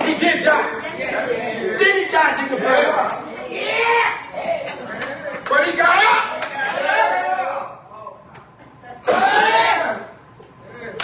He 0.00 0.18
did 0.18 0.44
die. 0.44 0.96
Didn't 0.96 2.06
he 2.06 2.10
die 2.10 2.36
dignified? 2.40 3.52
Yeah. 3.52 4.16
But 5.46 5.68
he 5.68 5.76
got 5.76 5.98
up. 5.98 6.24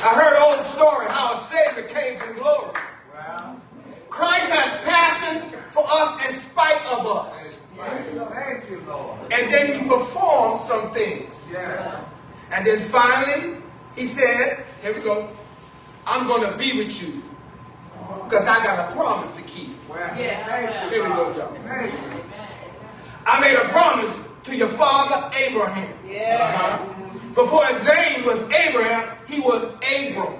I 0.04 0.14
heard 0.14 0.34
an 0.34 0.42
old 0.42 0.60
story 0.62 1.06
how 1.10 1.34
a 1.34 1.40
Savior 1.40 1.82
came 1.82 2.16
from 2.16 2.38
glory. 2.38 2.72
Christ 4.08 4.50
has 4.50 4.72
passion 4.84 5.50
for 5.68 5.84
us 5.86 6.24
in 6.24 6.32
spite 6.32 6.86
of 6.86 7.06
us. 7.06 7.66
Thank 7.76 8.70
you, 8.70 8.80
Lord. 8.88 9.18
And 9.30 9.52
then 9.52 9.66
he 9.78 9.86
performed 9.86 10.58
some 10.58 10.90
things. 10.94 11.50
Yeah. 11.52 12.02
And 12.50 12.66
then 12.66 12.78
finally, 12.78 13.58
he 13.94 14.06
said, 14.06 14.64
Here 14.82 14.94
we 14.94 15.00
go. 15.02 15.28
I'm 16.06 16.26
going 16.26 16.50
to 16.50 16.56
be 16.58 16.76
with 16.76 17.02
you 17.02 17.22
because 18.24 18.46
I 18.46 18.62
got 18.64 18.90
a 18.90 18.92
promise 18.94 19.30
to 19.30 19.42
keep. 19.42 19.70
Well, 19.88 19.98
Yeah. 20.18 20.44
thank 20.46 20.92
you. 20.92 21.02
Here 21.02 21.08
we 21.08 21.14
go, 21.14 21.36
y'all. 21.36 21.56
I 23.26 23.40
made 23.40 23.56
a 23.56 23.68
promise 23.68 24.18
to 24.44 24.56
your 24.56 24.68
father 24.68 25.30
Abraham. 25.36 25.96
Yes. 26.08 26.40
Uh-huh. 26.40 27.34
Before 27.34 27.64
his 27.66 27.82
name 27.86 28.24
was 28.26 28.42
Abraham, 28.50 29.16
he 29.28 29.40
was 29.40 29.64
Abram. 29.96 30.34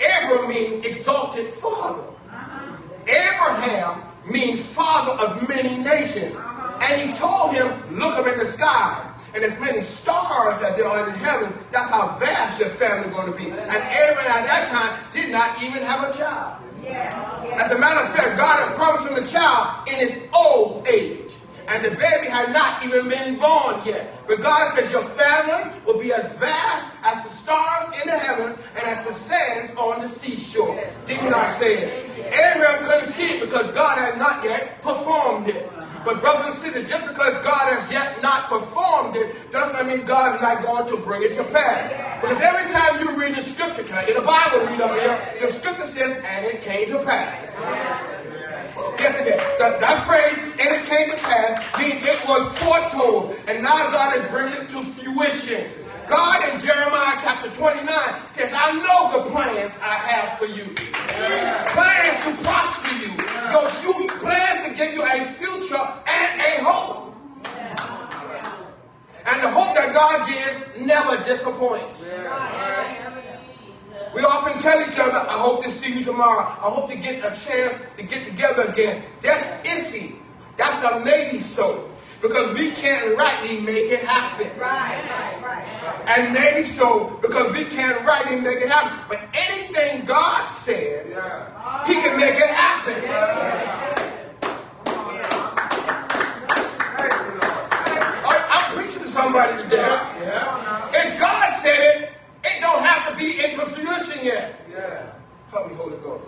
Abram 0.00 0.48
means 0.48 0.84
exalted 0.84 1.46
father. 1.54 2.02
Uh-huh. 2.02 2.76
Abraham 3.06 4.02
means 4.28 4.60
father 4.74 5.12
of 5.24 5.48
many 5.48 5.76
nations. 5.76 6.34
Uh-huh. 6.34 6.78
And 6.82 7.00
he 7.10 7.16
told 7.16 7.52
him, 7.54 7.96
look 7.98 8.14
up 8.18 8.26
in 8.26 8.38
the 8.38 8.44
sky. 8.44 9.10
And 9.34 9.42
as 9.42 9.58
many 9.58 9.80
stars 9.80 10.62
as 10.62 10.76
there 10.76 10.86
are 10.86 11.06
in 11.06 11.12
the 11.12 11.18
heavens, 11.18 11.54
that's 11.72 11.90
how 11.90 12.16
vast 12.18 12.60
your 12.60 12.68
family 12.68 13.08
is 13.08 13.14
going 13.14 13.32
to 13.32 13.36
be. 13.36 13.50
And 13.50 13.70
Abraham 13.70 14.44
at 14.44 14.46
that 14.46 14.68
time 14.68 15.12
did 15.12 15.32
not 15.32 15.60
even 15.62 15.82
have 15.82 16.08
a 16.08 16.16
child. 16.16 16.60
As 16.86 17.72
a 17.72 17.78
matter 17.78 18.00
of 18.06 18.14
fact, 18.14 18.36
God 18.38 18.68
had 18.68 18.76
promised 18.76 19.08
him 19.08 19.22
a 19.22 19.26
child 19.26 19.88
in 19.88 19.94
his 19.96 20.18
old 20.32 20.86
age. 20.86 21.34
And 21.66 21.82
the 21.82 21.90
baby 21.90 22.28
had 22.28 22.52
not 22.52 22.84
even 22.84 23.08
been 23.08 23.38
born 23.38 23.80
yet. 23.86 24.22
But 24.26 24.40
God 24.40 24.72
says 24.74 24.90
your 24.92 25.02
family 25.02 25.72
will 25.86 25.98
be 25.98 26.12
as 26.12 26.30
vast 26.38 26.94
as 27.02 27.24
the 27.24 27.30
stars 27.30 27.88
in 28.02 28.08
the 28.08 28.18
heavens 28.18 28.58
and 28.76 28.84
as 28.84 29.04
the 29.06 29.14
sands 29.14 29.72
on 29.78 30.02
the 30.02 30.08
seashore. 30.08 30.76
Did 31.06 31.22
you 31.22 31.30
not 31.30 31.50
say 31.50 31.78
it? 31.78 32.10
Abraham 32.18 32.73
see 33.14 33.38
it 33.38 33.40
because 33.40 33.70
God 33.70 33.98
had 33.98 34.18
not 34.18 34.44
yet 34.44 34.82
performed 34.82 35.48
it. 35.48 35.70
But 36.04 36.20
brothers 36.20 36.46
and 36.46 36.54
sisters, 36.54 36.90
just 36.90 37.06
because 37.06 37.32
God 37.44 37.72
has 37.72 37.90
yet 37.90 38.22
not 38.22 38.48
performed 38.48 39.16
it, 39.16 39.50
does 39.50 39.72
not 39.72 39.86
mean 39.86 40.04
God 40.04 40.36
is 40.36 40.42
not 40.42 40.62
going 40.62 40.86
to 40.88 40.96
bring 40.98 41.22
it 41.22 41.34
to 41.36 41.44
pass. 41.44 42.20
Because 42.20 42.40
every 42.42 42.70
time 42.70 43.00
you 43.00 43.16
read 43.16 43.34
the 43.36 43.42
scripture, 43.42 43.84
can 43.84 43.96
I 43.96 44.04
get 44.04 44.16
a 44.16 44.20
Bible 44.20 44.66
read 44.66 44.80
up 44.80 44.98
here? 45.00 45.16
The 45.40 45.52
scripture 45.52 45.86
says, 45.86 46.22
and 46.24 46.44
it 46.44 46.60
came 46.60 46.88
to 46.90 47.02
pass. 47.04 47.56
Yes, 48.98 49.20
it 49.20 49.24
did. 49.24 49.40
That, 49.58 49.80
that 49.80 50.04
phrase, 50.04 50.38
and 50.60 50.68
it 50.74 50.84
came 50.84 51.10
to 51.10 51.16
pass, 51.16 51.78
means 51.78 52.02
it 52.04 52.20
was 52.28 52.44
foretold. 52.58 53.36
And 53.48 53.62
now 53.62 53.90
God 53.90 54.16
is 54.16 54.30
bringing 54.30 54.60
it 54.60 54.68
to 54.70 54.82
fruition. 54.82 55.70
God 56.06 56.52
in 56.52 56.60
Jeremiah 56.60 57.16
chapter 57.20 57.50
29 57.50 57.86
says, 58.28 58.52
I 58.54 58.72
know 58.72 59.18
the 59.18 59.30
plans 59.30 59.78
I 59.80 59.94
have 59.94 60.38
for 60.38 60.46
you. 60.46 60.64
Plans 61.74 62.24
to 62.24 62.42
prosper 62.42 62.94
you. 62.96 63.12
Your, 63.50 63.70
you. 63.82 64.08
Plans 64.18 64.68
to 64.68 64.74
give 64.74 64.94
you 64.94 65.02
a 65.02 65.24
future 65.32 65.84
and 66.06 66.40
a 66.40 66.64
hope. 66.64 67.14
And 69.26 69.42
the 69.42 69.48
hope 69.48 69.74
that 69.74 69.92
God 69.94 70.28
gives 70.28 70.86
never 70.86 71.22
disappoints. 71.24 72.14
We 74.14 74.22
often 74.22 74.60
tell 74.60 74.80
each 74.80 74.98
other, 74.98 75.18
I 75.18 75.38
hope 75.38 75.64
to 75.64 75.70
see 75.70 75.98
you 75.98 76.04
tomorrow. 76.04 76.42
I 76.42 76.70
hope 76.70 76.90
to 76.90 76.96
get 76.96 77.18
a 77.18 77.34
chance 77.34 77.80
to 77.96 78.02
get 78.02 78.24
together 78.26 78.62
again. 78.64 79.02
That's 79.20 79.48
iffy. 79.66 80.16
That's 80.56 80.82
a 80.84 81.00
maybe 81.04 81.40
so. 81.40 81.90
Because 82.24 82.54
we 82.58 82.70
can't 82.70 83.18
rightly 83.18 83.60
make 83.60 83.90
it 83.92 84.00
happen. 84.00 84.48
right? 84.58 86.04
And 86.08 86.32
maybe 86.32 86.62
so 86.66 87.18
because 87.20 87.52
we 87.52 87.64
can't 87.66 88.02
rightly 88.06 88.40
make 88.40 88.58
it 88.62 88.68
happen. 88.70 88.98
But 89.10 89.20
anything 89.34 90.06
God 90.06 90.46
said, 90.48 91.06
Yeah. 91.10 91.84
He 91.86 91.94
can 91.94 92.16
make 92.18 92.34
it 92.36 92.48
happen. 92.48 92.94
I- 98.26 98.46
I'm 98.50 98.74
preaching 98.76 99.02
to 99.02 99.08
somebody 99.08 99.62
today. 99.62 99.98
If 100.94 101.20
God 101.20 101.50
said 101.50 101.78
it, 101.80 102.12
it 102.44 102.60
don't 102.60 102.82
have 102.82 103.08
to 103.10 103.16
be 103.16 103.44
into 103.44 103.60
fruition 103.66 104.24
yet. 104.24 104.60
Yeah. 104.70 105.02
Help 105.50 105.68
me, 105.70 105.74
Holy 105.76 105.96
Ghost. 105.98 106.24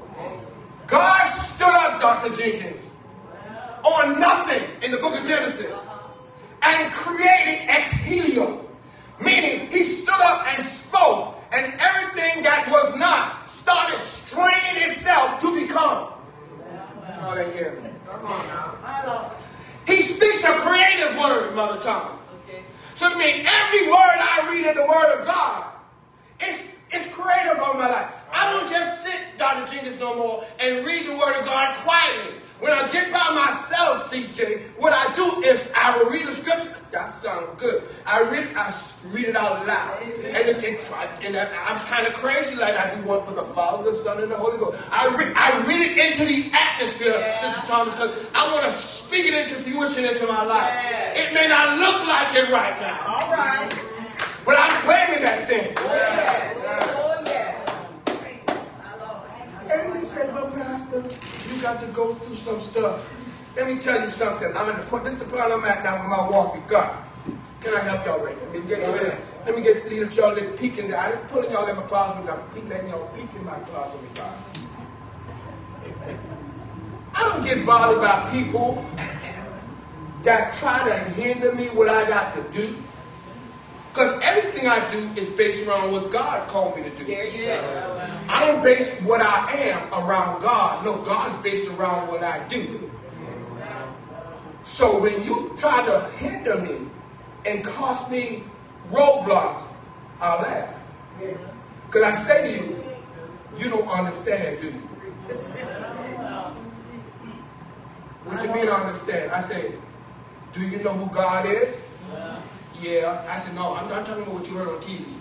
God 0.87 1.25
stood 1.27 1.67
up, 1.75 2.01
Dr. 2.01 2.31
Jenkins, 2.37 2.87
on 3.87 4.21
nothing 4.21 4.63
in 4.83 4.91
the 4.91 4.99
book 4.99 5.19
of 5.19 5.27
Genesis 5.27 5.81
and 6.63 6.93
created 6.93 7.69
ex 7.69 7.93
nihilo, 8.05 8.65
meaning 9.21 9.71
he 9.71 9.85
stood 9.85 10.21
up 10.21 10.47
and 10.49 10.65
spoke, 10.65 11.37
and 11.53 11.73
everything 11.79 12.43
that 12.43 12.69
was 12.71 12.97
not 12.97 13.49
started 13.49 13.99
straining 13.99 14.83
itself 14.83 15.41
to 15.41 15.55
become. 15.55 16.13
Oh, 17.23 17.35
they 17.35 17.51
hear. 17.53 17.83
He 19.87 20.03
speaks 20.03 20.43
a 20.43 20.55
creative 20.61 21.17
word, 21.19 21.55
Mother 21.55 21.81
Thomas. 21.81 22.23
So 22.97 23.11
to 23.11 23.17
me, 23.19 23.45
every 23.47 23.89
word 23.89 24.19
I 24.19 24.49
read 24.51 24.67
in 24.67 24.75
the 24.75 24.87
Word 24.87 25.21
of 25.21 25.27
God, 25.27 25.67
it's, 26.41 26.67
it's 26.91 27.07
creative 27.13 27.63
on 27.63 27.79
my 27.79 27.89
life. 27.89 28.11
I 28.33 28.51
don't 28.51 28.69
just 28.71 29.05
sit, 29.05 29.21
Dr. 29.37 29.71
Jenkins, 29.71 30.01
no 30.01 30.17
more 30.17 30.45
and 30.59 30.85
read 30.85 31.07
the 31.07 31.13
Word 31.13 31.39
of 31.39 31.45
God 31.45 31.77
quietly. 31.77 32.41
When 32.61 32.73
I 32.73 32.91
get 32.91 33.13
by 33.13 33.35
myself, 33.35 34.11
CJ, 34.11 34.61
what 34.79 34.93
I 34.93 35.15
do 35.15 35.43
is 35.43 35.71
I 35.77 35.99
will 35.99 36.11
read 36.11 36.27
the 36.27 36.33
scripture. 36.33 36.73
That 36.91 37.13
sounds 37.13 37.49
good. 37.61 37.83
I 38.07 38.23
read, 38.23 38.49
I 38.57 38.73
read 39.13 39.27
it 39.27 39.37
out 39.37 39.67
loud, 39.67 40.01
and 40.03 40.13
it, 40.49 40.65
it, 40.65 40.91
and 41.23 41.37
I- 41.37 41.49
I'm 41.69 41.79
kind 41.87 42.07
of 42.07 42.15
crazy 42.15 42.57
like 42.57 42.75
I 42.75 42.95
do 42.95 43.03
one 43.03 43.21
for 43.23 43.33
the 43.33 43.43
Father, 43.43 43.91
the 43.91 43.97
Son, 43.99 44.23
and 44.23 44.31
the 44.33 44.37
Holy 44.37 44.57
Ghost. 44.57 44.83
I 44.91 45.15
read, 45.15 45.37
I 45.37 45.59
read 45.67 45.83
it 45.83 45.99
into 45.99 46.25
the 46.25 46.51
atmosphere, 46.57 47.13
Sister 47.41 47.67
Thomas, 47.67 47.93
because 47.95 48.31
I 48.35 48.51
want 48.55 48.65
to 48.65 48.73
speak 48.73 49.27
it 49.27 49.35
into 49.35 49.57
fruition 49.57 50.07
into 50.07 50.27
my 50.27 50.43
life. 50.43 50.73
It 51.15 51.35
may 51.35 51.49
not 51.49 51.77
look 51.79 52.09
like 52.09 52.35
it 52.37 52.51
right 52.51 52.81
now, 52.81 53.05
All 53.21 53.31
right. 53.33 53.69
but 54.47 54.57
I'm 54.59 54.73
claiming 54.81 55.23
that 55.23 55.47
thing. 55.47 55.75
Oh, 55.77 55.85
yes. 55.93 57.16
Yes. 59.69 59.87
And 59.87 59.99
he 59.99 60.07
said, 60.07 60.35
well, 60.35 60.51
Pastor, 60.51 61.03
you 61.55 61.63
got 61.63 61.81
to 61.81 61.87
go 61.89 62.15
through 62.15 62.37
some 62.37 62.61
stuff. 62.61 63.05
Let 63.57 63.69
me 63.69 63.81
tell 63.81 64.01
you 64.01 64.09
something. 64.09 64.49
I'm 64.57 64.69
at 64.69 64.81
the 64.81 64.87
point, 64.87 65.05
this 65.05 65.15
is 65.15 65.19
the 65.19 65.25
point 65.25 65.43
I'm 65.43 65.65
at 65.65 65.83
now 65.83 66.01
with 66.01 66.11
my 66.11 66.29
walk 66.31 66.55
with 66.55 66.69
God. 66.69 66.97
Can 67.61 67.75
I 67.75 67.81
help 67.81 68.05
y'all 68.07 68.25
right? 68.25 68.37
Let 68.43 68.53
me 68.53 68.61
get 68.69 68.83
over 68.83 68.99
there. 68.99 69.19
Let 69.47 69.57
me 69.57 69.63
get 69.63 69.89
lead 69.89 70.15
y'all 70.15 70.33
a 70.33 70.35
little 70.35 70.53
peek 70.57 70.79
in 70.79 70.91
there. 70.91 71.01
I 71.01 71.13
ain't 71.13 71.29
pulling 71.29 71.51
y'all 71.51 71.67
in 71.67 71.77
my 71.77 71.83
closet, 71.83 72.31
I'm 72.31 72.49
peek, 72.51 72.69
letting 72.69 72.91
y'all 72.91 73.09
peek 73.17 73.33
in 73.35 73.45
my 73.45 73.59
closet 73.61 74.01
with 74.01 74.15
God. 74.15 74.37
I 77.15 77.23
don't 77.23 77.45
get 77.45 77.65
bothered 77.65 78.01
by 78.01 78.31
people 78.31 78.85
that 80.23 80.53
try 80.55 80.87
to 80.89 80.99
hinder 81.13 81.55
me 81.55 81.69
what 81.69 81.89
I 81.89 82.07
got 82.09 82.35
to 82.35 82.43
do. 82.53 82.77
Because 83.93 84.21
everything 84.23 84.69
I 84.69 84.91
do 84.91 84.99
is 85.19 85.29
based 85.29 85.67
around 85.67 85.91
what 85.91 86.11
God 86.11 86.47
called 86.49 86.77
me 86.77 86.83
to 86.83 86.91
do. 86.91 87.05
There 87.05 87.27
you 87.27 87.47
go. 87.47 88.06
I 88.29 88.47
don't 88.47 88.63
base 88.63 89.01
what 89.03 89.21
I 89.21 89.51
am 89.53 89.93
around 89.93 90.41
God. 90.41 90.85
No, 90.85 90.97
God's 91.03 91.43
based 91.43 91.69
around 91.69 92.09
what 92.09 92.23
I 92.23 92.47
do. 92.49 92.91
So 94.65 95.01
when 95.01 95.23
you 95.25 95.55
try 95.57 95.85
to 95.87 96.01
hinder 96.17 96.59
me 96.59 96.89
and 97.47 97.65
cause 97.65 98.11
me 98.11 98.43
roadblocks, 98.91 99.63
I'll 100.21 100.43
laugh. 100.43 100.75
Because 101.87 102.03
I 102.03 102.13
say 102.13 102.59
to 102.59 102.65
you, 102.65 102.85
you 103.59 103.71
don't 103.71 103.89
understand, 103.89 104.61
do 104.61 104.69
you? 104.69 104.83
What 108.25 108.43
you 108.43 108.53
mean 108.53 108.69
I 108.69 108.81
understand? 108.83 109.31
I 109.31 109.41
say, 109.41 109.75
do 110.53 110.67
you 110.67 110.83
know 110.83 110.93
who 110.93 111.15
God 111.15 111.47
is? 111.47 111.77
Yeah. 112.81 113.25
I 113.29 113.39
said, 113.39 113.55
no, 113.55 113.75
I'm 113.75 113.89
not 113.89 114.05
talking 114.05 114.25
about 114.25 114.35
what 114.35 114.49
you 114.49 114.57
heard 114.57 114.69
on 114.69 114.81
TV. 114.81 115.16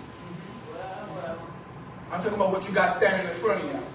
I'm 2.10 2.20
talking 2.22 2.34
about 2.34 2.52
what 2.52 2.66
you 2.68 2.74
got 2.74 2.94
standing 2.94 3.26
in 3.28 3.34
front 3.34 3.62
of 3.62 3.68
you. 3.68 3.72
Mm-hmm. 3.72 3.86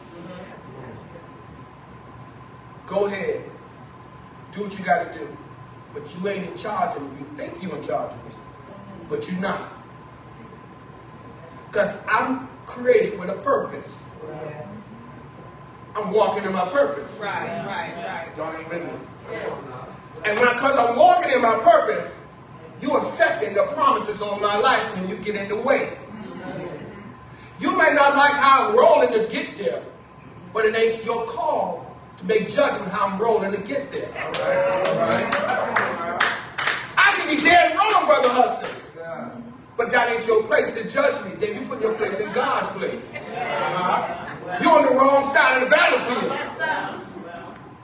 Go 2.88 3.06
ahead. 3.06 3.44
Do 4.52 4.62
what 4.64 4.78
you 4.78 4.84
got 4.84 5.12
to 5.12 5.20
do. 5.20 5.38
But 5.94 6.16
you 6.16 6.28
ain't 6.28 6.46
in 6.50 6.58
charge 6.58 6.96
of 6.96 7.02
me. 7.02 7.10
You 7.20 7.26
think 7.38 7.64
you're 7.64 7.76
in 7.76 7.84
charge 7.84 8.12
of 8.12 8.26
me. 8.26 8.32
Mm-hmm. 8.32 9.10
But 9.10 9.28
you're 9.30 9.40
not. 9.40 9.72
Because 11.68 11.94
I'm 12.08 12.50
created 12.66 13.18
with 13.20 13.30
a 13.30 13.36
purpose. 13.36 14.02
I'm 15.96 16.12
walking 16.12 16.44
in 16.44 16.54
my 16.54 16.68
purpose. 16.70 17.18
Right, 17.20 17.66
right, 17.66 17.94
right. 18.06 18.28
Y'all 18.38 18.56
ain't 18.56 18.70
with 18.70 18.84
me. 18.84 18.92
And 20.26 20.40
when 20.40 20.54
because 20.54 20.78
I'm 20.78 20.98
walking 20.98 21.32
in 21.34 21.42
my 21.42 21.58
purpose, 21.60 22.16
you're 22.82 22.98
affecting 22.98 23.54
the 23.54 23.64
promises 23.74 24.22
on 24.22 24.42
my 24.42 24.58
life 24.58 24.96
when 24.96 25.10
you 25.10 25.16
get 25.18 25.36
in 25.36 25.50
the 25.50 25.56
way. 25.56 25.98
You 27.62 27.78
may 27.78 27.94
not 27.94 28.16
like 28.16 28.34
how 28.34 28.70
I'm 28.70 28.76
rolling 28.76 29.14
to 29.14 29.28
get 29.32 29.56
there, 29.58 29.84
but 30.52 30.66
it 30.66 30.76
ain't 30.76 31.06
your 31.06 31.26
call 31.28 31.96
to 32.18 32.26
make 32.26 32.50
judgment 32.50 32.92
how 32.92 33.06
I'm 33.08 33.20
rolling 33.22 33.52
to 33.52 33.60
get 33.60 33.92
there. 33.92 34.08
All 34.08 34.32
right. 34.32 36.18
I 36.98 37.14
can 37.16 37.28
be 37.38 37.44
dead 37.44 37.78
wrong, 37.78 38.08
Brother 38.08 38.30
Hudson. 38.30 38.78
But 39.78 39.92
that 39.92 40.12
ain't 40.12 40.26
your 40.28 40.44
place 40.44 40.70
to 40.70 40.90
judge 40.90 41.24
me. 41.26 41.36
Then 41.36 41.62
you 41.62 41.68
put 41.68 41.82
your 41.82 41.94
place 41.94 42.20
in 42.20 42.32
God's 42.34 42.68
place. 42.78 43.14
You're 43.14 44.72
on 44.72 44.84
the 44.86 44.94
wrong 44.94 45.24
side 45.24 45.62
of 45.62 45.70
the 45.70 45.76
battlefield. 45.76 46.32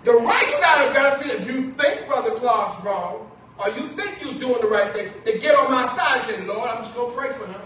The 0.04 0.14
right 0.14 0.50
side 0.50 0.88
of 0.88 0.94
the 0.94 1.00
battlefield, 1.00 1.42
if 1.42 1.48
you 1.52 1.72
think 1.72 2.08
Brother 2.08 2.32
Clark's 2.32 2.84
wrong, 2.84 3.30
or 3.60 3.70
you 3.70 3.88
think 3.90 4.22
you're 4.24 4.40
doing 4.40 4.62
the 4.62 4.68
right 4.68 4.94
thing, 4.94 5.12
then 5.26 5.40
get 5.40 5.56
on 5.56 5.72
my 5.72 5.86
side 5.86 6.18
and 6.18 6.24
say, 6.24 6.46
Lord, 6.46 6.70
I'm 6.70 6.84
just 6.84 6.96
going 6.96 7.12
to 7.12 7.18
pray 7.18 7.32
for 7.34 7.46
him. 7.46 7.62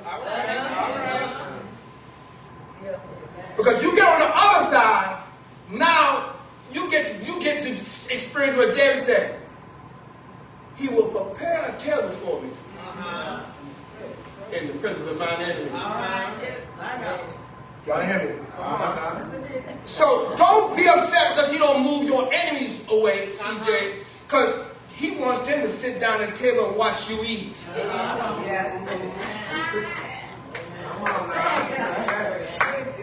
Because 3.57 3.81
you 3.83 3.95
get 3.95 4.07
on 4.07 4.19
the 4.19 4.31
other 4.33 4.65
side, 4.65 5.23
now 5.69 6.33
you 6.71 6.89
get 6.89 7.25
you 7.25 7.39
get 7.41 7.63
to 7.63 7.71
experience 8.13 8.57
what 8.57 8.75
David 8.75 8.99
said. 8.99 9.39
He 10.77 10.89
will 10.89 11.09
prepare 11.09 11.69
a 11.69 11.79
table 11.79 12.09
for 12.09 12.41
me 12.41 12.49
in 14.53 14.67
the 14.67 14.73
presence 14.79 15.07
of 15.09 15.17
mine 15.17 15.41
enemies. 15.41 15.71
Y'all 17.87 18.01
hear 18.01 18.19
me? 18.23 18.35
So 19.85 20.35
don't 20.37 20.75
be 20.75 20.87
upset 20.87 21.35
because 21.35 21.51
he 21.51 21.57
don't 21.57 21.83
move 21.83 22.07
your 22.07 22.29
enemies 22.31 22.79
away, 22.91 23.27
CJ, 23.27 24.03
because 24.27 24.65
he 24.93 25.17
wants 25.17 25.49
them 25.49 25.61
to 25.61 25.69
sit 25.69 25.99
down 25.99 26.21
at 26.21 26.31
the 26.31 26.37
table 26.37 26.67
and 26.69 26.77
watch 26.77 27.09
you 27.09 27.23
eat. 27.23 27.63
Yes. 27.75 28.87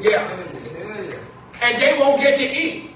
Yeah. 0.01 0.29
And 1.61 1.81
they 1.81 1.99
won't 1.99 2.21
get 2.21 2.39
to 2.39 2.45
eat. 2.45 2.91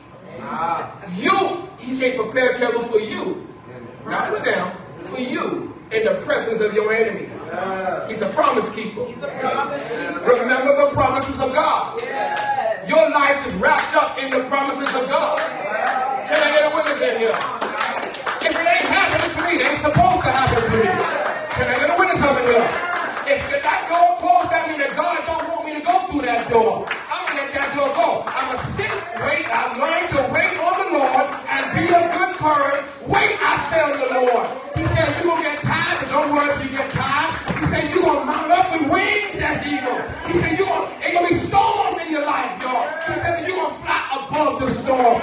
You, 1.17 1.69
he 1.79 1.95
said, 1.95 2.17
prepare 2.17 2.51
a 2.53 2.59
table 2.59 2.81
for 2.81 3.01
you. 3.01 3.47
Not 4.07 4.29
for 4.29 4.45
them, 4.45 4.73
for 5.05 5.21
you, 5.21 5.75
in 5.93 6.05
the 6.05 6.21
presence 6.25 6.61
of 6.61 6.75
your 6.75 6.93
enemies. 6.93 7.31
He's 8.09 8.23
a 8.23 8.31
promise 8.31 8.69
keeper. 8.75 9.05
He's 9.07 9.23
a 9.23 9.29
promise 9.29 9.83
keeper. 9.83 10.43
Remember 10.43 10.77
the 10.77 10.91
promises 10.93 11.41
of 11.41 11.53
God. 11.53 12.01
Yes. 12.03 12.89
Your 12.89 13.11
life 13.11 13.47
is 13.47 13.55
wrapped 13.55 13.95
up 13.95 14.19
in 14.19 14.31
the 14.31 14.43
promises 14.49 14.89
of 14.89 15.09
God. 15.09 15.39
Can 15.39 16.43
I 16.43 16.51
get 16.51 16.73
a 16.73 16.77
witness 16.77 17.01
in 17.01 17.19
here? 17.19 17.62
Door. 26.53 26.85
I'm 27.09 27.25
gonna 27.27 27.41
let 27.41 27.51
that 27.57 27.69
door 27.73 27.91
go. 27.97 28.09
I'm 28.29 28.47
gonna 28.53 28.73
sit, 28.77 28.93
wait. 29.25 29.47
I'm 29.49 29.73
learning 29.81 30.09
to 30.13 30.21
wait 30.37 30.55
on 30.61 30.75
the 30.85 30.89
Lord 31.01 31.27
and 31.49 31.63
be 31.73 31.85
of 31.89 32.05
good 32.13 32.33
courage. 32.37 32.81
Wait, 33.09 33.33
I 33.41 33.53
say 33.73 33.81
on 33.81 33.97
the 33.97 34.11
Lord. 34.21 34.47
He 34.77 34.85
said 34.93 35.09
you're 35.17 35.33
gonna 35.33 35.49
get 35.49 35.59
tired, 35.65 35.97
but 36.05 36.09
don't 36.13 36.29
worry 36.37 36.53
if 36.53 36.61
you 36.65 36.71
get 36.77 36.91
tired. 36.93 37.33
He 37.57 37.65
said 37.73 37.83
you're 37.95 38.05
gonna 38.05 38.29
mount 38.29 38.53
up 38.53 38.67
with 38.73 38.85
wings 38.93 39.37
as 39.41 39.65
eagle. 39.65 40.01
He 40.29 40.33
said 40.41 40.53
you're 40.61 40.69
gonna, 40.69 40.93
there's 41.01 41.15
gonna 41.17 41.29
be 41.33 41.35
storms 41.41 41.97
in 42.05 42.09
your 42.13 42.27
life, 42.29 42.53
y'all. 42.61 42.85
He 43.09 43.13
said 43.17 43.33
you're 43.49 43.57
gonna 43.57 43.81
fly 43.81 44.01
above 44.21 44.61
the 44.61 44.69
storm. 44.71 45.19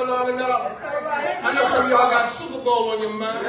Long 0.00 0.28
enough. 0.32 0.78
I 1.42 1.52
know 1.54 1.64
some 1.68 1.90
y'all 1.90 2.10
got 2.10 2.26
Super 2.28 2.64
Bowl 2.64 2.90
on 2.90 3.02
your 3.02 3.12
mind. 3.12 3.46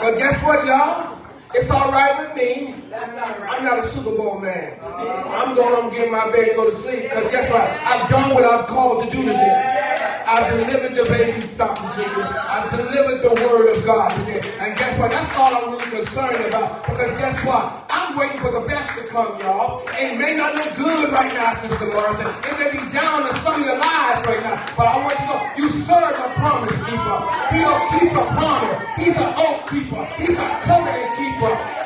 But 0.00 0.16
guess 0.16 0.42
what, 0.42 0.64
y'all? 0.64 1.18
It's 1.54 1.70
all 1.70 1.92
right 1.92 2.18
with 2.18 2.36
me. 2.36 2.74
I'm 2.94 3.64
not 3.64 3.78
a 3.78 3.86
Super 3.86 4.16
Bowl 4.16 4.40
man. 4.40 4.78
I'm 4.82 5.54
going 5.54 5.90
to 5.90 5.96
get 5.96 6.06
in 6.06 6.12
my 6.12 6.30
bed 6.30 6.56
go 6.56 6.70
to 6.70 6.76
sleep. 6.76 7.02
Because 7.02 7.30
guess 7.30 7.50
what? 7.50 7.62
I've 7.62 8.08
done 8.08 8.34
what 8.34 8.44
I've 8.44 8.66
called 8.66 9.04
to 9.04 9.10
do 9.10 9.22
today. 9.22 9.84
I've 10.26 10.50
delivered 10.50 10.94
the 10.96 11.04
baby, 11.04 11.46
Dr. 11.56 11.82
Jesus. 11.96 12.26
I've 12.26 12.70
delivered 12.70 13.22
the 13.22 13.46
word 13.46 13.76
of 13.76 13.84
God 13.84 14.10
today. 14.18 14.40
And 14.58 14.76
guess 14.76 14.98
what? 14.98 15.10
That's 15.10 15.36
all 15.36 15.54
I'm 15.54 15.70
really 15.72 15.90
concerned 15.90 16.44
about. 16.46 16.82
Because 16.86 17.10
guess 17.18 17.44
what? 17.44 17.83
Waiting 18.16 18.38
for 18.38 18.52
the 18.52 18.60
best 18.60 18.96
to 18.96 19.04
come, 19.08 19.40
y'all. 19.40 19.82
It 19.98 20.16
may 20.16 20.36
not 20.36 20.54
look 20.54 20.76
good 20.76 21.10
right 21.10 21.34
now, 21.34 21.52
Sister 21.54 21.86
Morrison. 21.86 22.26
It 22.46 22.54
may 22.62 22.70
be 22.70 22.92
down 22.92 23.26
in 23.26 23.34
some 23.42 23.58
of 23.58 23.66
your 23.66 23.76
lives 23.76 24.22
right 24.26 24.40
now. 24.40 24.54
But 24.76 24.86
I 24.86 25.02
want 25.02 25.18
you 25.18 25.26
to 25.26 25.34
know, 25.34 25.40
you 25.58 25.68
serve 25.68 26.14
a 26.14 26.28
promise 26.38 26.76
keeper. 26.86 27.18
He'll 27.50 27.80
keep 27.98 28.12
a 28.14 28.24
promise. 28.38 28.86
He's 28.94 29.16
an 29.18 29.34
oath 29.34 29.66
keeper. 29.66 30.06
He's 30.14 30.38
a 30.38 30.48
covenant 30.62 31.10
keeper. 31.18 31.83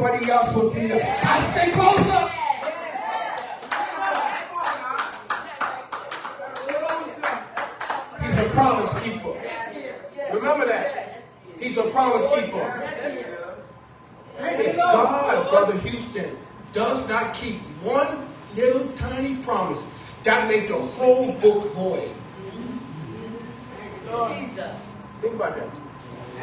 Nobody 0.00 0.30
else 0.30 0.54
will 0.54 0.70
be 0.70 0.86
there. 0.86 1.20
I 1.22 1.40
stay 1.52 1.70
closer. 1.72 2.30
He's 8.24 8.38
a 8.38 8.48
promise 8.50 9.02
keeper. 9.02 9.34
Remember 10.32 10.66
that. 10.66 11.22
He's 11.58 11.76
a 11.76 11.82
promise 11.90 12.26
keeper. 12.34 12.90
If 14.38 14.76
God, 14.76 15.50
Brother 15.50 15.78
Houston, 15.78 16.36
does 16.72 17.06
not 17.08 17.34
keep 17.34 17.58
one 17.82 18.26
little 18.56 18.88
tiny 18.92 19.36
promise, 19.42 19.86
that 20.24 20.48
make 20.48 20.68
the 20.68 20.74
whole 20.74 21.32
book 21.34 21.72
void. 21.74 22.10
Jesus. 24.28 24.88
Think 25.20 25.34
about 25.34 25.54
that. 25.56 25.68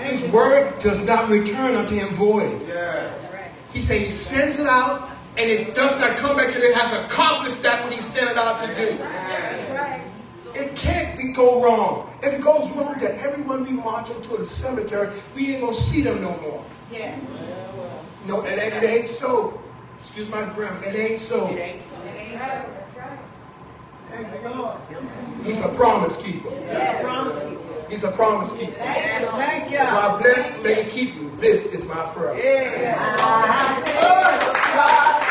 His 0.04 0.24
word 0.32 0.80
does 0.80 1.04
not 1.06 1.30
return 1.30 1.76
unto 1.76 1.96
him 1.96 2.14
void. 2.16 2.62
Yeah. 2.68 3.27
He 3.74 3.82
said 3.82 4.02
he 4.02 4.12
sends 4.12 4.60
it 4.60 4.68
out 4.68 5.10
and 5.38 5.50
it 5.50 5.76
does 5.76 6.00
not 6.00 6.18
come 6.18 6.36
back 6.38 6.52
till 6.52 6.62
it 6.62 6.76
has 6.76 6.94
accomplished 7.06 7.62
that 7.64 7.84
what 7.84 7.94
he 7.94 8.00
sent 8.00 8.30
it 8.32 8.38
out 8.38 8.60
to 8.60 8.68
do. 8.76 10.60
It 10.60 10.76
can't 10.76 11.18
be 11.18 11.34
go 11.34 11.64
wrong. 11.64 12.10
If 12.24 12.34
it 12.34 12.42
goes 12.42 12.72
wrong, 12.72 12.96
then 13.00 13.20
everyone 13.20 13.64
we 13.64 13.72
march 13.72 14.10
into 14.10 14.38
the 14.38 14.46
cemetery, 14.46 15.16
we 15.36 15.54
ain't 15.54 15.62
gonna 15.62 15.74
see 15.74 16.02
them 16.02 16.22
no 16.22 16.36
more. 16.38 16.66
Yes. 16.92 17.20
No, 18.26 18.44
it 18.44 18.58
ain't, 18.58 18.74
it 18.74 18.84
ain't 18.84 19.08
so. 19.08 19.62
Excuse 20.00 20.30
my 20.30 20.44
grammar, 20.56 20.84
it 20.84 20.96
ain't 20.96 21.20
so. 21.20 21.48
It 21.50 21.60
ain't 21.60 21.82
so. 21.84 22.74
Thank 24.10 24.42
you, 24.42 24.50
Lord. 24.50 24.78
He's 25.44 25.62
a 25.62 25.70
promise 25.70 26.18
keeper. 26.18 26.50
He's 26.50 26.70
a 26.70 27.00
promise 27.02 27.50
keeper. 27.50 27.67
Thank 29.38 29.72
you. 29.72 29.78
God 29.78 30.22
bless, 30.22 30.64
may 30.64 30.90
keep 30.90 31.16
you. 31.16 31.32
This 31.38 31.66
is 31.68 31.86
my 31.86 32.06
prayer. 32.14 32.36
The 33.86 35.27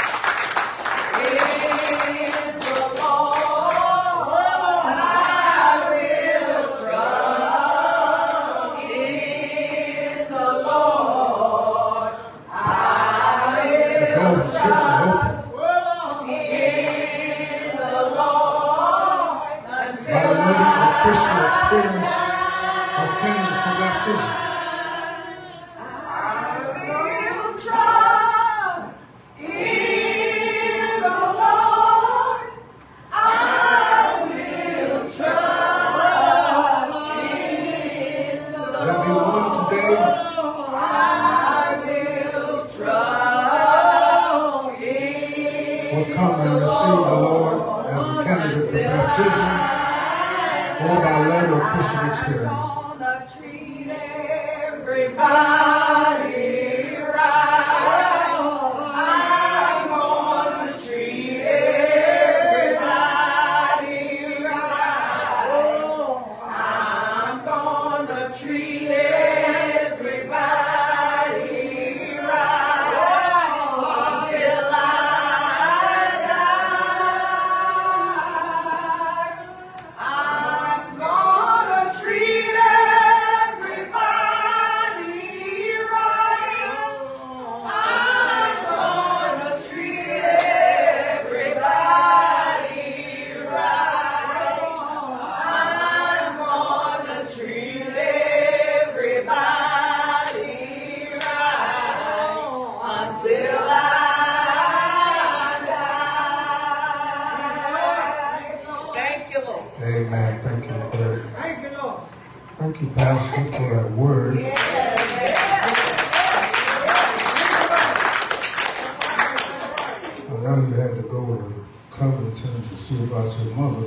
about 123.16 123.38
your 123.46 123.54
mother. 123.56 123.86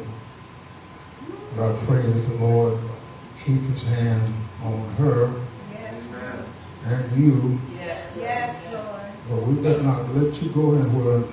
But 1.56 1.70
I 1.72 1.86
pray 1.86 2.02
that 2.02 2.22
the 2.22 2.34
Lord 2.36 2.80
keep 3.44 3.62
his 3.62 3.84
hand 3.84 4.34
on 4.64 4.86
her 4.96 5.34
Yes, 5.72 6.16
and 6.86 7.18
you. 7.18 7.60
Yes. 7.76 8.14
yes, 8.18 8.74
Lord. 8.74 9.02
But 9.30 9.48
we 9.48 9.62
better 9.62 9.84
not 9.84 10.10
let 10.16 10.42
you 10.42 10.50
go 10.50 10.76
anywhere 10.76 11.24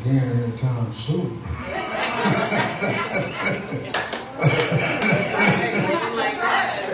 again 0.00 0.42
anytime 0.42 0.92
soon. 0.92 1.40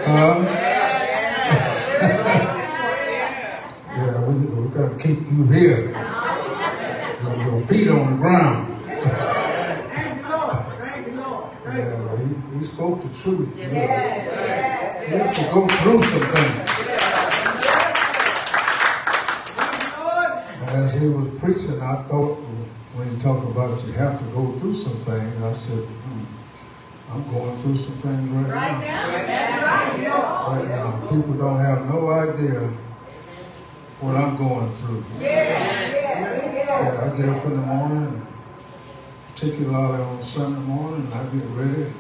Uh, 0.09 0.45
yeah, 3.97 4.21
we, 4.21 4.35
we 4.35 4.69
gotta 4.69 4.95
keep 4.99 5.21
you 5.33 5.45
here. 5.47 5.89
With 7.25 7.41
your 7.47 7.61
feet 7.67 7.89
on 7.89 8.13
the 8.13 8.17
ground. 8.19 8.77
Thank 8.85 10.17
you, 10.23 10.29
Lord. 10.29 10.67
Thank 10.79 11.07
you, 11.07 11.13
Lord. 11.15 11.53
Thank 11.65 11.77
you. 11.77 11.83
Yeah, 11.83 12.17
he, 12.53 12.59
he 12.59 12.65
spoke 12.65 13.01
the 13.03 13.09
truth. 13.27 13.55
Yes, 13.59 13.73
yes, 13.73 15.11
You 15.11 15.17
have 15.19 15.35
to 15.35 15.43
go 15.53 15.67
through 15.67 16.03
some 16.03 16.27
things. 16.35 16.71
As 20.77 20.93
he 20.95 21.09
was 21.09 21.29
preaching, 21.41 21.81
I 21.83 22.03
thought 22.05 22.37
when 22.95 23.11
he 23.11 23.17
talked 23.21 23.45
about 23.51 23.79
it, 23.79 23.85
you 23.87 23.93
have 23.95 24.19
to 24.19 24.25
go 24.27 24.53
through 24.59 24.75
some 24.75 24.97
things, 25.01 25.43
I 25.43 25.53
said, 25.55 25.79
hmm, 25.85 26.25
I'm 27.13 27.23
going 27.33 27.57
through 27.63 27.77
some 27.77 27.97
things 27.99 28.31
right, 28.31 28.49
Right 28.49 28.81
now. 28.81 29.07
now, 29.07 29.27
that's 29.27 29.63
right. 29.63 30.59
Right 30.59 30.69
now, 30.69 31.01
people 31.11 31.35
don't 31.35 31.61
have 31.61 31.89
no 31.91 32.11
idea 32.11 32.61
what 34.01 34.15
I'm 34.17 34.37
going 34.37 34.73
through. 34.75 35.05
Yes, 35.19 35.93
yes, 35.95 36.55
yes. 36.55 36.69
Yeah, 36.69 37.13
I 37.13 37.17
get 37.17 37.29
up 37.29 37.45
in 37.45 37.51
the 37.51 37.57
morning, 37.67 38.27
particularly 39.29 40.01
on 40.03 40.23
Sunday 40.23 40.61
morning, 40.61 41.07
and 41.11 41.15
I 41.15 41.25
get 41.35 41.45
ready. 41.57 41.93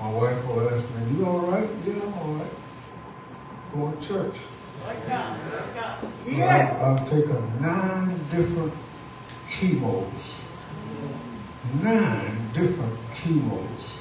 My 0.00 0.10
wife 0.10 0.46
will 0.46 0.68
ask 0.68 0.84
me, 0.94 1.18
"You 1.18 1.26
all 1.26 1.40
right?" 1.40 1.68
Yeah, 1.86 2.02
I'm 2.02 2.14
all 2.14 2.34
right. 2.34 2.52
Going 3.72 3.96
to 3.96 4.06
church. 4.06 4.36
Yes. 6.26 6.72
I've, 6.74 6.82
I've 7.00 7.08
taken 7.08 7.60
nine 7.60 8.18
different 8.30 8.72
chemos. 9.48 10.34
Nine 11.82 12.50
different 12.52 12.98
chemos. 13.14 13.98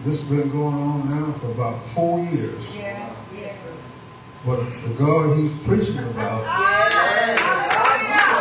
This 0.00 0.20
has 0.20 0.30
been 0.30 0.50
going 0.50 0.74
on 0.74 1.10
now 1.10 1.32
for 1.32 1.50
about 1.50 1.82
four 1.82 2.20
years. 2.20 2.74
Yes, 2.76 3.28
yes. 3.36 4.00
But 4.44 4.58
the 4.82 4.90
God 4.98 5.38
he's 5.38 5.52
preaching 5.64 5.98
about, 5.98 6.44
ah, 6.46 7.26
he's 8.30 8.35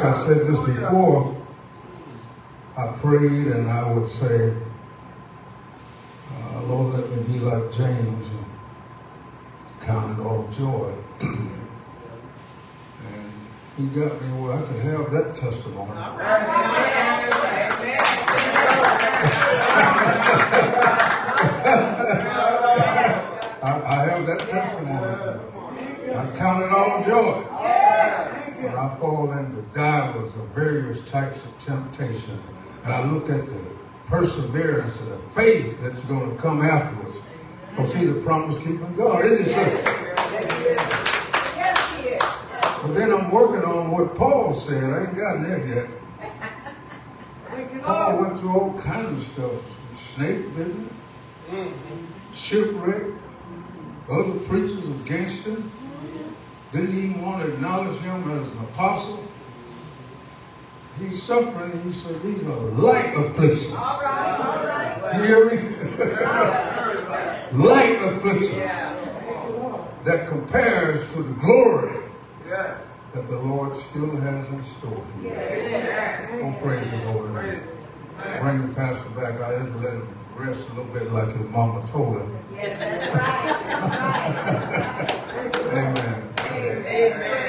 I 0.00 0.12
said 0.12 0.46
this 0.46 0.58
before. 0.58 1.34
I 2.76 2.86
prayed 2.98 3.48
and 3.48 3.68
I 3.68 3.92
would 3.92 4.06
say, 4.06 4.54
uh, 6.32 6.62
Lord, 6.62 6.94
let 6.94 7.10
me 7.10 7.22
be 7.32 7.40
like 7.40 7.72
James 7.72 8.26
and 8.26 8.44
count 9.82 10.18
it 10.18 10.22
all 10.22 10.48
joy. 10.56 10.94
and 11.20 11.50
he 13.76 13.86
got 13.86 14.22
me 14.22 14.28
where 14.40 14.52
I 14.52 14.62
could 14.62 14.76
have 14.76 15.10
that 15.10 15.34
testimony. 15.34 15.90
I, 23.60 23.82
I 23.84 24.08
have 24.08 24.26
that 24.26 24.38
testimony. 24.38 25.40
I 26.14 26.36
count 26.36 26.62
it 26.62 26.70
all 26.70 27.02
joy. 27.04 27.57
When 28.58 28.74
I 28.74 28.92
fall 28.96 29.30
into 29.30 29.62
divers 29.72 30.34
of 30.34 30.48
various 30.48 31.08
types 31.08 31.36
of 31.44 31.58
temptation, 31.60 32.42
and 32.82 32.92
I 32.92 33.08
look 33.08 33.30
at 33.30 33.46
the 33.46 33.60
perseverance 34.06 34.98
and 34.98 35.12
the 35.12 35.18
faith 35.32 35.80
that's 35.80 36.00
going 36.00 36.34
to 36.34 36.42
come 36.42 36.62
afterwards. 36.62 37.14
Oh, 37.14 37.76
because 37.76 37.94
he's 37.94 38.08
a 38.08 38.14
promise 38.14 38.58
keeping 38.58 38.96
God, 38.96 39.24
isn't 39.26 39.46
he? 39.46 39.52
Yes, 41.56 42.02
he 42.02 42.08
is. 42.08 42.22
But 42.82 42.94
then 42.94 43.12
I'm 43.12 43.30
working 43.30 43.62
on 43.62 43.92
what 43.92 44.16
Paul 44.16 44.52
said. 44.52 44.82
I 44.82 45.04
ain't 45.04 45.16
gotten 45.16 45.44
there 45.44 45.64
yet. 45.64 45.88
Paul 47.82 48.18
went 48.18 48.40
through 48.40 48.50
all 48.50 48.76
kinds 48.80 49.12
of 49.12 49.22
stuff. 49.22 49.52
Snake 49.94 50.52
business, 50.56 50.92
mm-hmm. 51.48 52.34
shipwreck, 52.34 53.04
other 54.10 54.34
preachers 54.48 54.84
against 54.84 55.44
him. 55.46 55.70
Didn't 56.70 56.96
even 56.98 57.22
want 57.22 57.42
to 57.42 57.52
acknowledge 57.52 57.98
him 58.00 58.30
as 58.38 58.48
an 58.50 58.58
apostle. 58.58 59.24
He's 60.98 61.22
suffering, 61.22 61.70
and 61.72 61.82
he 61.84 61.92
said, 61.92 62.20
these 62.22 62.42
are 62.42 62.56
light 62.56 63.14
afflictions. 63.16 63.72
All 63.72 64.00
right, 64.02 64.40
all 64.40 64.66
right. 64.66 65.16
You 65.16 65.22
hear 65.22 65.44
me? 65.48 65.56
light 67.64 68.02
afflictions 68.02 68.70
that 70.04 70.28
compares 70.28 71.10
to 71.14 71.22
the 71.22 71.34
glory 71.34 71.96
that 72.48 73.26
the 73.26 73.38
Lord 73.38 73.76
still 73.76 74.16
has 74.16 74.48
in 74.48 74.62
store 74.62 74.90
for 74.90 75.22
you. 75.22 75.30
Oh, 75.32 76.54
praise 76.62 76.90
the 76.90 76.96
Lord. 77.12 77.32
Bring 78.40 78.68
the 78.68 78.74
pastor 78.74 79.08
back. 79.10 79.40
I 79.40 79.58
had 79.58 79.72
to 79.72 79.78
let 79.78 79.92
him 79.94 80.08
rest 80.36 80.68
a 80.68 80.72
little 80.74 80.92
bit 80.92 81.12
like 81.12 81.34
his 81.36 81.48
mama 81.50 81.86
told 81.88 82.18
him. 82.18 82.38
Yes, 82.54 82.78
that's 82.78 83.06
right. 83.14 83.56
That's 85.34 85.58
right. 85.64 85.74
Amen. 85.74 86.07
Amen. 86.98 87.47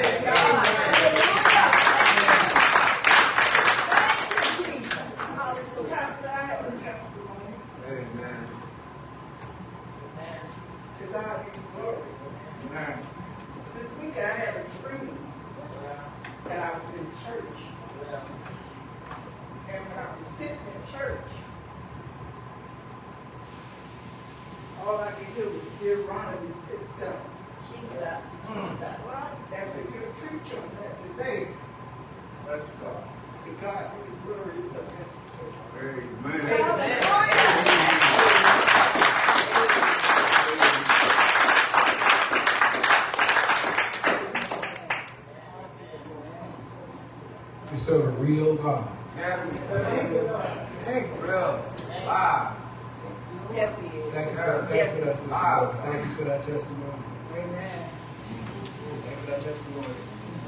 Testimony. 59.40 59.86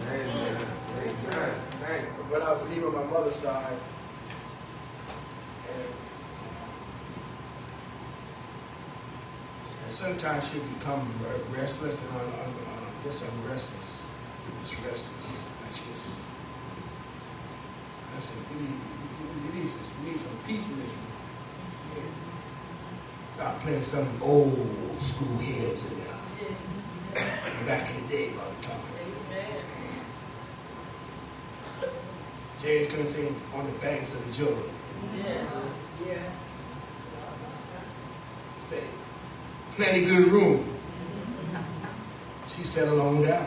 Amen. 0.09 0.67
Amen. 0.99 2.05
When 2.31 2.43
I 2.43 2.53
was 2.53 2.63
leaving 2.71 2.93
my 2.93 3.05
mother's 3.05 3.37
side, 3.37 3.77
and, 5.69 5.89
and 9.85 9.93
sometimes 9.93 10.49
she 10.49 10.59
would 10.59 10.79
become 10.79 11.09
restless 11.51 12.01
and 12.03 12.11
un, 12.11 12.21
un, 12.21 12.31
un, 12.51 12.87
just 13.05 13.23
unrestless. 13.25 13.99
Just 14.63 14.77
restless. 14.85 15.27
Like 15.65 15.75
she 15.75 15.83
just, 15.91 16.11
I 18.17 18.21
said, 18.21 18.37
you 18.53 18.61
need, 18.61 18.79
you, 19.55 19.61
need, 19.61 19.69
some- 19.69 19.81
you 20.05 20.11
need 20.13 20.21
some 20.21 20.37
peace 20.47 20.69
in 20.69 20.77
this 20.79 20.89
room. 20.93 21.09
Start 23.35 23.59
playing 23.61 23.83
some 23.83 24.09
old 24.23 24.55
school 24.99 25.39
hymns 25.39 25.85
in 25.91 25.99
there. 25.99 26.17
Back 27.15 27.91
in 27.91 28.03
the 28.03 28.09
day, 28.09 28.31
Brother 28.31 28.55
Thomas. 28.63 28.83
James 32.63 32.91
couldn't 32.91 33.07
sing 33.09 33.41
on 33.55 33.67
the 33.67 33.73
banks 33.79 34.15
of 34.15 34.27
the 34.27 34.33
Jordan. 34.45 34.71
Yes. 36.07 36.45
Say, 38.53 38.85
plenty 39.77 40.05
good 40.05 40.29
room. 40.29 40.79
She 42.55 42.63
settled 42.63 43.01
on 43.01 43.23
down. 43.23 43.47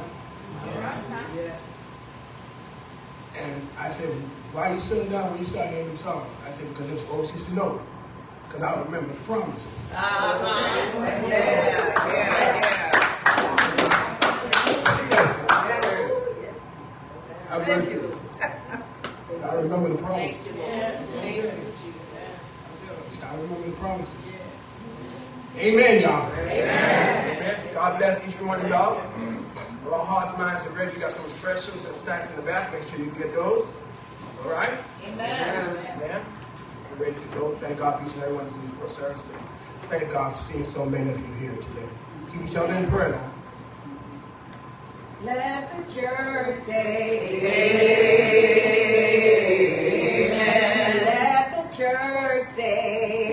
Yes. 1.35 1.61
And 3.37 3.67
I 3.77 3.89
said, 3.89 4.09
why 4.51 4.69
are 4.69 4.73
you 4.73 4.79
sitting 4.79 5.09
down 5.09 5.29
when 5.31 5.39
you 5.39 5.45
start 5.45 5.69
hearing 5.69 5.87
them 5.87 5.97
songs? 5.97 6.27
I 6.45 6.51
said, 6.51 6.69
because 6.69 6.91
it's 6.91 7.45
said, 7.45 7.55
no. 7.55 7.81
Because 8.47 8.63
I 8.63 8.79
remember 8.81 9.13
the 9.13 9.19
promises. 9.21 9.91
Uh-huh. 9.93 11.05
Yeah, 11.05 11.27
yeah, 11.27 12.11
yeah. 12.13 12.94
I 17.55 17.59
remember, 17.59 18.17
so 19.31 19.43
I 19.43 19.55
remember 19.55 19.89
the 19.89 19.95
promises. 19.95 20.37
Thank 20.37 20.57
you, 20.57 20.61
Lord. 20.61 20.73
I 23.23 23.35
remember 23.37 23.69
the 23.69 23.75
promises. 23.77 24.13
Amen, 25.57 26.01
y'all. 26.01 26.29
Amen. 26.33 27.73
God 27.73 27.97
bless 27.97 28.27
each 28.27 28.41
one 28.41 28.59
of 28.59 28.67
y'all. 28.67 29.01
Our 29.89 30.05
hearts, 30.05 30.37
minds 30.37 30.65
are 30.65 30.71
ready. 30.71 30.91
We 30.91 30.97
got 30.97 31.11
some 31.11 31.23
refreshments 31.23 31.85
and 31.85 31.95
snacks 31.95 32.29
in 32.29 32.35
the 32.35 32.41
back. 32.41 32.73
Make 32.73 32.83
sure 32.89 32.99
you 32.99 33.11
get 33.11 33.33
those. 33.33 33.69
All 34.43 34.51
right? 34.51 34.77
Amen. 35.07 35.77
Amen. 35.95 36.25
We're 36.91 37.05
ready 37.05 37.17
to 37.17 37.27
go. 37.37 37.55
Thank 37.55 37.79
God 37.79 38.01
for 38.01 38.05
each 38.05 38.13
and 38.15 38.23
every 38.23 38.35
one 38.35 38.47
of 38.47 38.53
you 38.53 38.69
for 38.71 38.89
service. 38.89 39.23
Thank 39.83 40.11
God 40.11 40.33
for 40.33 40.37
seeing 40.39 40.65
so 40.65 40.85
many 40.85 41.09
of 41.09 41.19
you 41.21 41.33
here 41.35 41.55
today. 41.55 41.87
Keep 42.33 42.49
each 42.49 42.55
other 42.57 42.73
in 42.73 42.89
prayer. 42.89 43.31
Let 45.23 45.71
the 45.71 45.83
church 46.01 46.59
say 46.65 47.29
amen. 50.29 51.05
Let 51.05 51.51
the 51.51 51.77
church 51.77 52.47
say 52.49 53.24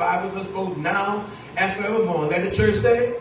abide 0.00 0.24
with 0.24 0.34
us 0.38 0.46
both 0.48 0.78
now 0.78 1.26
and 1.58 1.76
forevermore. 1.76 2.24
Let 2.24 2.42
the 2.42 2.56
church 2.56 2.76
say. 2.76 3.16